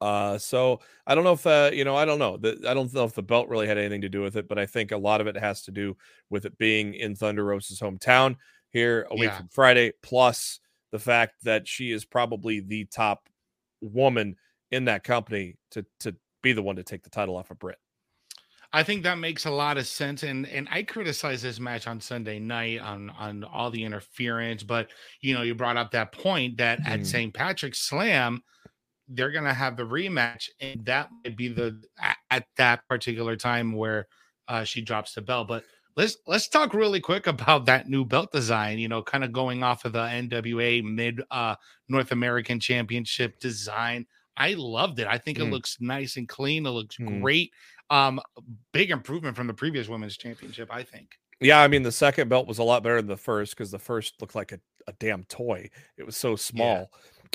Uh, 0.00 0.36
so 0.36 0.80
I 1.06 1.14
don't 1.14 1.24
know 1.24 1.32
if 1.32 1.46
uh, 1.46 1.70
you 1.72 1.84
know, 1.84 1.96
I 1.96 2.04
don't 2.04 2.18
know. 2.18 2.36
The, 2.36 2.60
I 2.68 2.74
don't 2.74 2.92
know 2.92 3.04
if 3.04 3.14
the 3.14 3.22
belt 3.22 3.48
really 3.48 3.66
had 3.66 3.78
anything 3.78 4.02
to 4.02 4.08
do 4.08 4.20
with 4.22 4.36
it, 4.36 4.48
but 4.48 4.58
I 4.58 4.66
think 4.66 4.92
a 4.92 4.96
lot 4.98 5.20
of 5.20 5.26
it 5.26 5.36
has 5.36 5.62
to 5.62 5.70
do 5.70 5.96
with 6.30 6.44
it 6.44 6.58
being 6.58 6.94
in 6.94 7.14
Thunder 7.14 7.44
Rosa's 7.44 7.80
hometown 7.80 8.36
here 8.70 9.06
a 9.10 9.16
week 9.16 9.30
Yeah. 9.30 9.38
from 9.38 9.48
Friday, 9.48 9.92
plus 10.02 10.60
the 10.90 10.98
fact 10.98 11.44
that 11.44 11.66
she 11.68 11.90
is 11.92 12.04
probably 12.04 12.60
the 12.60 12.84
top 12.86 13.28
woman 13.80 14.36
in 14.72 14.84
that 14.86 15.04
company 15.04 15.56
to 15.70 15.86
to 16.00 16.16
be 16.44 16.52
the 16.52 16.62
one 16.62 16.76
to 16.76 16.84
take 16.84 17.02
the 17.02 17.10
title 17.10 17.36
off 17.36 17.50
of 17.50 17.58
Britt. 17.58 17.78
I 18.72 18.82
think 18.82 19.04
that 19.04 19.18
makes 19.18 19.44
a 19.46 19.50
lot 19.52 19.78
of 19.78 19.86
sense, 19.86 20.24
and 20.24 20.46
and 20.48 20.68
I 20.70 20.82
criticized 20.82 21.44
this 21.44 21.60
match 21.60 21.86
on 21.86 22.00
Sunday 22.00 22.40
night 22.40 22.80
on 22.80 23.10
on 23.10 23.44
all 23.44 23.70
the 23.70 23.84
interference, 23.84 24.62
but 24.64 24.90
you 25.20 25.34
know 25.34 25.42
you 25.42 25.54
brought 25.54 25.76
up 25.76 25.92
that 25.92 26.12
point 26.12 26.58
that 26.58 26.80
Mhm. 26.80 26.86
at 26.88 27.06
St. 27.06 27.34
Patrick's 27.34 27.80
Slam 27.80 28.42
they're 29.08 29.30
gonna 29.32 29.54
have 29.54 29.76
the 29.76 29.82
rematch, 29.84 30.48
and 30.60 30.84
that 30.86 31.10
might 31.24 31.36
be 31.36 31.48
the 31.48 31.82
at, 32.00 32.16
at 32.30 32.46
that 32.56 32.88
particular 32.88 33.36
time 33.36 33.72
where 33.72 34.08
uh, 34.48 34.64
she 34.64 34.80
drops 34.82 35.14
the 35.14 35.22
belt. 35.22 35.48
But 35.48 35.64
let's 35.96 36.16
let's 36.26 36.48
talk 36.48 36.74
really 36.74 37.00
quick 37.00 37.26
about 37.26 37.66
that 37.66 37.88
new 37.88 38.04
belt 38.04 38.32
design. 38.32 38.78
You 38.78 38.88
know, 38.88 39.02
kind 39.02 39.24
of 39.24 39.32
going 39.32 39.62
off 39.62 39.84
of 39.84 39.92
the 39.92 40.00
NWA 40.08 40.82
Mid 40.82 41.22
uh, 41.30 41.56
North 41.88 42.12
American 42.12 42.60
Championship 42.60 43.38
design. 43.40 44.06
I 44.36 44.54
loved 44.54 44.98
it. 44.98 45.06
I 45.06 45.18
think 45.18 45.38
it 45.38 45.42
Mm. 45.42 45.52
looks 45.52 45.76
nice 45.80 46.16
and 46.16 46.28
clean. 46.28 46.66
It 46.66 46.70
looks 46.70 46.96
Mm. 46.96 47.20
great. 47.20 47.52
Um, 47.90 48.20
big 48.72 48.90
improvement 48.90 49.36
from 49.36 49.46
the 49.46 49.54
previous 49.54 49.88
women's 49.88 50.16
championship, 50.16 50.68
I 50.72 50.82
think. 50.82 51.18
Yeah, 51.40 51.60
I 51.60 51.68
mean 51.68 51.82
the 51.82 51.92
second 51.92 52.28
belt 52.28 52.46
was 52.46 52.58
a 52.58 52.62
lot 52.62 52.82
better 52.82 52.96
than 52.96 53.06
the 53.08 53.16
first 53.16 53.52
because 53.52 53.70
the 53.70 53.78
first 53.78 54.20
looked 54.20 54.34
like 54.34 54.52
a, 54.52 54.60
a 54.86 54.92
damn 54.94 55.24
toy. 55.24 55.68
It 55.96 56.04
was 56.04 56.16
so 56.16 56.36
small. 56.36 56.90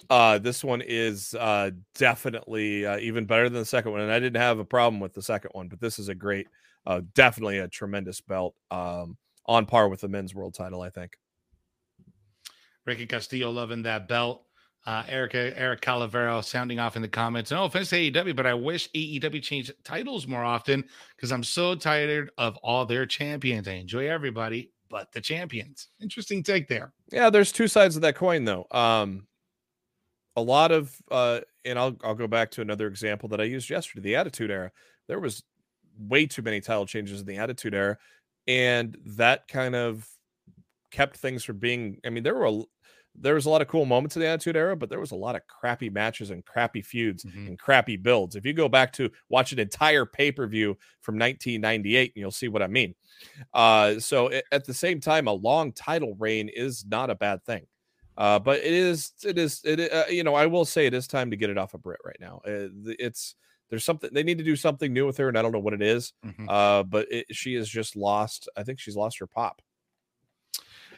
Uh, 0.10 0.40
this 0.40 0.64
one 0.64 0.82
is 0.82 1.36
uh, 1.36 1.72
definitely 1.96 2.86
uh, 2.86 2.98
even 3.00 3.26
better 3.26 3.50
than 3.50 3.60
the 3.60 3.66
second 3.66 3.92
one, 3.92 4.02
and 4.02 4.12
I 4.12 4.20
didn't 4.20 4.42
have 4.42 4.58
a 4.60 4.66
problem 4.66 5.00
with 5.00 5.14
the 5.14 5.22
second 5.22 5.52
one, 5.54 5.68
but 5.68 5.80
this 5.82 6.00
is 6.00 6.08
a 6.08 6.16
great, 6.16 6.48
uh, 6.86 7.02
definitely 7.14 7.60
a 7.60 7.68
tremendous 7.68 8.22
belt, 8.22 8.56
um, 8.72 9.18
on 9.46 9.66
par 9.66 9.90
with 9.90 10.02
the 10.02 10.08
men's 10.08 10.34
world 10.34 10.54
title. 10.54 10.82
I 10.82 10.90
think. 10.90 11.18
Ricky 12.86 13.06
Castillo 13.06 13.52
loving 13.52 13.84
that 13.84 14.08
belt. 14.08 14.46
Uh, 14.90 15.04
Erica 15.08 15.56
Eric 15.56 15.82
Calavero 15.82 16.44
sounding 16.44 16.80
off 16.80 16.96
in 16.96 17.04
the 17.04 17.08
comments. 17.08 17.52
No 17.52 17.66
offense 17.66 17.92
to 17.92 18.12
AEW, 18.12 18.36
but 18.36 18.48
I 18.48 18.56
wish 18.56 18.90
AEW 18.96 19.40
changed 19.40 19.72
titles 19.84 20.26
more 20.26 20.44
often 20.44 20.84
because 21.16 21.32
I'm 21.32 21.44
so 21.44 21.76
tired 21.76 22.32
of 22.40 22.58
all 22.64 22.88
their 22.88 23.06
champions. 23.06 23.68
I 23.68 23.74
enjoy 23.74 24.10
everybody, 24.10 24.72
but 24.90 25.12
the 25.12 25.22
champions. 25.22 25.90
Interesting 26.02 26.42
take 26.42 26.68
there. 26.68 26.92
Yeah, 27.12 27.30
there's 27.30 27.52
two 27.52 27.68
sides 27.68 27.98
of 27.98 28.02
that 28.02 28.16
coin 28.16 28.46
though. 28.46 28.66
Um 28.72 29.28
a 30.36 30.42
lot 30.42 30.72
of 30.72 30.96
uh 31.12 31.42
and 31.66 31.78
I'll 31.78 31.96
I'll 32.04 32.16
go 32.16 32.26
back 32.26 32.50
to 32.52 32.62
another 32.62 32.88
example 32.88 33.30
that 33.30 33.40
I 33.40 33.44
used 33.44 33.70
yesterday, 33.70 34.02
the 34.02 34.16
attitude 34.16 34.50
era. 34.50 34.72
There 35.08 35.20
was 35.20 35.44
way 36.00 36.26
too 36.26 36.42
many 36.42 36.62
title 36.62 36.88
changes 36.88 37.20
in 37.20 37.28
the 37.28 37.38
attitude 37.38 37.76
era 37.76 37.96
and 38.48 38.98
that 39.06 39.48
kind 39.48 39.76
of 39.76 40.10
kept 40.90 41.18
things 41.18 41.44
from 41.44 41.60
being 41.60 42.00
I 42.04 42.10
mean 42.10 42.24
there 42.24 42.34
were 42.34 42.48
a, 42.48 42.64
there 43.22 43.34
was 43.36 43.46
a 43.46 43.50
lot 43.50 43.62
of 43.62 43.68
cool 43.68 43.86
moments 43.86 44.16
in 44.16 44.22
the 44.22 44.28
attitude 44.28 44.56
era, 44.56 44.76
but 44.76 44.90
there 44.90 45.00
was 45.00 45.12
a 45.12 45.16
lot 45.16 45.36
of 45.36 45.42
crappy 45.48 45.90
matches 45.90 46.30
and 46.30 46.46
crappy 46.46 46.82
feuds 46.82 47.24
Mhm. 47.26 47.48
and 47.48 47.60
crappy 47.60 47.98
builds. 47.98 48.36
If 48.36 48.46
you 48.46 48.54
go 48.54 48.70
back 48.70 48.94
to 48.94 49.12
watch 49.30 49.52
an 49.52 49.60
entire 49.60 50.06
pay-per-view 50.06 50.78
from 51.02 51.18
1998, 51.18 52.14
you'll 52.16 52.32
see 52.32 52.48
what 52.48 52.62
I 52.62 52.68
mean. 52.68 52.96
Uh, 53.54 54.00
so 54.00 54.32
a- 54.32 54.42
at 54.54 54.66
the 54.66 54.74
same 54.74 55.00
time, 55.00 55.28
a 55.28 55.34
long 55.34 55.72
title 55.74 56.16
reign 56.16 56.50
is 56.50 56.86
not 56.86 57.10
a 57.10 57.16
bad 57.16 57.44
thing. 57.44 57.68
Uh, 58.18 58.38
but 58.40 58.60
it 58.60 58.74
is, 58.74 59.14
it 59.26 59.38
is, 59.38 59.62
it, 59.64 59.92
uh, 59.94 60.04
you 60.10 60.24
know, 60.24 60.36
I 60.36 60.46
will 60.46 60.66
say 60.66 60.86
it 60.86 60.94
is 60.94 61.08
time 61.08 61.32
to 61.32 61.38
get 61.38 61.50
it 61.50 61.58
off 61.58 61.74
of 61.74 61.82
Britt 61.82 62.00
right 62.04 62.18
now. 62.20 62.42
Uh, 62.46 62.68
it's, 63.00 63.36
there's 63.70 63.84
something 63.86 64.10
they 64.12 64.24
need 64.24 64.40
to 64.40 64.44
do 64.44 64.56
something 64.56 64.92
new 64.92 65.06
with 65.06 65.16
her, 65.18 65.30
and 65.30 65.38
I 65.38 65.42
don't 65.42 65.52
know 65.54 65.60
what 65.60 65.74
it 65.74 65.82
is. 65.82 66.12
Mhm. 66.26 66.46
Uh, 66.50 66.84
but 66.84 67.10
it, 67.12 67.28
she 67.32 67.54
has 67.54 67.70
just 67.70 67.96
lost. 67.96 68.50
I 68.58 68.64
think 68.64 68.80
she's 68.80 68.96
lost 68.98 69.20
her 69.20 69.28
pop. 69.28 69.62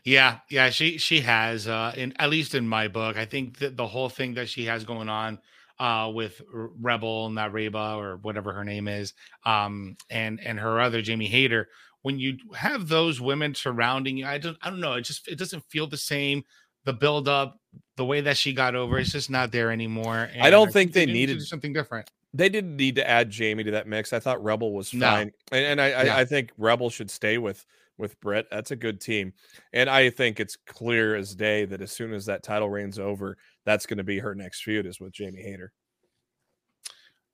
Yeah, 0.03 0.39
yeah, 0.49 0.69
she 0.71 0.97
she 0.97 1.21
has 1.21 1.67
uh 1.67 1.93
in 1.95 2.13
at 2.17 2.29
least 2.29 2.55
in 2.55 2.67
my 2.67 2.87
book. 2.87 3.17
I 3.17 3.25
think 3.25 3.59
that 3.59 3.77
the 3.77 3.87
whole 3.87 4.09
thing 4.09 4.33
that 4.35 4.49
she 4.49 4.65
has 4.65 4.83
going 4.83 5.09
on 5.09 5.39
uh 5.79 6.11
with 6.13 6.41
Rebel 6.51 7.31
Reba 7.31 7.95
or 7.97 8.17
whatever 8.17 8.51
her 8.53 8.63
name 8.63 8.87
is, 8.87 9.13
um 9.45 9.95
and 10.09 10.39
and 10.43 10.59
her 10.59 10.79
other 10.79 11.01
Jamie 11.01 11.27
Hayter, 11.27 11.69
when 12.01 12.17
you 12.17 12.37
have 12.55 12.87
those 12.87 13.21
women 13.21 13.53
surrounding 13.53 14.17
you, 14.17 14.25
I 14.25 14.39
don't 14.39 14.57
I 14.61 14.69
don't 14.71 14.79
know, 14.79 14.93
it 14.93 15.01
just 15.01 15.27
it 15.27 15.37
doesn't 15.37 15.63
feel 15.69 15.87
the 15.87 15.97
same. 15.97 16.43
The 16.83 16.93
build 16.93 17.27
up, 17.27 17.59
the 17.95 18.05
way 18.05 18.21
that 18.21 18.37
she 18.37 18.53
got 18.53 18.73
over, 18.73 18.97
it's 18.97 19.11
just 19.11 19.29
not 19.29 19.51
there 19.51 19.69
anymore. 19.71 20.29
I 20.41 20.49
don't 20.49 20.73
think 20.73 20.93
they 20.93 21.05
needed- 21.05 21.43
something 21.43 21.73
different. 21.73 22.09
They 22.33 22.49
didn't 22.49 22.75
need 22.77 22.95
to 22.95 23.07
add 23.07 23.29
Jamie 23.29 23.65
to 23.65 23.71
that 23.71 23.87
mix. 23.87 24.13
I 24.13 24.19
thought 24.19 24.41
Rebel 24.41 24.71
was 24.73 24.93
No. 24.93 25.05
fine, 25.05 25.31
and, 25.51 25.79
and 25.79 25.81
I, 25.81 25.91
I, 25.91 26.19
I 26.21 26.25
think 26.25 26.51
Rebel 26.57 26.89
should 26.89 27.11
stay 27.11 27.37
with 27.37 27.65
with 27.97 28.19
Britt. 28.19 28.47
That's 28.49 28.71
a 28.71 28.75
good 28.75 28.99
team, 29.01 29.34
and 29.73 29.89
I 29.89 30.10
think 30.10 30.39
it's 30.39 30.56
clear 30.56 31.15
as 31.15 31.36
day 31.36 31.65
that 31.65 31.82
as 31.82 31.91
soon 31.91 32.13
as 32.13 32.25
that 32.25 32.43
title 32.43 32.69
reign's 32.69 32.99
over, 32.99 33.38
that's 33.65 33.86
going 33.86 33.97
to 33.97 34.04
be 34.04 34.19
her 34.19 34.36
next 34.36 34.63
feud 34.63 34.86
is 34.86 34.99
with 34.99 35.13
Jamie 35.13 35.41
Hayter. 35.41 35.71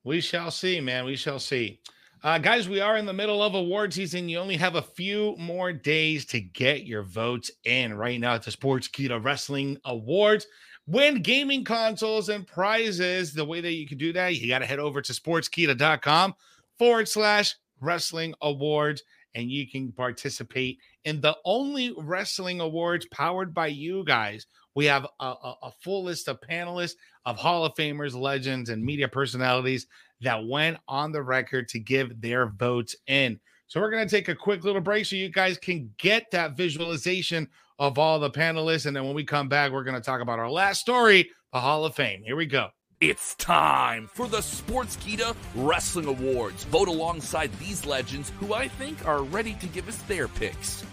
We 0.03 0.21
shall 0.21 0.51
see, 0.51 0.79
man. 0.79 1.05
We 1.05 1.15
shall 1.15 1.39
see. 1.39 1.81
Uh, 2.23 2.39
guys, 2.39 2.67
we 2.67 2.79
are 2.79 2.97
in 2.97 3.05
the 3.05 3.13
middle 3.13 3.43
of 3.43 3.53
award 3.53 3.93
season. 3.93 4.27
You 4.27 4.39
only 4.39 4.57
have 4.57 4.75
a 4.75 4.81
few 4.81 5.35
more 5.37 5.71
days 5.71 6.25
to 6.27 6.39
get 6.39 6.85
your 6.85 7.03
votes 7.03 7.51
in 7.63 7.93
right 7.93 8.19
now 8.19 8.33
at 8.33 8.43
the 8.43 8.51
Sportskeeda 8.51 9.23
Wrestling 9.23 9.77
Awards. 9.85 10.47
Win 10.87 11.21
gaming 11.21 11.63
consoles 11.63 12.29
and 12.29 12.47
prizes. 12.47 13.33
The 13.33 13.45
way 13.45 13.61
that 13.61 13.73
you 13.73 13.85
can 13.85 13.97
do 13.97 14.13
that, 14.13 14.35
you 14.35 14.47
got 14.47 14.59
to 14.59 14.65
head 14.65 14.79
over 14.79 15.01
to 15.01 15.13
sportskeeda.com 15.13 16.33
forward 16.79 17.07
slash 17.07 17.55
wrestling 17.81 18.33
awards 18.41 19.03
and 19.37 19.51
you 19.51 19.69
can 19.69 19.91
participate 19.91 20.79
in 21.05 21.21
the 21.21 21.37
only 21.45 21.93
wrestling 21.95 22.59
awards 22.59 23.05
powered 23.11 23.53
by 23.53 23.67
you 23.67 24.03
guys. 24.03 24.47
We 24.73 24.85
have 24.85 25.05
a, 25.19 25.25
a, 25.25 25.53
a 25.61 25.71
full 25.83 26.03
list 26.03 26.27
of 26.27 26.39
panelists, 26.41 26.95
of 27.23 27.37
Hall 27.37 27.63
of 27.63 27.75
Famers, 27.75 28.19
legends, 28.19 28.69
and 28.69 28.83
media 28.83 29.07
personalities 29.07 29.85
that 30.21 30.47
went 30.47 30.77
on 30.87 31.11
the 31.11 31.21
record 31.21 31.67
to 31.69 31.79
give 31.79 32.19
their 32.19 32.47
votes 32.47 32.95
in. 33.05 33.39
So 33.67 33.79
we're 33.79 33.91
going 33.91 34.07
to 34.07 34.15
take 34.15 34.27
a 34.27 34.35
quick 34.35 34.63
little 34.63 34.81
break 34.81 35.05
so 35.05 35.15
you 35.15 35.29
guys 35.29 35.59
can 35.59 35.91
get 35.99 36.31
that 36.31 36.57
visualization 36.57 37.47
of 37.77 37.99
all 37.99 38.19
the 38.19 38.31
panelists. 38.31 38.87
And 38.87 38.95
then 38.95 39.05
when 39.05 39.15
we 39.15 39.23
come 39.23 39.49
back, 39.49 39.71
we're 39.71 39.83
going 39.83 39.93
to 39.93 40.01
talk 40.01 40.21
about 40.21 40.39
our 40.39 40.49
last 40.49 40.81
story, 40.81 41.29
the 41.53 41.59
Hall 41.59 41.85
of 41.85 41.93
Fame. 41.93 42.23
Here 42.23 42.35
we 42.35 42.47
go. 42.47 42.69
It's 42.99 43.35
time 43.35 44.09
for 44.11 44.27
the 44.27 44.39
Sportskeeda 44.39 45.35
Wrestling 45.53 46.07
Awards. 46.07 46.63
Vote 46.63 46.87
alongside 46.87 47.53
these 47.59 47.85
legends 47.85 48.31
who 48.39 48.55
I 48.55 48.67
think 48.67 49.07
are 49.07 49.21
ready 49.21 49.53
to 49.61 49.67
give 49.67 49.87
us 49.87 49.97
their 50.07 50.27
picks. 50.27 50.83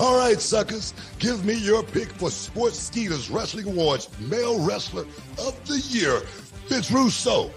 All 0.00 0.18
right, 0.18 0.40
suckers, 0.40 0.92
give 1.20 1.44
me 1.44 1.54
your 1.54 1.84
pick 1.84 2.08
for 2.08 2.30
Sportskeeda's 2.30 3.30
Wrestling 3.30 3.68
Awards 3.68 4.08
Male 4.18 4.58
Wrestler 4.66 5.04
of 5.38 5.68
the 5.68 5.78
Year. 5.86 6.22
Vince 6.66 6.90
Russo, 6.90 7.52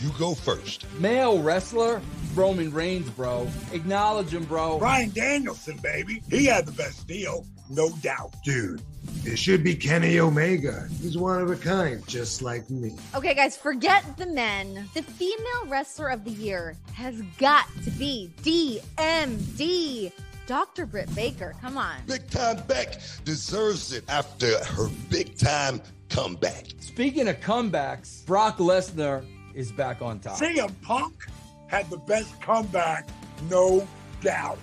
you 0.00 0.10
go 0.18 0.34
first. 0.34 0.86
Male 0.98 1.42
wrestler, 1.42 2.00
Roman 2.34 2.72
Reigns, 2.72 3.10
bro. 3.10 3.46
Acknowledge 3.72 4.32
him, 4.32 4.44
bro. 4.44 4.78
Bryan 4.78 5.10
Danielson, 5.10 5.76
baby. 5.82 6.22
He 6.30 6.46
had 6.46 6.64
the 6.64 6.72
best 6.72 7.06
deal, 7.06 7.44
no 7.72 7.90
doubt. 8.02 8.34
Dude, 8.44 8.82
it 9.24 9.38
should 9.38 9.64
be 9.64 9.74
Kenny 9.74 10.18
Omega. 10.18 10.88
He's 11.00 11.16
one 11.16 11.40
of 11.40 11.50
a 11.50 11.56
kind, 11.56 12.06
just 12.06 12.42
like 12.42 12.68
me. 12.70 12.96
Okay, 13.14 13.34
guys, 13.34 13.56
forget 13.56 14.04
the 14.16 14.26
men. 14.26 14.88
The 14.94 15.02
female 15.02 15.66
wrestler 15.66 16.08
of 16.08 16.24
the 16.24 16.30
year 16.30 16.76
has 16.94 17.20
got 17.38 17.66
to 17.84 17.90
be 17.90 18.32
DMD. 18.42 20.12
Dr. 20.46 20.86
Britt 20.86 21.14
Baker, 21.14 21.54
come 21.60 21.78
on. 21.78 21.96
Big 22.06 22.28
Time 22.30 22.62
Beck 22.66 23.00
deserves 23.24 23.92
it 23.92 24.04
after 24.08 24.62
her 24.64 24.88
big 25.08 25.38
time 25.38 25.80
comeback. 26.08 26.66
Speaking 26.80 27.28
of 27.28 27.40
comebacks, 27.40 28.26
Brock 28.26 28.58
Lesnar 28.58 29.24
is 29.54 29.72
back 29.72 30.02
on 30.02 30.18
top. 30.18 30.38
CM 30.38 30.74
Punk 30.82 31.14
had 31.68 31.88
the 31.90 31.96
best 31.96 32.40
comeback, 32.40 33.08
no 33.48 33.86
doubt. 34.20 34.58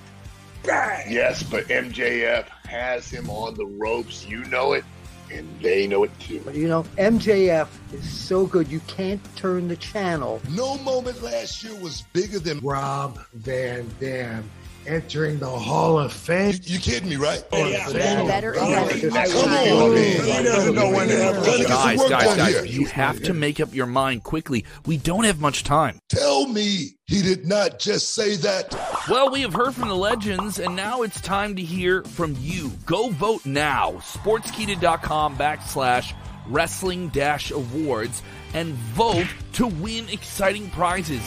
Bang! 0.64 1.12
Yes, 1.12 1.41
but 1.41 1.66
MJF 1.70 2.45
has 2.70 3.09
him 3.09 3.30
on 3.30 3.55
the 3.55 3.65
ropes. 3.65 4.26
You 4.28 4.43
know 4.45 4.74
it, 4.74 4.86
and 5.32 5.47
they 5.61 5.88
know 5.88 6.03
it 6.03 6.20
too. 6.20 6.41
But 6.45 6.55
you 6.55 6.67
know, 6.67 6.84
MJF 6.97 7.67
is 7.93 8.09
so 8.09 8.45
good, 8.45 8.67
you 8.67 8.80
can't 8.82 9.22
turn 9.36 9.67
the 9.67 9.76
channel. 9.76 10.41
No 10.49 10.78
moment 10.80 11.22
last 11.22 11.63
year 11.63 11.76
was 11.76 12.03
bigger 12.13 12.39
than 12.39 12.59
Rob 12.59 13.20
Van 13.34 13.89
Dam 13.99 14.49
entering 14.89 15.39
the 15.39 15.47
Hall 15.47 15.99
of 15.99 16.11
Fame. 16.11 16.55
You, 16.63 16.73
you 16.75 16.79
kidding 16.79 17.09
me, 17.09 17.15
right? 17.15 17.43
Yeah. 17.53 17.91
Getting 17.91 18.27
better 18.27 18.57
and 18.57 18.89
better. 19.13 19.33
Come 19.33 19.53
on, 19.53 19.93
man. 19.93 20.23
He 20.23 20.43
doesn't 20.43 20.75
know 20.75 20.91
when 20.91 21.07
to 21.07 21.17
have 21.17 21.45
get 21.45 21.67
some 21.67 21.67
Guys, 21.67 22.09
guys, 22.09 22.35
guys, 22.35 22.53
here. 22.55 22.65
you 22.65 22.85
have 22.87 23.21
to 23.23 23.33
make 23.33 23.59
up 23.59 23.73
your 23.73 23.85
mind 23.85 24.23
quickly. 24.23 24.65
We 24.85 24.97
don't 24.97 25.23
have 25.25 25.39
much 25.39 25.63
time. 25.63 25.99
Tell 26.09 26.47
me 26.47 26.89
he 27.07 27.21
did 27.21 27.45
not 27.45 27.79
just 27.79 28.15
say 28.15 28.35
that. 28.37 28.73
Well, 29.09 29.29
we 29.31 29.41
have 29.41 29.53
heard 29.53 29.75
from 29.75 29.89
the 29.89 29.95
legends, 29.95 30.59
and 30.59 30.75
now 30.75 31.03
it's 31.03 31.21
time 31.21 31.55
to 31.55 31.61
hear 31.61 32.03
from 32.03 32.35
you. 32.39 32.71
Go 32.85 33.09
vote 33.09 33.45
now. 33.45 33.91
Sportskeeda.com 33.93 35.37
backslash 35.37 36.13
wrestling 36.47 37.09
dash 37.09 37.51
awards 37.51 38.23
and 38.53 38.73
vote 38.73 39.27
to 39.53 39.67
win 39.67 40.09
exciting 40.09 40.69
prizes. 40.71 41.21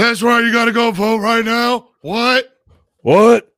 That's 0.00 0.22
right. 0.22 0.42
You 0.42 0.50
got 0.50 0.64
to 0.64 0.72
go 0.72 0.90
vote 0.92 1.18
right 1.18 1.44
now. 1.44 1.88
What? 2.00 2.48
What? 3.02 3.52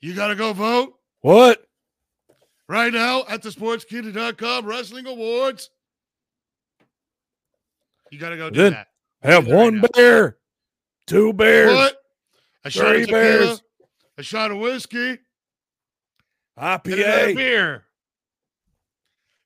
You 0.00 0.14
got 0.14 0.28
to 0.28 0.36
go 0.36 0.52
vote 0.52 0.94
What? 1.22 1.66
right 2.68 2.92
now 2.92 3.24
at 3.28 3.42
the 3.42 3.48
sportskeeda.com 3.50 4.66
wrestling 4.66 5.06
awards. 5.06 5.70
You 8.12 8.18
got 8.20 8.28
to 8.30 8.36
go 8.36 8.50
do 8.50 8.60
Then 8.62 8.72
that. 8.72 8.86
Have 9.22 9.46
Do 9.46 9.52
right 9.52 9.56
one 9.64 9.80
now. 9.80 9.88
bear, 9.94 10.36
two 11.08 11.32
bears, 11.32 11.74
What? 11.74 11.96
A 12.64 12.70
shot 12.70 12.88
three 12.90 13.02
of 13.02 13.08
tequila, 13.08 13.20
bears, 13.22 13.62
a 14.18 14.22
shot 14.22 14.50
of 14.52 14.58
whiskey, 14.58 15.18
IPA. 16.58 17.34
beer. 17.34 17.84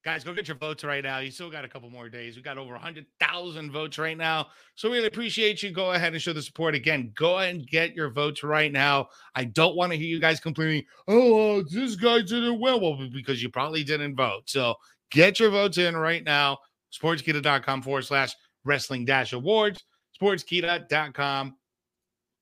Guys, 0.09 0.25
go 0.25 0.33
get 0.33 0.49
your 0.49 0.57
votes 0.57 0.85
right 0.85 1.05
now. 1.05 1.19
You 1.19 1.31
still 1.31 1.51
got 1.51 1.67
a 1.67 1.69
couple 1.69 1.91
more 1.91 2.09
days. 2.09 2.35
We 2.35 2.41
got 2.41 2.57
over 2.57 2.73
100,000 2.73 3.71
votes 3.71 3.99
right 3.99 4.17
now. 4.17 4.47
So, 4.75 4.89
we 4.89 4.97
really 4.97 5.09
appreciate 5.09 5.63
you. 5.63 5.71
Go 5.71 5.93
ahead 5.93 6.15
and 6.15 6.23
show 6.23 6.33
the 6.33 6.41
support 6.41 6.75
again. 6.75 7.13
Go 7.15 7.39
ahead 7.39 7.57
and 7.57 7.67
get 7.67 7.95
your 7.95 8.09
votes 8.09 8.43
right 8.43 8.73
now. 8.73 9.09
I 9.35 9.45
don't 9.45 9.77
want 9.77 9.93
to 9.93 9.99
hear 9.99 10.07
you 10.07 10.19
guys 10.19 10.41
complaining, 10.41 10.85
oh, 11.09 11.59
uh, 11.59 11.63
this 11.71 11.95
guy 11.95 12.23
didn't 12.23 12.59
win. 12.59 12.81
Well, 12.81 12.99
because 13.13 13.43
you 13.43 13.51
probably 13.51 13.85
didn't 13.85 14.17
vote. 14.17 14.45
So, 14.47 14.77
get 15.11 15.39
your 15.39 15.51
votes 15.51 15.77
in 15.77 15.95
right 15.95 16.25
now. 16.25 16.57
Sportskeeda.com 16.91 17.83
forward 17.83 18.07
slash 18.07 18.35
wrestling 18.65 19.05
dash 19.05 19.35
awards. 19.35 19.85
Sportskeeda.com 20.19 21.55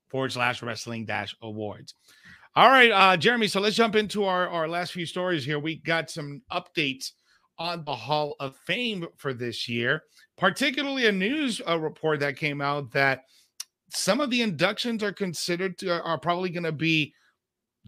forward 0.07 0.31
slash 0.31 0.63
wrestling 0.63 1.05
dash 1.05 1.35
awards. 1.43 1.95
All 2.55 2.69
right, 2.69 2.93
uh, 2.93 3.17
Jeremy. 3.17 3.49
So 3.49 3.61
let's 3.61 3.75
jump 3.75 3.97
into 3.97 4.25
our, 4.25 4.49
our 4.49 4.69
last 4.69 4.93
few 4.93 5.05
stories 5.05 5.45
here. 5.45 5.59
We 5.59 5.79
got 5.79 6.11
some 6.11 6.43
updates 6.53 7.11
on 7.59 7.85
the 7.85 7.95
Hall 7.95 8.37
of 8.41 8.57
Fame 8.57 9.07
for 9.17 9.33
this 9.33 9.69
year, 9.69 10.03
particularly 10.37 11.07
a 11.07 11.13
news 11.13 11.61
uh, 11.69 11.79
report 11.79 12.21
that 12.21 12.37
came 12.37 12.61
out 12.61 12.93
that 12.93 13.25
some 13.91 14.21
of 14.21 14.31
the 14.31 14.43
inductions 14.43 15.03
are 15.03 15.13
considered 15.13 15.79
to 15.79 16.03
are 16.03 16.19
probably 16.19 16.51
going 16.51 16.65
to 16.65 16.73
be 16.73 17.15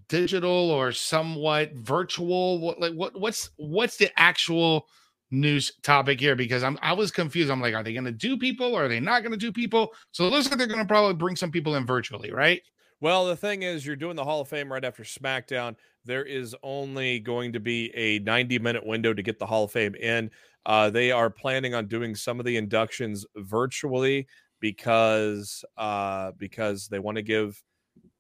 digital 0.09 0.71
or 0.71 0.93
somewhat 0.93 1.73
virtual. 1.75 2.61
What 2.61 2.81
like 2.81 2.95
what 2.95 3.19
what's 3.19 3.51
what's 3.57 3.97
the 3.97 4.11
actual 4.19 4.87
news 5.31 5.73
topic 5.83 6.21
here? 6.21 6.37
Because 6.37 6.63
I'm 6.63 6.79
I 6.83 6.93
was 6.93 7.11
confused. 7.11 7.51
I'm 7.51 7.61
like, 7.61 7.75
are 7.75 7.83
they 7.83 7.93
going 7.93 8.05
to 8.05 8.13
do 8.13 8.39
people 8.39 8.75
or 8.75 8.85
are 8.85 8.89
they 8.89 9.01
not 9.01 9.23
going 9.23 9.33
to 9.33 9.39
do 9.39 9.53
people? 9.53 9.93
So 10.13 10.27
it 10.27 10.31
looks 10.31 10.49
like 10.49 10.59
they're 10.59 10.67
going 10.67 10.81
to 10.81 10.87
probably 10.87 11.15
bring 11.15 11.37
some 11.37 11.51
people 11.51 11.75
in 11.77 11.87
virtually, 11.87 12.31
right? 12.31 12.63
Well, 13.01 13.27
the 13.27 13.37
thing 13.37 13.63
is, 13.63 13.87
you're 13.87 13.97
doing 13.97 14.17
the 14.17 14.25
Hall 14.25 14.41
of 14.41 14.49
Fame 14.49 14.73
right 14.73 14.85
after 14.85 15.05
SmackDown. 15.05 15.77
There 16.05 16.25
is 16.25 16.55
only 16.63 17.21
going 17.21 17.53
to 17.53 17.61
be 17.61 17.95
a 17.95 18.19
90 18.21 18.59
minute 18.59 18.85
window 18.85 19.15
to 19.15 19.23
get 19.23 19.39
the 19.39 19.47
Hall 19.47 19.65
of 19.65 19.73
Fame 19.73 19.95
in. 19.95 20.31
Uh, 20.67 20.91
they 20.91 21.13
are 21.13 21.31
planning 21.31 21.75
on 21.75 21.87
doing 21.87 22.15
some 22.15 22.41
of 22.41 22.47
the 22.47 22.57
inductions 22.57 23.25
virtually 23.37 24.27
because 24.61 25.65
uh, 25.77 26.33
because 26.39 26.89
they 26.89 26.99
want 26.99 27.17
to 27.17 27.23
give 27.23 27.63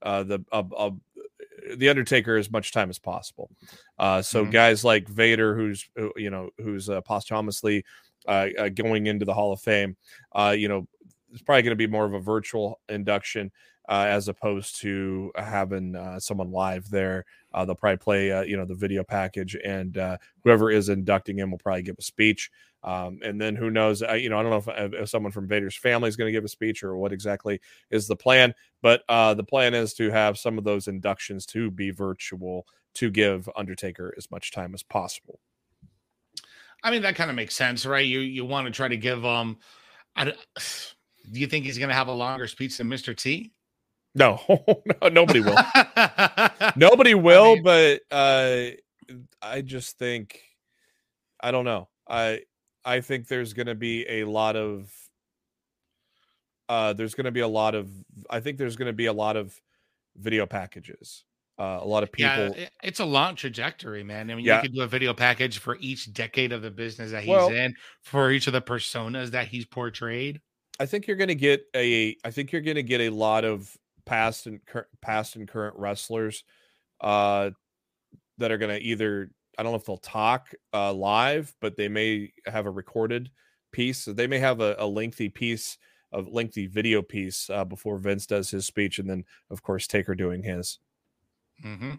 uh, 0.02 0.22
the 0.24 0.40
uh, 0.52 0.62
uh, 0.76 0.90
the 1.76 1.88
Undertaker 1.88 2.36
as 2.36 2.50
much 2.50 2.72
time 2.72 2.90
as 2.90 2.98
possible. 2.98 3.50
Uh, 3.98 4.22
so 4.22 4.44
Mhm. 4.44 4.52
guys 4.52 4.84
like 4.84 5.08
Vader, 5.08 5.54
who's 5.56 5.88
uh, 5.98 6.08
you 6.16 6.30
know 6.30 6.50
who's 6.58 6.88
uh, 6.88 7.00
posthumously 7.02 7.84
uh, 8.26 8.48
uh, 8.58 8.68
going 8.68 9.06
into 9.06 9.24
the 9.24 9.34
Hall 9.34 9.52
of 9.52 9.60
Fame, 9.60 9.96
uh, 10.32 10.54
you 10.56 10.68
know, 10.68 10.86
it's 11.32 11.42
probably 11.42 11.62
going 11.62 11.70
to 11.72 11.76
be 11.76 11.86
more 11.86 12.04
of 12.04 12.14
a 12.14 12.20
virtual 12.20 12.80
induction 12.88 13.50
uh, 13.88 14.04
as 14.08 14.28
opposed 14.28 14.80
to 14.80 15.32
having 15.36 15.96
uh, 15.96 16.20
someone 16.20 16.50
live 16.50 16.88
there. 16.90 17.24
Uh, 17.52 17.64
they'll 17.64 17.74
probably 17.74 17.96
play, 17.96 18.30
uh, 18.30 18.42
you 18.42 18.56
know, 18.56 18.66
the 18.66 18.74
video 18.74 19.02
package, 19.02 19.56
and 19.64 19.96
uh, 19.96 20.18
whoever 20.44 20.70
is 20.70 20.88
inducting 20.88 21.38
him 21.38 21.50
will 21.50 21.58
probably 21.58 21.82
give 21.82 21.96
a 21.98 22.02
speech. 22.02 22.50
Um, 22.84 23.18
and 23.24 23.40
then 23.40 23.56
who 23.56 23.70
knows? 23.70 24.02
I, 24.02 24.16
you 24.16 24.28
know, 24.28 24.38
I 24.38 24.42
don't 24.42 24.66
know 24.66 24.72
if, 24.72 24.92
if 24.94 25.08
someone 25.08 25.32
from 25.32 25.48
Vader's 25.48 25.76
family 25.76 26.08
is 26.08 26.16
going 26.16 26.28
to 26.28 26.32
give 26.32 26.44
a 26.44 26.48
speech 26.48 26.84
or 26.84 26.96
what 26.96 27.12
exactly 27.12 27.60
is 27.90 28.06
the 28.06 28.14
plan. 28.14 28.54
But 28.82 29.02
uh, 29.08 29.34
the 29.34 29.42
plan 29.42 29.74
is 29.74 29.94
to 29.94 30.10
have 30.10 30.38
some 30.38 30.58
of 30.58 30.64
those 30.64 30.86
inductions 30.86 31.46
to 31.46 31.70
be 31.70 31.90
virtual 31.90 32.66
to 32.94 33.10
give 33.10 33.48
Undertaker 33.56 34.14
as 34.16 34.30
much 34.30 34.52
time 34.52 34.74
as 34.74 34.82
possible. 34.82 35.40
I 36.82 36.90
mean, 36.90 37.02
that 37.02 37.16
kind 37.16 37.30
of 37.30 37.36
makes 37.36 37.56
sense, 37.56 37.84
right? 37.84 38.06
You 38.06 38.20
you 38.20 38.44
want 38.44 38.66
to 38.66 38.72
try 38.72 38.86
to 38.86 38.96
give 38.96 39.24
um 39.24 39.58
I 40.14 40.24
do 41.32 41.40
you 41.40 41.46
think 41.46 41.64
he's 41.64 41.78
going 41.78 41.88
to 41.88 41.94
have 41.94 42.08
a 42.08 42.12
longer 42.12 42.46
speech 42.46 42.78
than 42.78 42.88
Mr. 42.88 43.16
T? 43.16 43.52
No, 44.14 44.40
no 45.02 45.08
nobody 45.08 45.40
will. 45.40 45.56
Nobody 46.76 47.14
will, 47.14 47.54
mean- 47.54 47.62
but 47.62 48.00
uh, 48.10 48.70
I 49.42 49.60
just 49.62 49.98
think 49.98 50.40
I 51.40 51.50
don't 51.50 51.64
know. 51.64 51.88
I 52.08 52.40
I 52.84 53.00
think 53.00 53.28
there's 53.28 53.52
going 53.52 53.66
to 53.66 53.74
be 53.74 54.06
a 54.20 54.24
lot 54.24 54.56
of 54.56 54.90
uh, 56.68 56.92
there's 56.92 57.14
going 57.14 57.24
to 57.26 57.30
be 57.30 57.40
a 57.40 57.48
lot 57.48 57.74
of 57.74 57.90
I 58.28 58.40
think 58.40 58.58
there's 58.58 58.76
going 58.76 58.86
to 58.86 58.92
be 58.92 59.06
a 59.06 59.12
lot 59.12 59.36
of 59.36 59.58
video 60.16 60.46
packages. 60.46 61.24
Uh, 61.58 61.80
a 61.82 61.86
lot 61.86 62.04
of 62.04 62.12
people. 62.12 62.54
Yeah, 62.56 62.68
it's 62.84 63.00
a 63.00 63.04
long 63.04 63.34
trajectory, 63.34 64.04
man. 64.04 64.30
I 64.30 64.36
mean, 64.36 64.44
Yeah. 64.44 64.56
you 64.56 64.62
could 64.62 64.74
do 64.74 64.82
a 64.82 64.86
video 64.86 65.12
package 65.12 65.58
for 65.58 65.76
each 65.80 66.12
decade 66.12 66.52
of 66.52 66.62
the 66.62 66.70
business 66.70 67.10
that 67.10 67.22
he's 67.24 67.30
Well- 67.30 67.48
in, 67.50 67.74
for 68.02 68.30
each 68.30 68.46
of 68.46 68.52
the 68.52 68.62
personas 68.62 69.30
that 69.32 69.48
he's 69.48 69.64
portrayed. 69.64 70.40
I 70.78 70.86
think 70.86 71.08
you're 71.08 71.16
going 71.16 71.28
to 71.28 71.34
get 71.34 71.64
a. 71.74 72.16
I 72.24 72.30
think 72.30 72.52
you're 72.52 72.60
going 72.62 72.76
to 72.76 72.84
get 72.84 73.00
a 73.00 73.10
lot 73.10 73.44
of 73.44 73.76
past 74.08 74.46
and 74.46 74.64
cur- 74.66 74.88
past 75.00 75.36
and 75.36 75.46
current 75.46 75.76
wrestlers, 75.76 76.42
uh, 77.00 77.50
that 78.38 78.50
are 78.50 78.58
going 78.58 78.74
to 78.74 78.82
either. 78.82 79.30
I 79.58 79.62
don't 79.64 79.72
know 79.72 79.78
if 79.78 79.84
they'll 79.84 79.96
talk 79.96 80.54
uh, 80.72 80.92
live, 80.92 81.52
but 81.60 81.76
they 81.76 81.88
may 81.88 82.32
have 82.46 82.66
a 82.66 82.70
recorded 82.70 83.30
piece. 83.72 84.04
They 84.04 84.28
may 84.28 84.38
have 84.38 84.60
a, 84.60 84.76
a 84.78 84.86
lengthy 84.86 85.28
piece 85.28 85.78
of 86.12 86.28
lengthy 86.28 86.66
video 86.66 87.02
piece 87.02 87.50
uh, 87.50 87.64
before 87.64 87.98
Vince 87.98 88.26
does 88.26 88.50
his 88.50 88.66
speech, 88.66 88.98
and 88.98 89.10
then 89.10 89.24
of 89.50 89.62
course 89.62 89.86
Taker 89.86 90.14
doing 90.14 90.42
his. 90.42 90.78
hmm 91.60 91.94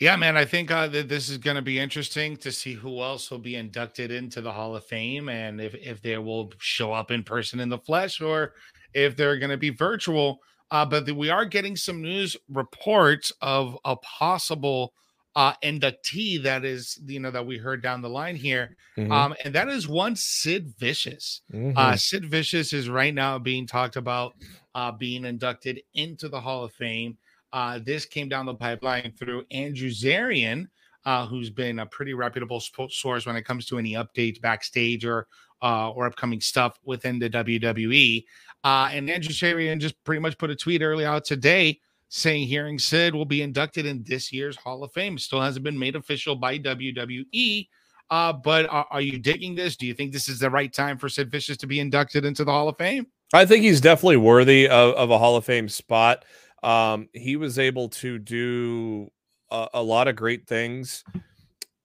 Yeah, 0.00 0.16
man. 0.16 0.36
I 0.36 0.44
think 0.44 0.70
uh, 0.70 0.86
that 0.88 1.08
this 1.08 1.28
is 1.28 1.38
going 1.38 1.56
to 1.56 1.62
be 1.62 1.78
interesting 1.78 2.36
to 2.38 2.52
see 2.52 2.74
who 2.74 3.00
else 3.02 3.30
will 3.30 3.38
be 3.38 3.56
inducted 3.56 4.10
into 4.10 4.40
the 4.40 4.52
Hall 4.52 4.76
of 4.76 4.84
Fame, 4.84 5.28
and 5.28 5.60
if 5.60 5.74
if 5.74 6.00
they 6.00 6.16
will 6.18 6.52
show 6.58 6.92
up 6.92 7.10
in 7.10 7.22
person 7.22 7.60
in 7.60 7.68
the 7.68 7.78
flesh, 7.78 8.20
or 8.20 8.54
if 8.94 9.16
they're 9.16 9.38
going 9.38 9.50
to 9.50 9.56
be 9.56 9.70
virtual. 9.70 10.40
Uh, 10.70 10.84
but 10.84 11.10
we 11.12 11.30
are 11.30 11.44
getting 11.44 11.76
some 11.76 12.02
news 12.02 12.36
reports 12.48 13.32
of 13.40 13.76
a 13.84 13.96
possible 13.96 14.92
uh, 15.36 15.52
inductee 15.64 16.40
that 16.40 16.64
is, 16.64 16.96
you 17.06 17.18
know, 17.18 17.30
that 17.30 17.44
we 17.44 17.58
heard 17.58 17.82
down 17.82 18.00
the 18.00 18.08
line 18.08 18.36
here, 18.36 18.76
Mhm. 18.96 19.10
um, 19.10 19.34
and 19.44 19.52
that 19.52 19.68
is 19.68 19.88
one 19.88 20.14
Sid 20.14 20.72
Vicious. 20.78 21.42
Mhm. 21.52 21.76
Uh, 21.76 21.96
Sid 21.96 22.24
Vicious 22.26 22.72
is 22.72 22.88
right 22.88 23.12
now 23.12 23.36
being 23.38 23.66
talked 23.66 23.96
about 23.96 24.34
uh, 24.76 24.90
being 24.92 25.24
inducted 25.24 25.80
into 25.94 26.28
the 26.28 26.40
Hall 26.40 26.62
of 26.64 26.72
Fame. 26.72 27.16
Uh, 27.52 27.78
this 27.80 28.04
came 28.06 28.28
down 28.28 28.46
the 28.46 28.54
pipeline 28.54 29.12
through 29.18 29.44
Andrew 29.52 29.88
Zarian, 29.90 30.66
uh, 31.04 31.26
who's 31.26 31.50
been 31.50 31.78
a 31.80 31.86
pretty 31.86 32.14
reputable 32.14 32.58
spo- 32.60 32.90
source 32.90 33.24
when 33.26 33.36
it 33.36 33.42
comes 33.44 33.66
to 33.66 33.78
any 33.78 33.92
updates 33.92 34.40
backstage 34.40 35.04
or 35.04 35.26
uh, 35.62 35.90
or 35.90 36.06
upcoming 36.06 36.40
stuff 36.40 36.78
within 36.84 37.18
the 37.18 37.30
WWE. 37.30 38.24
Uh, 38.64 38.88
and 38.90 39.08
Andrew 39.10 39.32
Zarian 39.32 39.78
just 39.78 40.02
pretty 40.04 40.20
much 40.20 40.38
put 40.38 40.50
a 40.50 40.56
tweet 40.56 40.82
early 40.82 41.04
out 41.04 41.24
today 41.24 41.78
saying 42.08 42.46
hearing 42.46 42.78
Sid 42.78 43.14
will 43.14 43.24
be 43.24 43.42
inducted 43.42 43.86
in 43.86 44.02
this 44.04 44.32
year's 44.32 44.56
Hall 44.56 44.82
of 44.82 44.92
Fame. 44.92 45.18
Still 45.18 45.40
hasn't 45.40 45.64
been 45.64 45.78
made 45.78 45.96
official 45.96 46.34
by 46.34 46.58
WWE. 46.58 47.68
Uh, 48.10 48.32
but 48.32 48.66
are, 48.70 48.86
are 48.90 49.00
you 49.00 49.18
digging 49.18 49.54
this? 49.54 49.76
Do 49.76 49.86
you 49.86 49.94
think 49.94 50.12
this 50.12 50.28
is 50.28 50.38
the 50.38 50.50
right 50.50 50.72
time 50.72 50.96
for 50.96 51.08
Sid 51.08 51.30
Vicious 51.30 51.56
to 51.58 51.66
be 51.66 51.80
inducted 51.80 52.24
into 52.24 52.44
the 52.44 52.52
Hall 52.52 52.68
of 52.68 52.76
Fame? 52.78 53.06
I 53.32 53.44
think 53.44 53.64
he's 53.64 53.80
definitely 53.80 54.18
worthy 54.18 54.68
of, 54.68 54.94
of 54.94 55.10
a 55.10 55.18
Hall 55.18 55.36
of 55.36 55.44
Fame 55.44 55.68
spot. 55.68 56.24
Um, 56.62 57.08
he 57.12 57.36
was 57.36 57.58
able 57.58 57.88
to 57.90 58.18
do 58.18 59.10
a, 59.50 59.68
a 59.74 59.82
lot 59.82 60.08
of 60.08 60.16
great 60.16 60.46
things 60.46 61.04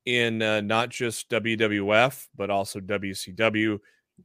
in 0.05 0.41
uh, 0.41 0.61
not 0.61 0.89
just 0.89 1.30
WWF 1.30 2.27
but 2.36 2.49
also 2.49 2.80
WCW, 2.80 3.80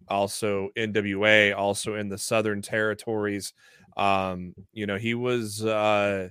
also 0.09 0.70
NWA, 0.76 1.57
also 1.57 1.95
in 1.95 2.09
the 2.09 2.18
Southern 2.18 2.62
Territories. 2.62 3.53
Um, 3.97 4.55
you 4.72 4.86
know, 4.86 4.97
he 4.97 5.14
was 5.14 5.64
uh, 5.64 6.28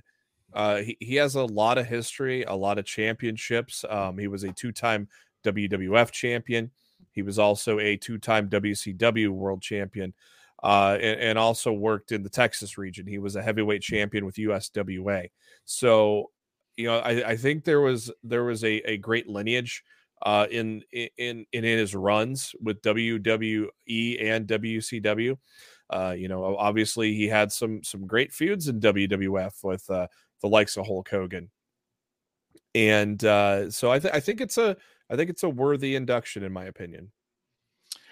uh, 0.52 0.76
he, 0.76 0.96
he 1.00 1.14
has 1.16 1.34
a 1.34 1.44
lot 1.44 1.78
of 1.78 1.86
history, 1.86 2.44
a 2.44 2.54
lot 2.54 2.78
of 2.78 2.84
championships. 2.84 3.84
Um, 3.88 4.18
he 4.18 4.28
was 4.28 4.44
a 4.44 4.52
two-time 4.52 5.08
WWF 5.44 6.10
champion. 6.12 6.70
He 7.12 7.22
was 7.22 7.38
also 7.38 7.78
a 7.78 7.96
two-time 7.96 8.48
WCW 8.48 9.30
world 9.30 9.62
champion, 9.62 10.14
uh, 10.62 10.96
and, 11.00 11.20
and 11.20 11.38
also 11.38 11.72
worked 11.72 12.12
in 12.12 12.22
the 12.22 12.28
Texas 12.28 12.78
region. 12.78 13.06
He 13.06 13.18
was 13.18 13.36
a 13.36 13.42
heavyweight 13.42 13.82
champion 13.82 14.24
with 14.24 14.36
USWA. 14.36 15.30
So, 15.64 16.30
you 16.76 16.86
know, 16.86 16.98
I, 16.98 17.30
I 17.30 17.36
think 17.36 17.64
there 17.64 17.80
was 17.80 18.10
there 18.22 18.44
was 18.44 18.64
a, 18.64 18.78
a 18.88 18.96
great 18.96 19.28
lineage 19.28 19.82
uh, 20.24 20.46
in 20.50 20.82
in 21.18 21.44
in 21.52 21.64
his 21.64 21.94
runs 21.94 22.54
with 22.60 22.80
WWE 22.82 23.68
and 24.20 24.46
WCW. 24.46 25.36
Uh, 25.90 26.14
you 26.16 26.28
know, 26.28 26.56
obviously 26.56 27.14
he 27.14 27.28
had 27.28 27.52
some 27.52 27.82
some 27.82 28.06
great 28.06 28.32
feuds 28.32 28.68
in 28.68 28.80
WWF 28.80 29.62
with 29.62 29.88
uh, 29.90 30.06
the 30.40 30.48
likes 30.48 30.76
of 30.76 30.86
Hulk 30.86 31.08
Hogan, 31.08 31.50
and 32.74 33.22
uh, 33.24 33.70
so 33.70 33.92
I 33.92 34.00
think 34.00 34.14
I 34.14 34.20
think 34.20 34.40
it's 34.40 34.56
a 34.56 34.76
I 35.10 35.16
think 35.16 35.28
it's 35.28 35.42
a 35.42 35.48
worthy 35.48 35.94
induction 35.94 36.42
in 36.42 36.52
my 36.52 36.64
opinion. 36.64 37.12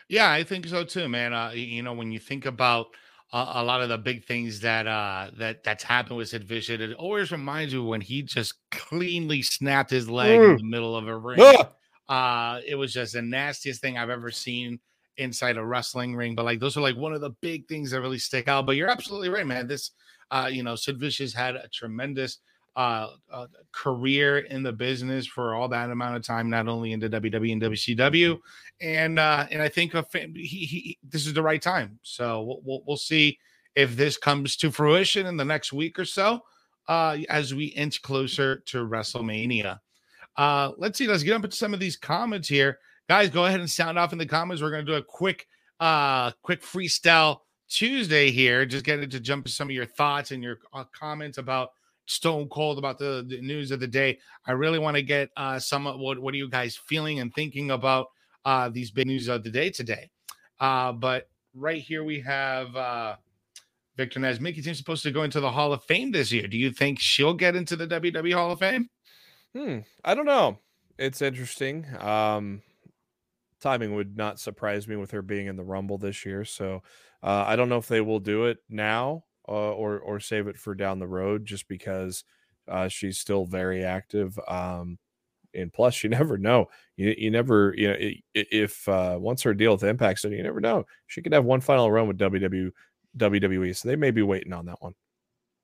Yeah, 0.09 0.31
I 0.31 0.45
think 0.45 0.67
so 0.67 0.85
too, 0.85 1.09
man. 1.09 1.33
Uh, 1.33 1.53
you 1.55 1.83
know, 1.83 1.95
when 1.95 2.13
you 2.13 2.19
think 2.19 2.45
about 2.45 2.89
uh, 3.33 3.53
a 3.55 3.65
lot 3.65 3.81
of 3.81 3.89
the 3.89 3.97
big 3.97 4.27
things 4.27 4.61
that 4.61 4.87
uh 4.87 5.31
that 5.39 5.65
that's 5.65 5.83
happened 5.83 6.19
with 6.19 6.29
Sid 6.29 6.45
Vicious, 6.45 6.79
it 6.79 6.93
always 6.93 7.33
reminds 7.33 7.73
you 7.73 7.83
when 7.83 8.03
he 8.03 8.23
just 8.23 8.55
cleanly 8.71 9.41
snapped 9.41 9.91
his 9.91 10.11
leg 10.11 10.39
mm. 10.39 10.51
in 10.51 10.57
the 10.59 10.65
middle 10.65 10.95
of 10.95 11.09
a 11.09 11.17
ring. 11.17 11.41
Ah! 11.41 11.71
Uh, 12.09 12.61
it 12.67 12.75
was 12.75 12.93
just 12.93 13.15
the 13.15 13.23
nastiest 13.23 13.81
thing 13.81 13.97
I've 13.97 14.11
ever 14.11 14.31
seen 14.31 14.81
inside 15.17 15.57
a 15.57 15.65
wrestling 15.65 16.17
ring. 16.17 16.35
But 16.35 16.45
like 16.45 16.61
those 16.61 16.77
are 16.77 16.81
like 16.81 16.97
one 16.97 17.13
of 17.13 17.21
the 17.21 17.31
big 17.41 17.67
things 17.69 17.91
that 17.91 18.01
really 18.01 18.19
stick 18.19 18.49
out. 18.49 18.67
But 18.67 18.77
you're 18.77 18.91
absolutely 18.91 19.29
right, 19.29 19.47
man. 19.47 19.67
This, 19.67 19.93
uh, 20.31 20.49
you 20.51 20.63
know, 20.63 20.77
Sid 20.77 20.99
Vicious 20.99 21.35
had 21.35 21.57
a 21.57 21.69
tremendous 21.69 22.39
uh, 22.77 23.09
uh, 23.31 23.47
career 23.73 24.39
in 24.39 24.63
the 24.63 24.73
business 24.73 25.27
for 25.27 25.55
all 25.55 25.69
that 25.69 25.91
amount 25.91 26.17
of 26.17 26.23
time, 26.23 26.49
not 26.49 26.69
only 26.69 26.93
in 26.93 27.01
the 27.01 27.09
WWE 27.09 27.53
and 27.53 27.63
WCW, 27.63 28.39
and 28.81 29.19
uh, 29.19 29.47
and 29.51 29.61
I 29.61 29.69
think 29.69 29.95
a 29.95 30.03
fan, 30.03 30.35
he, 30.35 30.65
he 30.65 30.99
this 31.07 31.27
is 31.27 31.35
the 31.35 31.43
right 31.43 31.61
time. 31.61 31.99
So 32.03 32.43
we'll, 32.43 32.61
we'll, 32.65 32.83
we'll 32.87 32.97
see 32.97 33.39
if 33.75 33.97
this 33.97 34.17
comes 34.17 34.57
to 34.57 34.71
fruition 34.71 35.27
in 35.27 35.37
the 35.37 35.45
next 35.45 35.73
week 35.73 35.99
or 35.99 36.05
so, 36.05 36.41
uh, 36.89 37.19
as 37.29 37.55
we 37.55 37.67
inch 37.67 38.01
closer 38.03 38.57
to 38.67 38.79
WrestleMania. 38.79 39.79
Uh, 40.37 40.73
let's 40.79 40.99
see. 40.99 41.07
Let's 41.07 41.23
get 41.23 41.35
up 41.35 41.45
into 41.45 41.57
some 41.57 41.75
of 41.75 41.81
these 41.81 41.97
comments 41.97 42.49
here, 42.49 42.79
guys. 43.09 43.31
Go 43.31 43.47
ahead 43.47 43.61
and 43.61 43.71
sound 43.71 43.99
off 43.99 44.13
in 44.13 44.19
the 44.19 44.27
comments. 44.27 44.63
We're 44.63 44.71
going 44.71 44.87
to 44.87 44.93
do 44.93 44.99
a 44.99 45.03
quick, 45.03 45.47
uh, 45.81 46.33
quick 46.43 46.63
freestyle 46.63 47.41
Tuesday 47.69 48.31
here. 48.31 48.65
Just 48.67 48.85
getting 48.85 49.09
to 49.09 49.21
jump 49.21 49.47
to 49.47 49.53
some 49.53 49.69
of 49.69 49.75
your 49.75 49.87
thoughts 49.87 50.31
and 50.31 50.43
your 50.43 50.59
uh, 50.73 50.85
comments 50.93 51.39
about 51.39 51.71
Stone 52.07 52.49
Cold 52.49 52.79
about 52.79 52.99
the, 52.99 53.25
the, 53.29 53.41
news 53.41 53.71
of 53.71 53.81
the 53.81 53.87
day. 53.87 54.19
I 54.47 54.53
really 54.53 54.79
want 54.79 54.97
to 54.97 55.03
get 55.03 55.31
uh, 55.37 55.59
some 55.59 55.85
what 55.85 56.19
what 56.19 56.35
are 56.35 56.37
you 56.37 56.49
guys 56.49 56.77
feeling 56.77 57.21
and 57.21 57.33
thinking 57.35 57.71
about 57.71 58.07
uh, 58.45 58.69
these 58.69 58.91
big 58.91 59.07
news 59.07 59.29
of 59.29 59.45
the 59.45 59.51
day 59.51 59.71
today. 59.71 60.11
Uh, 60.61 60.93
but 60.93 61.29
right 61.55 61.81
here 61.81 62.05
we 62.05 62.21
have 62.21 62.75
uh, 62.77 63.17
Victor 63.97 64.21
Nez. 64.21 64.41
Mickie 64.41 64.63
James 64.63 64.79
supposed 64.79 65.03
to 65.05 65.11
go 65.11 65.23
into 65.23 65.41
the 65.41 65.51
Hall 65.51 65.73
of 65.73 65.85
Fame 65.85 66.11
this 66.11 66.33
year. 66.33 66.47
Do 66.47 66.59
you 66.59 66.71
think 66.71 66.99
she'll 66.99 67.35
get 67.35 67.57
into 67.57 67.77
the 67.77 67.87
WWE 67.87 68.35
Hall 68.35 68.53
of 68.53 68.59
Fame? 68.59 68.89
Hmm. 69.55 69.81
I 70.05 70.15
don't 70.15 70.27
know. 70.27 70.59
It's 70.99 71.23
interesting. 71.23 71.87
Um, 71.99 72.63
timing 73.61 73.95
would 73.95 74.17
not 74.17 74.41
surprise 74.41 74.89
me 74.89 74.97
with 74.97 75.11
her 75.13 75.23
being 75.23 75.47
in 75.47 75.57
the 75.57 75.65
Rumble 75.65 75.99
this 75.99 76.25
year. 76.25 76.45
So 76.45 76.83
uh, 77.23 77.45
I 77.47 77.57
don't 77.57 77.69
know 77.69 77.79
if 77.79 77.89
they 77.89 78.01
will 78.01 78.21
do 78.21 78.47
it 78.47 78.59
now 78.69 79.25
uh, 79.49 79.53
or 79.53 79.99
or 79.99 80.21
save 80.21 80.47
it 80.49 80.59
for 80.59 80.75
down 80.75 80.99
the 80.99 81.07
road, 81.07 81.45
just 81.45 81.69
because 81.69 82.25
uh, 82.69 82.89
she's 82.89 83.19
still 83.19 83.45
very 83.45 83.85
active. 83.85 84.39
Um, 84.49 84.99
and 85.55 85.73
plus, 85.73 86.03
you 86.03 86.11
never 86.11 86.39
know. 86.39 86.67
You 86.97 87.15
you 87.17 87.31
never 87.31 87.75
you 87.77 87.89
know 87.89 88.11
if 88.35 88.89
uh, 88.89 89.17
once 89.21 89.43
her 89.43 89.55
deal 89.55 89.73
with 89.73 89.85
Impact, 89.85 90.21
so 90.21 90.29
you 90.29 90.43
never 90.43 90.61
know. 90.61 90.87
She 91.07 91.23
could 91.23 91.33
have 91.33 91.45
one 91.45 91.61
final 91.61 91.91
run 91.91 92.09
with 92.09 92.19
WWE. 92.19 92.71
WWE, 93.17 93.77
so 93.77 93.89
they 93.89 93.97
may 93.97 94.11
be 94.11 94.23
waiting 94.23 94.55
on 94.55 94.65
that 94.67 94.81
one. 94.81 94.95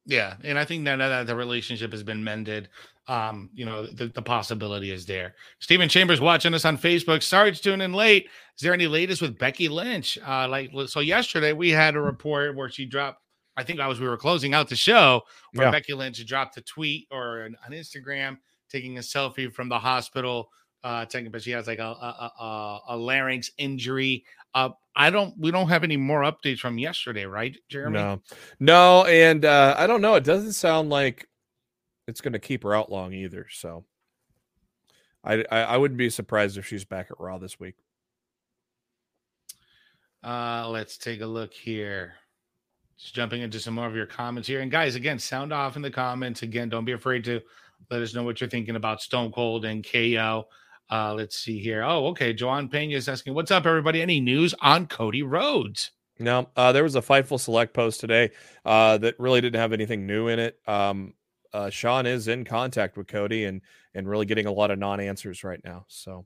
Yeah, 0.09 0.37
and 0.43 0.59
I 0.59 0.65
think 0.65 0.87
that, 0.87 0.97
that 0.97 1.27
the 1.27 1.37
relationship 1.37 1.93
has 1.93 2.03
been 2.03 2.25
mended. 2.25 2.71
Um, 3.09 3.51
you 3.53 3.67
know, 3.67 3.87
the, 3.87 4.07
the 4.07 4.23
possibility 4.23 4.91
is 4.91 5.05
there. 5.05 5.35
Stephen 5.61 5.89
Chambers 5.89 6.19
watching 6.19 6.55
us 6.55 6.65
on 6.65 6.79
Facebook. 6.79 7.23
Sorry 7.23 7.53
to 7.53 7.63
tune 7.63 7.83
in 7.83 7.93
late. 7.93 8.25
Is 8.25 8.63
there 8.63 8.73
any 8.73 8.87
latest 8.87 9.21
with 9.21 9.39
Becky 9.39 9.69
Lynch? 9.69 10.19
Uh, 10.27 10.49
like 10.49 10.71
so 10.87 11.01
yesterday 11.01 11.53
we 11.53 11.69
had 11.71 11.95
a 11.95 12.01
report 12.01 12.57
where 12.57 12.71
she 12.71 12.87
dropped. 12.87 13.21
I 13.59 13.65
think 13.65 13.81
I 13.81 13.87
was 13.87 14.01
we 14.01 14.09
were 14.09 14.17
closing 14.17 14.55
out 14.55 14.71
the 14.71 14.77
show 14.77 15.23
where 15.53 15.67
yeah. 15.67 15.73
Becky 15.73 15.93
Lynch 15.93 16.25
dropped 16.27 16.57
a 16.57 16.63
tweet 16.63 17.07
or 17.11 17.41
an, 17.43 17.55
an 17.67 17.73
Instagram 17.73 18.39
taking 18.71 18.97
a 18.97 19.03
selfie 19.03 19.53
from 19.53 19.69
the 19.69 19.79
hospital 19.79 20.49
uh 20.85 21.05
taking 21.07 21.31
but 21.31 21.43
she 21.43 21.51
has 21.51 21.67
like 21.67 21.79
a 21.79 21.83
a, 21.83 22.33
a, 22.41 22.81
a 22.91 22.97
larynx 22.97 23.51
injury. 23.59 24.25
Uh 24.55 24.71
i 24.97 25.11
don't 25.11 25.35
we 25.39 25.51
don't 25.51 25.69
have 25.69 25.85
any 25.85 25.97
more 25.97 26.23
updates 26.23 26.59
from 26.59 26.79
yesterday 26.79 27.25
right 27.25 27.57
jeremy? 27.69 27.99
No. 27.99 28.23
No 28.61 29.05
and 29.05 29.45
uh 29.45 29.75
i 29.79 29.87
don't 29.87 30.01
know 30.01 30.15
it 30.15 30.25
doesn't 30.25 30.53
sound 30.53 30.91
like 30.91 31.29
it's 32.07 32.21
going 32.23 32.33
to 32.33 32.39
keep 32.39 32.63
her 32.63 32.75
out 32.75 32.91
long 32.91 33.13
either 33.13 33.47
so. 33.51 33.85
I, 35.25 35.45
I 35.51 35.61
i 35.61 35.77
wouldn't 35.77 35.99
be 35.99 36.11
surprised 36.11 36.57
if 36.57 36.67
she's 36.67 36.85
back 36.85 37.09
at 37.11 37.21
raw 37.21 37.39
this 37.39 37.59
week. 37.61 37.75
Uh 40.25 40.69
let's 40.69 40.97
take 40.97 41.21
a 41.21 41.27
look 41.27 41.53
here. 41.53 42.15
Just 42.99 43.15
jumping 43.15 43.43
into 43.43 43.61
some 43.61 43.75
more 43.75 43.87
of 43.87 43.95
your 43.95 44.07
comments 44.07 44.49
here 44.49 44.61
and 44.61 44.71
guys 44.71 44.95
again 44.95 45.19
sound 45.19 45.53
off 45.53 45.77
in 45.77 45.83
the 45.83 45.91
comments. 45.91 46.43
Again 46.43 46.69
don't 46.69 46.85
be 46.85 46.93
afraid 46.93 47.25
to 47.25 47.41
let 47.91 48.03
us 48.03 48.15
know 48.15 48.23
what 48.23 48.41
you're 48.41 48.51
thinking 48.51 48.77
about 48.77 49.03
Stone 49.03 49.33
Cold 49.33 49.65
and 49.65 49.85
KO. 49.85 50.47
Uh, 50.91 51.15
let's 51.15 51.37
see 51.37 51.59
here. 51.59 51.83
Oh, 51.83 52.07
okay. 52.09 52.33
Joan 52.33 52.69
Pena 52.69 52.97
is 52.97 53.09
asking, 53.09 53.35
"What's 53.35 53.51
up, 53.51 53.67
everybody? 53.67 54.01
Any 54.01 54.21
news 54.21 54.55
on 54.61 54.87
Cody 54.87 55.23
Rhodes?" 55.23 55.91
No, 56.19 56.49
uh, 56.57 56.73
there 56.73 56.83
was 56.83 56.97
a 56.97 57.03
Fightful 57.03 57.39
Select 57.39 57.75
post 57.75 58.01
today 58.01 58.31
uh, 58.65 58.99
that 58.99 59.15
really 59.19 59.41
didn't 59.41 59.61
have 59.61 59.73
anything 59.73 60.07
new 60.07 60.29
in 60.29 60.39
it. 60.39 60.59
Um, 60.67 61.15
uh, 61.53 61.71
Sean 61.71 62.07
is 62.07 62.29
in 62.29 62.45
contact 62.45 62.97
with 62.97 63.07
Cody 63.07 63.45
and 63.45 63.61
and 63.95 64.09
really 64.09 64.27
getting 64.27 64.47
a 64.47 64.53
lot 64.53 64.71
of 64.71 64.79
non 64.79 65.01
answers 65.01 65.45
right 65.45 65.61
now. 65.65 65.85
So, 65.89 66.25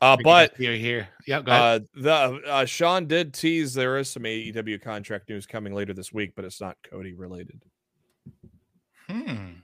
uh, 0.00 0.16
but 0.22 0.56
here, 0.56 0.76
here, 0.76 1.08
yeah, 1.26 1.42
go 1.42 1.52
uh, 1.52 1.78
the 1.94 2.40
uh, 2.46 2.64
Sean 2.64 3.06
did 3.06 3.34
tease 3.34 3.74
there 3.74 3.98
is 3.98 4.08
some 4.08 4.22
AEW 4.22 4.80
contract 4.82 5.28
news 5.28 5.46
coming 5.46 5.74
later 5.74 5.92
this 5.92 6.12
week, 6.12 6.32
but 6.36 6.44
it's 6.44 6.60
not 6.60 6.76
Cody 6.88 7.12
related. 7.12 7.62
Hmm, 9.08 9.54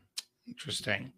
interesting. 0.49 1.13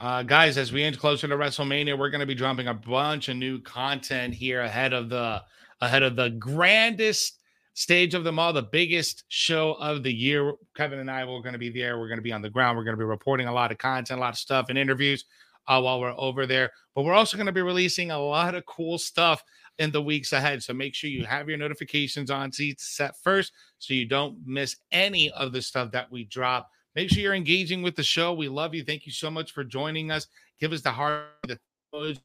Uh, 0.00 0.22
guys, 0.22 0.58
as 0.58 0.72
we 0.72 0.82
inch 0.82 0.98
closer 0.98 1.26
to 1.28 1.34
WrestleMania, 1.34 1.98
we're 1.98 2.10
going 2.10 2.20
to 2.20 2.26
be 2.26 2.34
dropping 2.34 2.68
a 2.68 2.74
bunch 2.74 3.28
of 3.28 3.36
new 3.36 3.60
content 3.60 4.34
here 4.34 4.62
ahead 4.62 4.92
of 4.92 5.08
the 5.08 5.42
ahead 5.80 6.02
of 6.02 6.14
the 6.16 6.30
grandest 6.30 7.40
stage 7.74 8.14
of 8.14 8.22
them 8.22 8.38
all, 8.38 8.52
the 8.52 8.62
biggest 8.62 9.24
show 9.28 9.72
of 9.74 10.02
the 10.02 10.12
year. 10.12 10.52
Kevin 10.76 11.00
and 11.00 11.10
I 11.10 11.24
will 11.24 11.42
going 11.42 11.54
to 11.54 11.58
be 11.58 11.70
there. 11.70 11.98
We're 11.98 12.08
going 12.08 12.18
to 12.18 12.22
be 12.22 12.32
on 12.32 12.42
the 12.42 12.50
ground. 12.50 12.76
We're 12.76 12.84
going 12.84 12.96
to 12.96 13.00
be 13.00 13.04
reporting 13.04 13.48
a 13.48 13.52
lot 13.52 13.72
of 13.72 13.78
content, 13.78 14.18
a 14.18 14.20
lot 14.20 14.34
of 14.34 14.38
stuff, 14.38 14.66
and 14.68 14.78
interviews 14.78 15.24
uh, 15.66 15.80
while 15.80 16.00
we're 16.00 16.14
over 16.16 16.46
there. 16.46 16.70
But 16.94 17.02
we're 17.02 17.14
also 17.14 17.36
going 17.36 17.46
to 17.46 17.52
be 17.52 17.62
releasing 17.62 18.10
a 18.10 18.18
lot 18.18 18.54
of 18.54 18.66
cool 18.66 18.98
stuff 18.98 19.42
in 19.78 19.90
the 19.90 20.02
weeks 20.02 20.32
ahead. 20.32 20.62
So 20.62 20.74
make 20.74 20.94
sure 20.94 21.10
you 21.10 21.24
have 21.24 21.48
your 21.48 21.58
notifications 21.58 22.30
on 22.30 22.52
set 22.52 23.16
first, 23.22 23.52
so 23.78 23.94
you 23.94 24.06
don't 24.06 24.38
miss 24.46 24.76
any 24.92 25.30
of 25.30 25.52
the 25.52 25.62
stuff 25.62 25.90
that 25.92 26.10
we 26.10 26.24
drop. 26.24 26.70
Make 26.94 27.10
sure 27.10 27.22
you're 27.22 27.34
engaging 27.34 27.82
with 27.82 27.96
the 27.96 28.02
show. 28.02 28.34
We 28.34 28.48
love 28.48 28.74
you. 28.74 28.84
Thank 28.84 29.06
you 29.06 29.12
so 29.12 29.30
much 29.30 29.52
for 29.52 29.64
joining 29.64 30.10
us. 30.10 30.26
Give 30.60 30.72
us 30.72 30.82
the 30.82 30.90
heart, 30.90 31.26
the 31.46 31.58
emoji, 31.94 32.20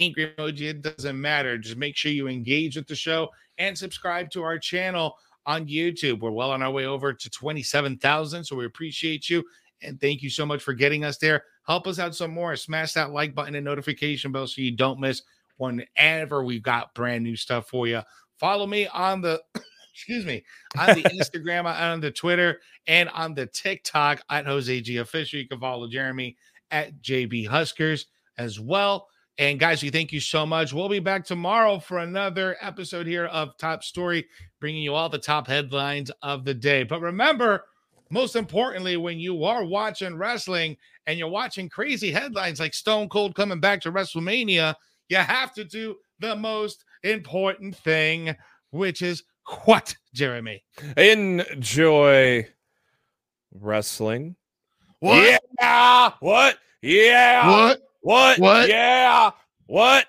angry 0.00 0.34
emoji. 0.36 0.62
It 0.62 0.82
doesn't 0.82 1.20
matter. 1.20 1.56
Just 1.58 1.76
make 1.76 1.96
sure 1.96 2.10
you 2.10 2.28
engage 2.28 2.76
with 2.76 2.88
the 2.88 2.96
show 2.96 3.30
and 3.58 3.76
subscribe 3.76 4.30
to 4.30 4.42
our 4.42 4.58
channel 4.58 5.16
on 5.46 5.66
YouTube. 5.66 6.20
We're 6.20 6.30
well 6.30 6.50
on 6.50 6.62
our 6.62 6.70
way 6.70 6.86
over 6.86 7.12
to 7.12 7.30
27,000. 7.30 8.44
So 8.44 8.56
we 8.56 8.66
appreciate 8.66 9.30
you. 9.30 9.44
And 9.82 10.00
thank 10.00 10.22
you 10.22 10.30
so 10.30 10.46
much 10.46 10.62
for 10.62 10.72
getting 10.72 11.04
us 11.04 11.18
there. 11.18 11.44
Help 11.66 11.86
us 11.86 11.98
out 11.98 12.14
some 12.14 12.32
more. 12.32 12.56
Smash 12.56 12.94
that 12.94 13.12
like 13.12 13.34
button 13.34 13.54
and 13.54 13.64
notification 13.64 14.32
bell 14.32 14.46
so 14.46 14.60
you 14.60 14.72
don't 14.72 15.00
miss 15.00 15.22
whenever 15.56 16.42
we've 16.42 16.62
got 16.62 16.94
brand 16.94 17.22
new 17.22 17.36
stuff 17.36 17.68
for 17.68 17.86
you. 17.86 18.00
Follow 18.38 18.66
me 18.66 18.86
on 18.88 19.20
the 19.20 19.40
excuse 19.94 20.26
me, 20.26 20.44
on 20.76 20.88
the 20.88 21.02
Instagram, 21.04 21.64
on 21.64 22.00
the 22.00 22.10
Twitter, 22.10 22.60
and 22.86 23.08
on 23.10 23.34
the 23.34 23.46
TikTok 23.46 24.20
at 24.28 24.46
Jose 24.46 24.80
G 24.80 24.98
Official. 24.98 25.38
You 25.38 25.48
can 25.48 25.60
follow 25.60 25.88
Jeremy 25.88 26.36
at 26.70 27.00
JB 27.00 27.46
Huskers 27.46 28.06
as 28.36 28.58
well. 28.58 29.08
And 29.38 29.58
guys, 29.58 29.82
we 29.82 29.90
thank 29.90 30.12
you 30.12 30.20
so 30.20 30.46
much. 30.46 30.72
We'll 30.72 30.88
be 30.88 31.00
back 31.00 31.24
tomorrow 31.24 31.80
for 31.80 31.98
another 31.98 32.56
episode 32.60 33.06
here 33.06 33.26
of 33.26 33.56
Top 33.58 33.82
Story, 33.82 34.26
bringing 34.60 34.82
you 34.82 34.94
all 34.94 35.08
the 35.08 35.18
top 35.18 35.48
headlines 35.48 36.10
of 36.22 36.44
the 36.44 36.54
day. 36.54 36.84
But 36.84 37.00
remember, 37.00 37.64
most 38.10 38.36
importantly, 38.36 38.96
when 38.96 39.18
you 39.18 39.44
are 39.44 39.64
watching 39.64 40.16
wrestling 40.16 40.76
and 41.06 41.18
you're 41.18 41.28
watching 41.28 41.68
crazy 41.68 42.12
headlines 42.12 42.60
like 42.60 42.74
Stone 42.74 43.08
Cold 43.08 43.34
coming 43.34 43.58
back 43.58 43.80
to 43.82 43.92
WrestleMania, 43.92 44.74
you 45.08 45.16
have 45.16 45.52
to 45.54 45.64
do 45.64 45.96
the 46.20 46.36
most 46.36 46.84
important 47.02 47.74
thing, 47.76 48.36
which 48.70 49.02
is 49.02 49.24
what, 49.64 49.94
Jeremy? 50.14 50.64
Enjoy 50.96 52.48
wrestling. 53.52 54.36
What? 55.00 55.42
Yeah. 55.60 56.12
What? 56.20 56.58
Yeah. 56.82 57.50
What? 57.50 57.82
What? 58.00 58.38
What? 58.38 58.68
Yeah. 58.68 59.30
What? 59.66 60.06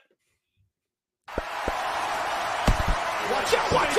Watch 3.32 3.54
out. 3.56 3.72
Watch 3.74 3.95